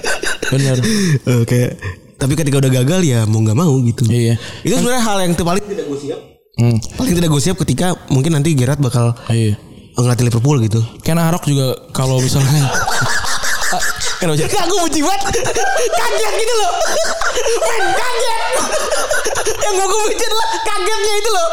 [0.51, 0.77] Benar.
[1.47, 1.79] Oke.
[2.19, 4.11] Tapi ketika udah gagal ya mau nggak mau gitu.
[4.11, 4.35] Iya.
[4.67, 6.19] Itu sebenarnya hal yang paling tidak gue siap.
[6.59, 6.77] Hmm.
[6.99, 9.55] Paling tidak gue siap ketika mungkin nanti Gerard bakal Iya.
[9.95, 10.83] ngelatih Liverpool gitu.
[11.07, 12.67] Ken Arok juga kalau misalnya
[14.19, 14.49] Kenapa jadi?
[14.51, 15.23] Gak gue benci banget
[15.93, 16.73] Kaget gitu loh
[17.63, 18.41] Men kaget
[19.63, 21.49] Yang gak gue benci adalah kagetnya itu loh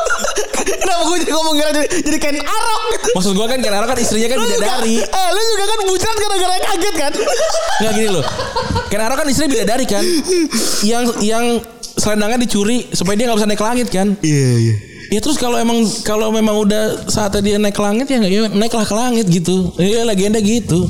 [0.69, 3.97] Kenapa gue jadi ngomong gara jadi, jadi Ken Arok Maksud gua kan Ken Arok kan
[3.97, 5.01] istrinya kan bidadari.
[5.01, 7.11] eh, lu juga kan bucat gara-gara kaget kan
[7.79, 8.23] Enggak gini loh.
[8.91, 10.03] Ken Arok kan istrinya bidadari kan.
[10.83, 11.45] Yang yang
[11.95, 14.07] selendangnya dicuri supaya dia nggak bisa naik langit kan.
[14.19, 14.75] Iya iya
[15.09, 18.85] Ya terus kalau emang kalau memang udah saatnya dia naik ke langit ya ya naiklah
[18.85, 19.73] ke langit gitu.
[19.79, 20.85] Iya legenda gitu.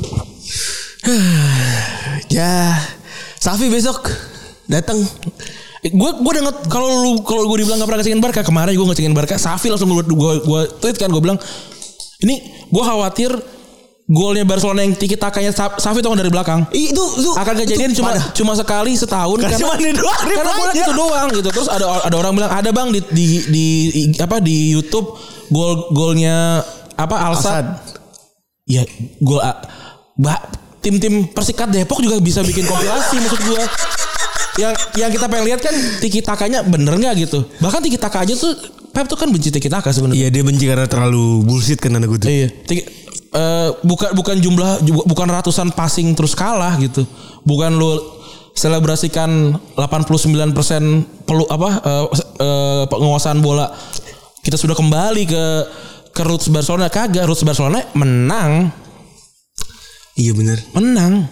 [2.30, 2.76] Ya,
[3.36, 4.06] Safi besok
[4.66, 5.00] datang.
[5.82, 8.84] Gue gue udah nge- kalau lu kalau gue dibilang gak pernah ngecengin Barca kemarin gue
[8.84, 11.40] ngecengin Barca Safi langsung gue gue gue tweet kan gue bilang
[12.20, 12.36] ini
[12.68, 13.32] gue khawatir
[14.06, 17.98] golnya Barcelona yang tiki takanya Sa- Safi tuh dari belakang Itu itu akan kejadian itu
[17.98, 18.24] cuma parah.
[18.30, 20.84] cuma sekali setahun Karena cuma ini doang, karena gue ribanya.
[20.84, 23.64] itu doang gitu terus ada ada orang bilang ada bang di di, di
[24.18, 25.16] apa di YouTube
[25.48, 26.60] gol golnya
[26.92, 27.66] apa Alsat Alsat.
[28.66, 28.84] ya
[29.18, 29.40] gol
[30.14, 30.40] bah,
[30.80, 33.62] tim-tim Persikat Depok juga bisa bikin kompilasi maksud gue
[34.58, 38.34] yang yang kita pengen lihat kan tiki takanya bener nggak gitu bahkan tiki taka aja
[38.34, 38.52] tuh
[38.90, 42.10] Pep tuh kan benci tiki taka sebenarnya Iya dia benci karena terlalu bullshit kan anak
[42.10, 42.18] gue.
[42.26, 42.48] Iya.
[42.66, 42.90] Tiki-
[43.30, 47.06] eh, bukan bukan jumlah ju- bukan ratusan passing terus kalah gitu.
[47.46, 47.94] Bukan lu
[48.50, 50.50] selebrasikan 89%
[51.22, 52.04] pelu apa eh,
[52.42, 53.70] eh, penguasaan bola.
[54.42, 55.44] Kita sudah kembali ke
[56.10, 58.74] ke roots Barcelona kagak roots Barcelona menang
[60.14, 60.58] Iya bener.
[60.72, 61.26] menang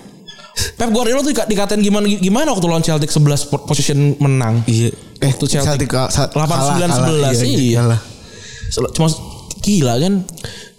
[0.75, 4.91] Pep Guardiola tuh dika- dikatain gimana gimana waktu lawan Celtic 11 po- position menang Iya.
[5.19, 7.79] Eh Waktu Celtic, ka- sa- 8-9-11, iya.
[7.79, 8.01] kalah.
[8.69, 9.07] Sel- cuma
[9.61, 10.15] gila kan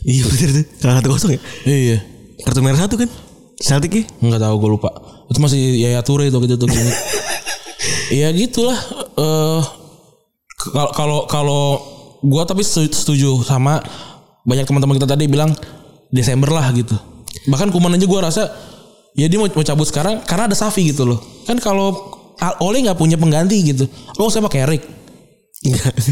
[0.02, 0.66] Iya bener tuh.
[0.80, 1.40] Kalah satu kosong ya.
[1.66, 1.98] iya
[2.40, 3.10] Kartu merah satu kan.
[3.58, 4.04] Celtic ya.
[4.20, 4.90] Enggak tahu gue lupa.
[5.28, 6.68] Itu masih Yaya Toure itu gitu tuh.
[8.10, 8.80] Iya gitulah.
[9.16, 9.62] Eh
[10.58, 11.64] kalau kalau kalau
[12.20, 13.80] gue tapi setu- setuju sama
[14.44, 15.52] banyak teman-teman kita tadi bilang
[16.10, 16.96] Desember lah gitu.
[17.50, 18.44] Bahkan Kuman aja gue rasa
[19.18, 21.20] ya dia mau, mau cabut sekarang karena ada Safi gitu loh.
[21.44, 21.92] Kan kalau
[22.40, 23.90] Al- Ole nggak punya pengganti gitu.
[24.16, 24.84] Lo saya pakai Erik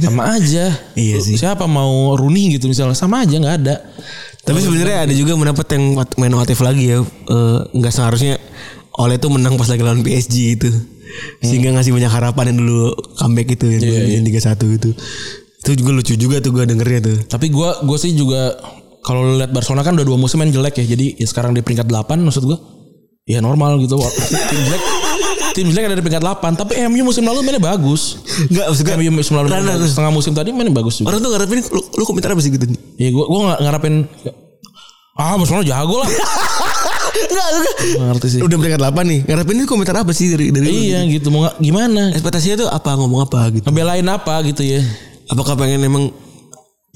[0.03, 0.67] sama aja.
[0.99, 1.39] Iya sih.
[1.39, 3.75] Siapa mau Rooney gitu misalnya sama aja nggak ada.
[4.43, 6.99] Tapi sebenarnya ada juga mendapat yang main notif lagi ya.
[7.03, 8.35] Eh, Nggak seharusnya
[8.97, 10.71] Oleh tuh menang pas lagi lawan PSG itu.
[11.39, 13.83] Sehingga ngasih banyak harapan yang dulu comeback itu yang,
[14.19, 14.89] yang Liga 1 itu.
[15.61, 17.17] Itu juga lucu juga tuh gue dengernya tuh.
[17.29, 18.57] Tapi gue gue sih juga
[19.07, 20.85] kalau lu lihat Barcelona kan udah dua musim main jelek ya.
[20.91, 22.59] Jadi ya sekarang di peringkat 8 maksud gue.
[23.23, 23.95] Ya normal gitu.
[23.95, 24.83] tim jelek
[25.55, 28.19] tim jelek ada di peringkat 8 tapi MU musim lalu mainnya bagus.
[28.51, 28.93] Enggak maksud gue.
[28.99, 31.15] MU musim lalu Karena- setengah musim tadi mainnya bagus juga.
[31.15, 32.79] Orang tuh ngarepin lu, lu komentar apa sih gitu nih?
[32.99, 33.93] Ya gue gue nggak ngarapin
[35.17, 36.09] ah Barcelona jago lah.
[37.17, 37.75] Enggak, enggak.
[37.81, 38.39] Nggak ngerti sih.
[38.43, 39.19] Udah peringkat 8 nih.
[39.25, 41.27] Ngarepin ini komentar apa sih dari dari Iya gitu?
[41.27, 42.13] gitu mau gimana?
[42.13, 43.63] Ekspektasinya tuh apa ngomong apa gitu.
[43.65, 44.83] Ngebelain apa gitu ya.
[45.27, 46.13] Apakah pengen emang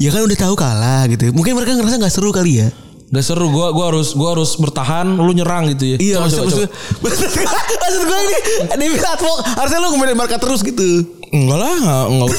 [0.01, 1.29] Ya kan udah tahu kalah gitu.
[1.29, 2.69] Mungkin mereka ngerasa nggak seru kali ya.
[3.11, 5.97] Gak seru gue gua harus gua harus bertahan lu nyerang gitu ya.
[5.99, 6.63] Iya Coba, maksud, coba,
[7.03, 7.59] maksud, coba.
[7.83, 8.37] maksud gue ini
[8.71, 10.89] David Atwok harusnya lu kemudian Barca terus gitu.
[11.35, 12.29] Enggak lah enggak, enggak.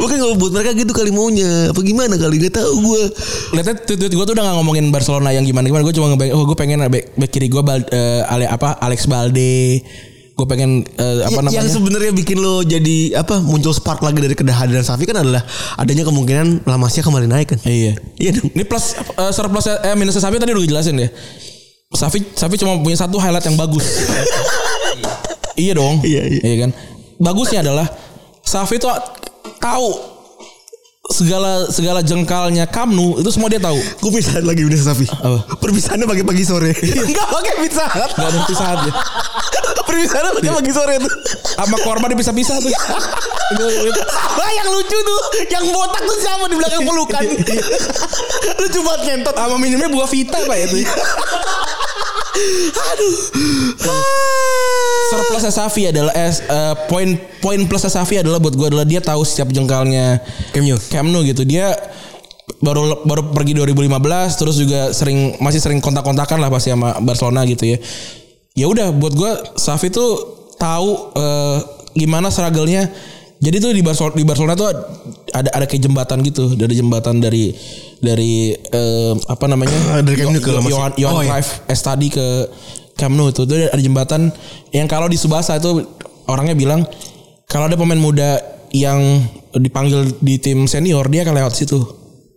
[0.00, 3.02] Mungkin kalau buat mereka gitu kali maunya apa gimana kali gak tahu gue.
[3.52, 5.84] Lihatnya tweet-tweet gue tuh udah gak ngomongin Barcelona yang gimana-gimana.
[5.84, 7.60] Gue cuma ngebayang, oh gue pengen back, back kiri gue
[7.92, 9.84] eh, Ale, apa Alex Balde.
[10.40, 11.56] Gue pengen eh, apa Ya- namanya?
[11.60, 15.44] Yang sebenarnya bikin lo jadi apa muncul spark lagi dari kehadiran Safi kan adalah
[15.76, 17.60] adanya kemungkinan Lamasnya kembali naik kan.
[17.60, 17.92] Iya.
[18.16, 18.48] Iya dong.
[18.56, 21.12] Ini plus eh, surplus eh minus Safi tadi udah jelasin ya.
[21.92, 23.84] Safi Safi cuma punya satu highlight yang bagus.
[25.60, 26.00] iya dong.
[26.00, 26.56] Iya, iya.
[26.64, 26.72] kan.
[27.20, 27.84] Bagusnya adalah
[28.40, 28.88] Safi tuh
[29.60, 29.92] tahu
[31.10, 33.76] segala segala jengkalnya Kamnu itu semua dia tahu.
[33.76, 35.04] Gue pisahan lagi udah Safi.
[35.04, 35.60] Apa?
[35.60, 36.72] Perpisahannya pagi-pagi sore.
[37.12, 38.10] Enggak pakai pizza Hut.
[38.16, 38.92] Gak ngerti saatnya.
[39.90, 41.12] Perpisahannya pakai pagi sore tuh.
[41.58, 42.70] Sama korban dipisah-pisah tuh.
[43.58, 45.20] Sama yang lucu tuh,
[45.50, 47.22] yang botak tuh siapa di belakang pelukan.
[48.62, 49.34] lucu banget ngentot.
[49.34, 50.86] Sama minumnya buah vita pak itu.
[55.10, 59.26] Surplusnya Safi adalah eh, eh, poin poin plusnya Safi adalah buat gue adalah dia tahu
[59.26, 60.22] setiap jengkalnya.
[60.54, 61.42] Camp Nou gitu.
[61.42, 61.74] Dia
[62.62, 67.74] baru baru pergi 2015 terus juga sering masih sering kontak-kontakan lah pasti sama Barcelona gitu
[67.74, 67.78] ya.
[68.58, 70.10] Ya udah buat gue Safi tuh
[70.58, 71.58] tahu eh,
[71.96, 72.90] gimana struggle-nya.
[73.40, 74.68] Jadi tuh di Barcelona di Barcelona tuh
[75.32, 77.56] ada ada kayak jembatan gitu, ada jembatan dari
[78.04, 79.72] dari eh, apa namanya?
[80.06, 80.68] Dari Camp Nou ke Masia.
[80.76, 81.30] Johan Johan Oh, iya.
[81.40, 82.26] Cruyff Estadi ke
[83.00, 83.48] Camp Nou itu.
[83.48, 84.28] Itu ada jembatan
[84.76, 85.80] yang kalau di Subasa itu
[86.28, 86.84] orangnya bilang
[87.48, 88.36] kalau ada pemain muda
[88.76, 89.24] yang
[89.56, 91.80] dipanggil di tim senior dia akan lewat situ.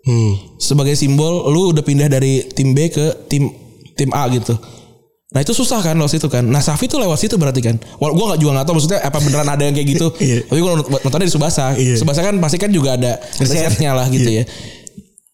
[0.07, 0.36] Hmm.
[0.55, 3.51] Sebagai simbol lu udah pindah dari tim B ke tim
[3.99, 4.55] tim A gitu.
[5.34, 6.46] Nah itu susah kan lewat situ kan.
[6.46, 7.76] Nah Safi tuh lewat situ berarti kan.
[7.98, 10.08] Wal gue gak juga gak tahu maksudnya apa beneran ada yang kayak gitu.
[10.22, 10.46] Iya.
[10.46, 10.72] Tapi gue
[11.02, 11.66] nontonnya di Subasa.
[11.74, 11.98] Iya.
[11.98, 13.50] Subasa kan pasti kan juga ada Riset.
[13.74, 14.46] risetnya lah gitu Iya.
[14.46, 14.54] ya.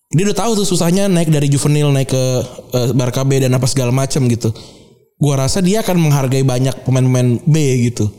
[0.09, 2.23] Dia udah tahu tuh susahnya naik dari juvenil naik ke
[2.97, 4.49] Barca B dan apa segala macam gitu.
[5.19, 7.55] Gua rasa dia akan menghargai banyak pemain-pemain B
[7.91, 8.09] gitu.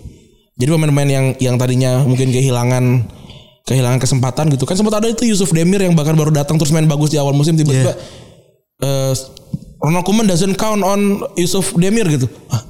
[0.54, 3.08] Jadi pemain-pemain yang yang tadinya mungkin kehilangan
[3.64, 6.84] kehilangan kesempatan gitu kan sempat ada itu Yusuf Demir yang bahkan baru datang terus main
[6.84, 7.94] bagus di awal musim tiba-tiba
[8.82, 9.12] eh,
[9.80, 11.00] Ronald Koeman doesn't count on
[11.34, 12.28] Yusuf Demir gitu.
[12.48, 12.60] Ah,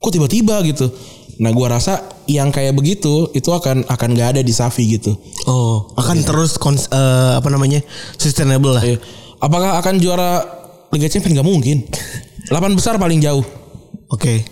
[0.00, 0.88] kok tiba-tiba gitu.
[1.34, 5.12] Nah gua rasa yang kayak begitu itu akan akan nggak ada di Safi gitu.
[5.44, 7.84] Oh, akan terus kons- eh, apa namanya?
[8.16, 8.80] sustainable lah.
[8.80, 8.96] Iya.
[9.38, 10.40] Apakah akan juara
[10.88, 11.84] Liga Champions nggak mungkin.
[12.48, 13.44] 8 besar paling jauh.
[14.08, 14.46] Oke.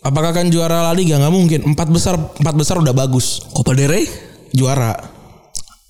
[0.00, 1.60] Apakah akan juara La Liga nggak mungkin.
[1.66, 3.42] Empat besar empat besar udah bagus.
[3.50, 4.04] Copa del Rey
[4.52, 4.94] Juara.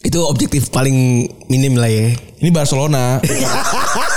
[0.00, 2.16] itu objektif paling minim lah ya.
[2.40, 3.20] Ini Barcelona.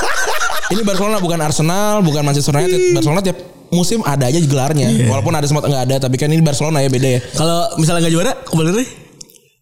[0.73, 2.97] Ini Barcelona bukan Arsenal, bukan Manchester United.
[2.97, 3.37] Barcelona tiap
[3.69, 4.89] musim ada aja gelarnya.
[5.05, 7.19] Walaupun ada sempat nggak ada, tapi kan ini Barcelona ya beda ya.
[7.37, 8.87] Kalau misalnya nggak juara, del Rey?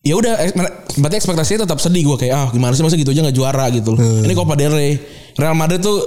[0.02, 0.34] Ya udah,
[0.98, 3.94] berarti ekspektasinya tetap sedih gue kayak ah gimana sih masa gitu aja nggak juara gitu.
[3.94, 4.26] loh.
[4.26, 4.98] Ini Copa del Rey.
[5.38, 6.00] Real Madrid tuh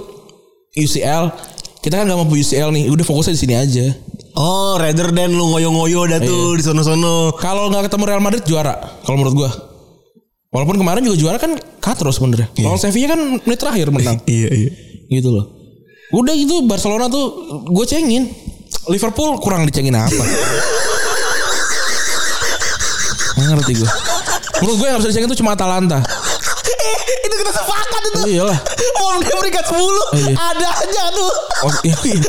[0.74, 1.30] UCL.
[1.78, 2.90] Kita kan nggak mampu UCL nih.
[2.90, 3.86] Udah fokusnya di sini aja.
[4.34, 7.38] Oh, rather than lu ngoyo-ngoyo dah tuh di sono-sono.
[7.38, 8.74] Kalau nggak ketemu Real Madrid juara.
[9.06, 9.50] Kalau menurut gue.
[10.50, 12.50] Walaupun kemarin juga juara kan Katro sebenarnya.
[12.54, 14.18] Kalau Sevilla kan menit terakhir menang.
[14.30, 14.70] Iya, iya.
[15.08, 15.46] Gitu loh.
[16.12, 17.24] Udah gitu Barcelona tuh
[17.64, 18.24] gue cengin.
[18.84, 20.12] Liverpool kurang dicengin apa?
[23.34, 23.90] Nggak ngerti gue.
[24.60, 25.98] Menurut gue yang harus dicengin tuh cuma Atalanta.
[27.24, 28.18] itu kita sepakat itu.
[28.20, 28.58] Oh iyalah.
[28.94, 29.74] Mau dia peringkat 10
[30.20, 30.34] iya.
[30.36, 31.30] ada aja tuh.
[31.64, 32.20] Oh, iya, iya.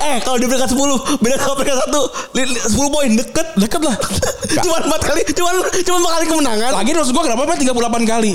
[0.00, 3.82] eh kalau di peringkat 10 beda sama peringkat 1 li- li- 10 poin deket Deket
[3.84, 3.96] lah.
[4.64, 5.50] cuma 4 kali cuma
[5.84, 7.76] cuma 4 kali kemenangan Lagi maksud gue kenapa main 38
[8.08, 8.30] kali?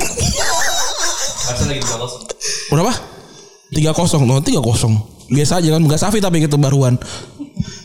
[2.69, 2.93] Berapa?
[3.73, 4.23] 3-0.
[4.23, 4.63] No, 3-0.
[5.27, 5.81] Biasa aja kan.
[5.83, 6.95] Gak Safi tapi gitu baruan.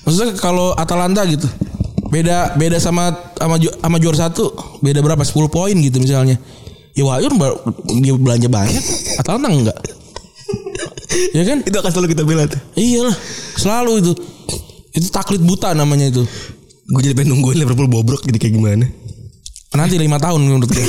[0.07, 1.47] Maksudnya kalau Atalanta gitu.
[2.13, 3.09] Beda beda sama
[3.41, 4.53] sama, sama juara satu
[4.85, 6.37] beda berapa 10 poin gitu misalnya.
[6.93, 7.25] Ya ba-
[8.05, 8.85] dia belanja banyak,
[9.17, 9.79] Atalanta enggak.
[11.37, 11.65] ya kan?
[11.65, 13.17] itu akan selalu kita bela tuh Iyalah,
[13.57, 14.13] selalu itu.
[14.93, 16.21] Itu taklid buta namanya itu.
[16.83, 18.85] gue jadi pengen nungguin Liverpool bobrok jadi kayak gimana
[19.73, 20.85] Nanti lima tahun menurut gue.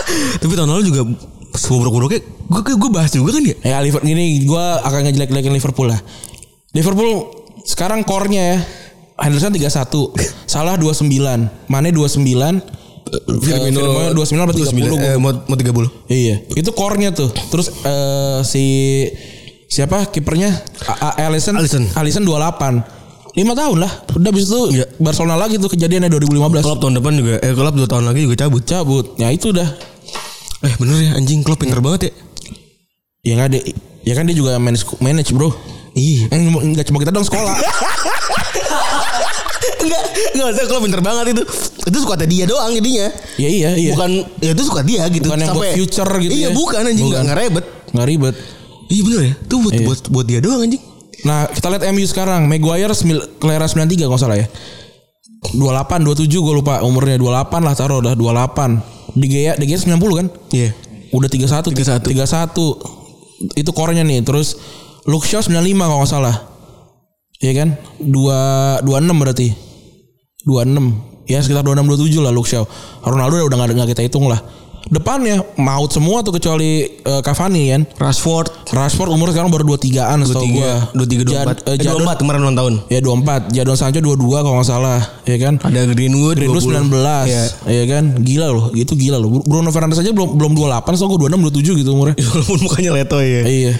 [0.46, 1.02] tapi tahun lalu juga
[1.66, 6.00] bobrok-bobroknya gue gue bahas juga kan ya Ya Liverpool gini gue akan ngejelek-jelekin Liverpool lah.
[6.72, 7.12] Liverpool
[7.66, 8.58] sekarang core-nya ya.
[9.18, 9.66] Henderson 31,
[10.46, 11.10] Salah 29,
[11.66, 12.62] Mane 29,
[13.42, 17.26] Firmino, 29 apa 30 gua eh, mau, mau 30 Iya, itu core-nya tuh.
[17.50, 18.64] Terus eh, si
[19.66, 20.54] siapa kipernya?
[21.18, 21.58] Alisson.
[21.58, 21.84] Alisson.
[21.98, 22.98] Alisson 28.
[23.38, 23.92] 5 tahun lah.
[24.18, 24.60] Udah habis itu
[24.98, 26.62] Barcelona lagi tuh kejadiannya 2015.
[26.64, 29.06] Klopp tahun depan juga eh Klopp 2 tahun lagi juga cabut cabut.
[29.18, 29.68] Ya itu udah.
[30.60, 32.12] Eh bener ya anjing Klopp pinter banget ya
[33.18, 33.62] Ya enggak deh.
[34.02, 35.52] Ya kan dia juga manage manage, Bro.
[35.92, 37.50] iya Eh, Enggak cuma kita dong sekolah.
[39.78, 40.02] enggak
[40.32, 41.42] enggak usah Klopp pinter banget itu
[41.84, 43.92] itu suka dia doang jadinya ya iya, iya.
[43.92, 46.54] bukan ya itu suka dia gitu Bukan yang buat future gitu iya ya.
[46.54, 47.22] bukan anjing Bukan.
[47.26, 47.36] nggak
[47.90, 48.34] nggak ribet
[48.88, 50.82] iya bener ya itu buat buat buat dia doang anjing
[51.18, 52.46] Nah, kita lihat MU sekarang.
[52.46, 54.46] Maguire sembil, kelera 93 kalau salah ya.
[55.38, 57.16] 28, 27 gue lupa umurnya.
[57.16, 59.18] 28 lah taruh udah 28.
[59.18, 60.26] Di Gea, di Gea 90 kan?
[60.52, 60.70] iya.
[61.08, 64.60] Udah 31 31 31 Itu core-nya nih Terus
[65.08, 66.36] Luke Shaw 95 kalau gak salah.
[67.40, 67.68] Iya kan?
[68.02, 69.48] 2 26 berarti.
[70.44, 72.64] 26 Ya sekitar 26 27 lah Luke Shaw.
[73.06, 74.42] Ronaldo udah gak, gak kita hitung lah
[74.86, 77.82] Depannya Maut semua tuh kecuali eh, Cavani kan?
[77.98, 78.70] Rashford.
[78.70, 80.88] Rashford umur sekarang baru 23an setahu gua.
[80.94, 82.74] 23 Jad- 24 eh, eh, Jadon 24 kemarin ulang tahun.
[82.88, 85.60] Ya 24 Jadon Sancho 22 kalau gak salah Ya kan?
[85.60, 86.88] Ada Greenwood Greenwood 20.
[86.88, 87.44] 19 Iya.
[87.68, 88.04] ya kan?
[88.18, 89.44] Gila loh itu gila loh.
[89.44, 92.16] Bruno Fernandes aja belum belum 28 so gue 26 27 gitu umurnya.
[92.32, 93.72] Walaupun mukanya leto ya iya.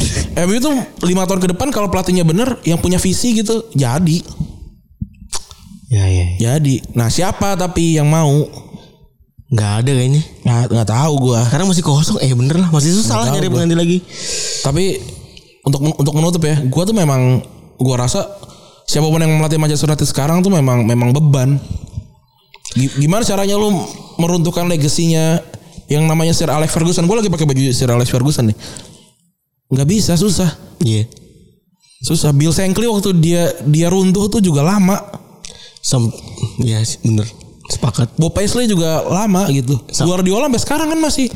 [0.46, 4.18] MU tuh lima tahun ke depan kalau pelatihnya bener yang punya visi gitu jadi.
[5.86, 6.26] Ya ya.
[6.36, 6.82] Jadi.
[6.92, 8.42] Nah siapa tapi yang mau
[9.46, 10.22] nggak ada kayaknya.
[10.42, 11.40] Nggak nggak tahu gua.
[11.46, 12.18] Karena masih kosong.
[12.18, 13.98] Eh bener lah masih susah lah nyari pengganti lagi.
[14.66, 14.98] Tapi
[15.62, 17.42] untuk untuk menutup ya gua tuh memang
[17.78, 18.26] gua rasa
[18.86, 21.58] siapa pun yang melatih Manchester United sekarang tuh memang memang beban.
[22.74, 23.70] Gi- gimana caranya lu
[24.18, 25.38] meruntuhkan legasinya
[25.86, 27.06] yang namanya Sir Alex Ferguson?
[27.06, 28.58] Gua lagi pakai baju Sir Alex Ferguson nih.
[29.70, 30.50] Nggak bisa susah.
[30.82, 31.06] Iya.
[32.02, 32.34] Susah.
[32.34, 34.98] Bill Shankly waktu dia dia runtuh tuh juga lama.
[35.86, 36.10] Sam
[36.66, 38.08] ya bener sepakat.
[38.16, 39.78] Bob Paisley juga lama gitu.
[40.02, 41.28] Guardiola sampai sekarang kan masih.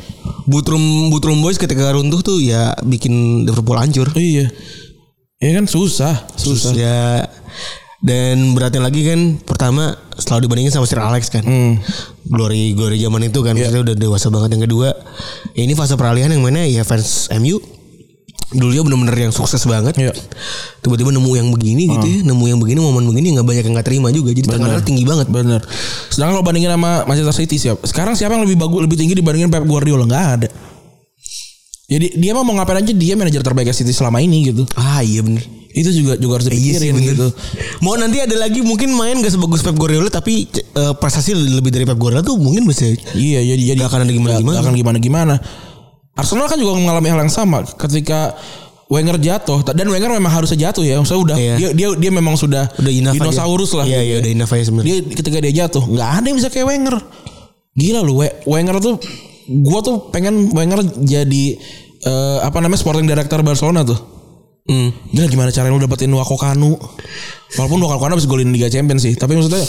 [0.49, 4.09] Butrum Butrum Boys ketika runtuh tuh ya bikin Liverpool hancur.
[4.17, 4.49] Iya.
[5.41, 6.73] Ya kan susah susah.
[6.75, 7.29] Ya
[8.01, 11.45] dan beratnya lagi kan pertama selalu dibandingin sama Sir Alex kan.
[11.45, 11.77] Hmm.
[12.25, 14.57] glory glory zaman itu kan maksudnya udah dewasa banget.
[14.57, 14.89] Yang kedua
[15.53, 17.61] ya ini fase peralihan yang mana ya fans MU
[18.51, 20.11] dulunya bener-bener yang sukses banget Iya.
[20.79, 23.87] tiba-tiba nemu yang begini gitu ya nemu yang begini momen begini nggak banyak yang nggak
[23.87, 25.61] terima juga jadi tekanannya tinggi banget Bener.
[26.07, 27.79] Sedangkan kalau bandingin sama Manchester City siapa?
[27.81, 30.03] Sekarang siapa yang lebih bagus, lebih tinggi dibandingin Pep Guardiola?
[30.03, 30.49] Nggak ada.
[31.87, 34.63] Jadi dia mah mau ngapain aja dia manajer terbaik City selama ini gitu.
[34.75, 37.07] ah iya bener Itu juga juga harus Iya sih dipikirin bener.
[37.09, 37.27] gitu.
[37.79, 41.83] Mau nanti ada lagi mungkin main gak sebagus Pep Guardiola tapi eh, prestasi lebih dari
[41.83, 44.51] Pep Guardiola tuh mungkin bisa Iya, jadi jadi Nggak akan ada gimana-gimana.
[44.53, 45.35] nggak akan gimana-gimana.
[46.11, 48.35] Arsenal kan juga mengalami hal yang sama ketika
[48.91, 50.99] Wenger jatuh dan Wenger memang harusnya jatuh ya.
[50.99, 51.55] Maksudnya udah Iya.
[51.55, 53.87] dia dia dia memang sudah Udah dinosaurus lah.
[53.87, 54.83] Iya, iya, udah sebenarnya.
[54.83, 56.95] Dia ketika dia jatuh nggak ada yang bisa kayak Wenger.
[57.71, 58.99] Gila lu We- Wenger tuh
[59.63, 61.55] gua tuh pengen Wenger jadi
[62.03, 63.95] eh, apa namanya sporting director Barcelona tuh.
[64.67, 64.91] Hmm.
[65.09, 66.77] Gila gimana caranya lu dapetin Wako Kanu
[67.57, 69.65] Walaupun Wako Kanu habis golin Liga Champions sih Tapi maksudnya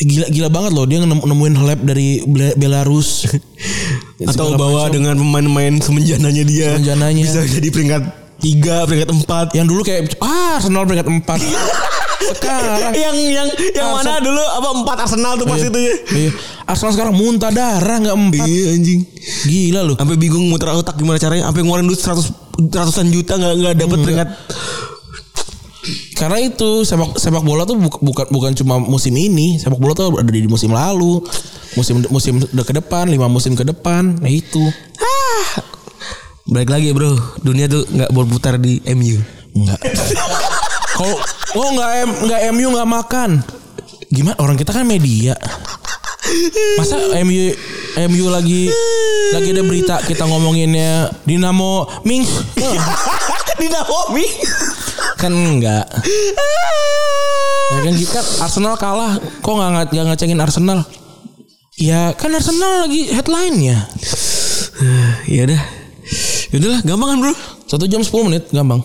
[0.00, 3.28] Gila gila banget loh Dia nem- nemuin lab dari Bela- Belarus
[4.22, 4.92] Atau bawa macam.
[4.94, 6.68] dengan pemain-pemain semenjananya dia.
[6.74, 7.22] Semenjananya.
[7.22, 8.02] Bisa jadi peringkat
[8.38, 9.46] tiga, peringkat empat.
[9.52, 11.40] Yang dulu kayak Ah Arsenal peringkat 4
[12.30, 14.20] Sekarang yang yang yang mana Arsenal.
[14.22, 15.66] dulu apa empat Arsenal tuh pas Iya.
[15.66, 15.94] itu ya.
[16.14, 16.30] Iya.
[16.64, 19.00] Arsenal sekarang muntah darah nggak empat Iya anjing.
[19.46, 21.44] Gila lu Sampai bingung muter otak gimana caranya.
[21.46, 22.28] Sampai ngeluarin duit 100
[22.70, 24.28] ratusan juta nggak nggak dapet peringkat.
[26.16, 30.12] Karena itu sepak sepak bola tuh buk- bukan bukan cuma musim ini, sepak bola tuh
[30.20, 31.24] ada di musim lalu,
[31.72, 34.20] musim musim ke depan, lima musim ke depan.
[34.20, 34.60] Nah itu.
[36.50, 39.22] Balik lagi bro, dunia tuh nggak berputar di MU.
[39.56, 39.80] Enggak.
[41.00, 41.16] Kalau
[41.56, 43.30] oh enggak M, enggak MU enggak makan.
[44.10, 45.32] Gimana orang kita kan media.
[46.76, 47.54] Masa MU
[48.06, 48.70] MU lagi
[49.34, 52.22] lagi ada berita kita ngomonginnya Dinamo Ming
[53.60, 54.26] di Naomi.
[55.18, 55.86] Kan enggak.
[57.70, 60.82] Ya kan kan Arsenal kalah kok enggak nggak nggak ngecengin Arsenal.
[61.78, 63.86] Ya kan Arsenal lagi headline-nya.
[65.38, 65.62] ya udah.
[66.50, 67.34] Yaudahlah, gampang kan bro?
[67.70, 68.82] Satu jam 10 menit gampang.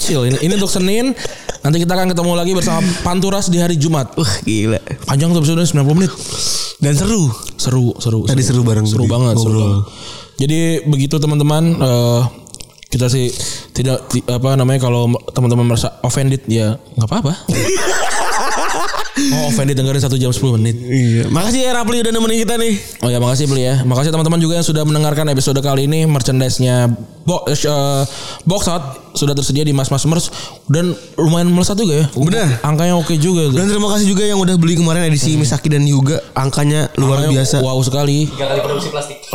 [0.00, 1.12] Chill ini, ini untuk Senin.
[1.60, 4.16] Nanti kita akan ketemu lagi bersama Panturas di hari Jumat.
[4.16, 4.80] Wah gila.
[5.04, 6.12] Panjang tuh episode 90 menit.
[6.80, 7.28] Dan seru.
[7.60, 8.24] Seru, seru.
[8.24, 9.84] Tadi seru bareng Seru banget, seru banget.
[10.40, 12.20] Jadi begitu teman-teman eh,
[12.90, 13.30] kita sih
[13.70, 17.32] tidak ti- apa namanya kalau teman-teman merasa offended ya nggak apa-apa.
[19.34, 20.76] oh offended dengerin satu jam 10 menit.
[20.80, 21.24] Iya.
[21.28, 22.74] Makasih ya Rapli udah nemenin kita nih.
[23.04, 23.82] Oh ya makasih beli ya.
[23.84, 26.88] Makasih teman-teman juga yang sudah mendengarkan episode kali ini merchandise-nya
[27.24, 28.04] bo eh,
[28.48, 30.32] box out sudah tersedia di Mas Mas Merch
[30.70, 32.06] dan lumayan melesat juga ya.
[32.14, 32.48] Bener.
[32.64, 33.58] Angkanya oke juga tuh.
[33.58, 36.22] Dan terima kasih juga yang udah beli kemarin edisi Misaki dan Yuga.
[36.32, 37.56] Angkanya luar Angkanya biasa.
[37.60, 38.30] Wow sekali.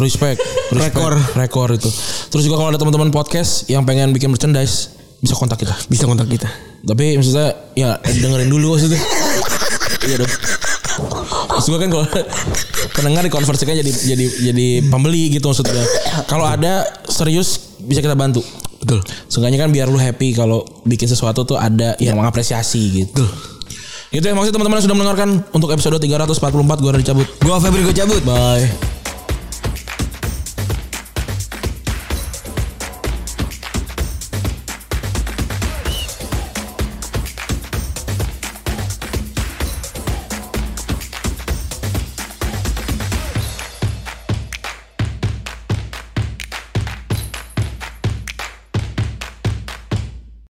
[0.02, 0.42] Respect, respect.
[0.74, 1.14] Rekor.
[1.36, 1.90] Rekor itu.
[2.32, 5.76] Terus juga kalau ada teman-teman podcast yang pengen bikin merchandise bisa kontak kita.
[5.88, 6.48] Bisa kontak kita.
[6.86, 9.02] Tapi maksudnya ya dengerin dulu maksudnya.
[10.06, 10.32] iya dong.
[11.56, 12.06] Terus juga kan kalau
[12.96, 15.84] pendengar dikonversikan jadi jadi jadi pembeli gitu maksudnya.
[16.30, 18.40] Kalau ada serius bisa kita bantu.
[18.80, 19.02] Betul.
[19.28, 23.26] Seenggaknya kan biar lu happy kalau bikin sesuatu tuh ada yang mengapresiasi gitu.
[24.14, 27.28] Itu ya maksudnya teman-teman yang sudah mendengarkan untuk episode 344 gue udah dicabut.
[27.44, 28.22] Gua Febri gue cabut.
[28.24, 28.95] Bye.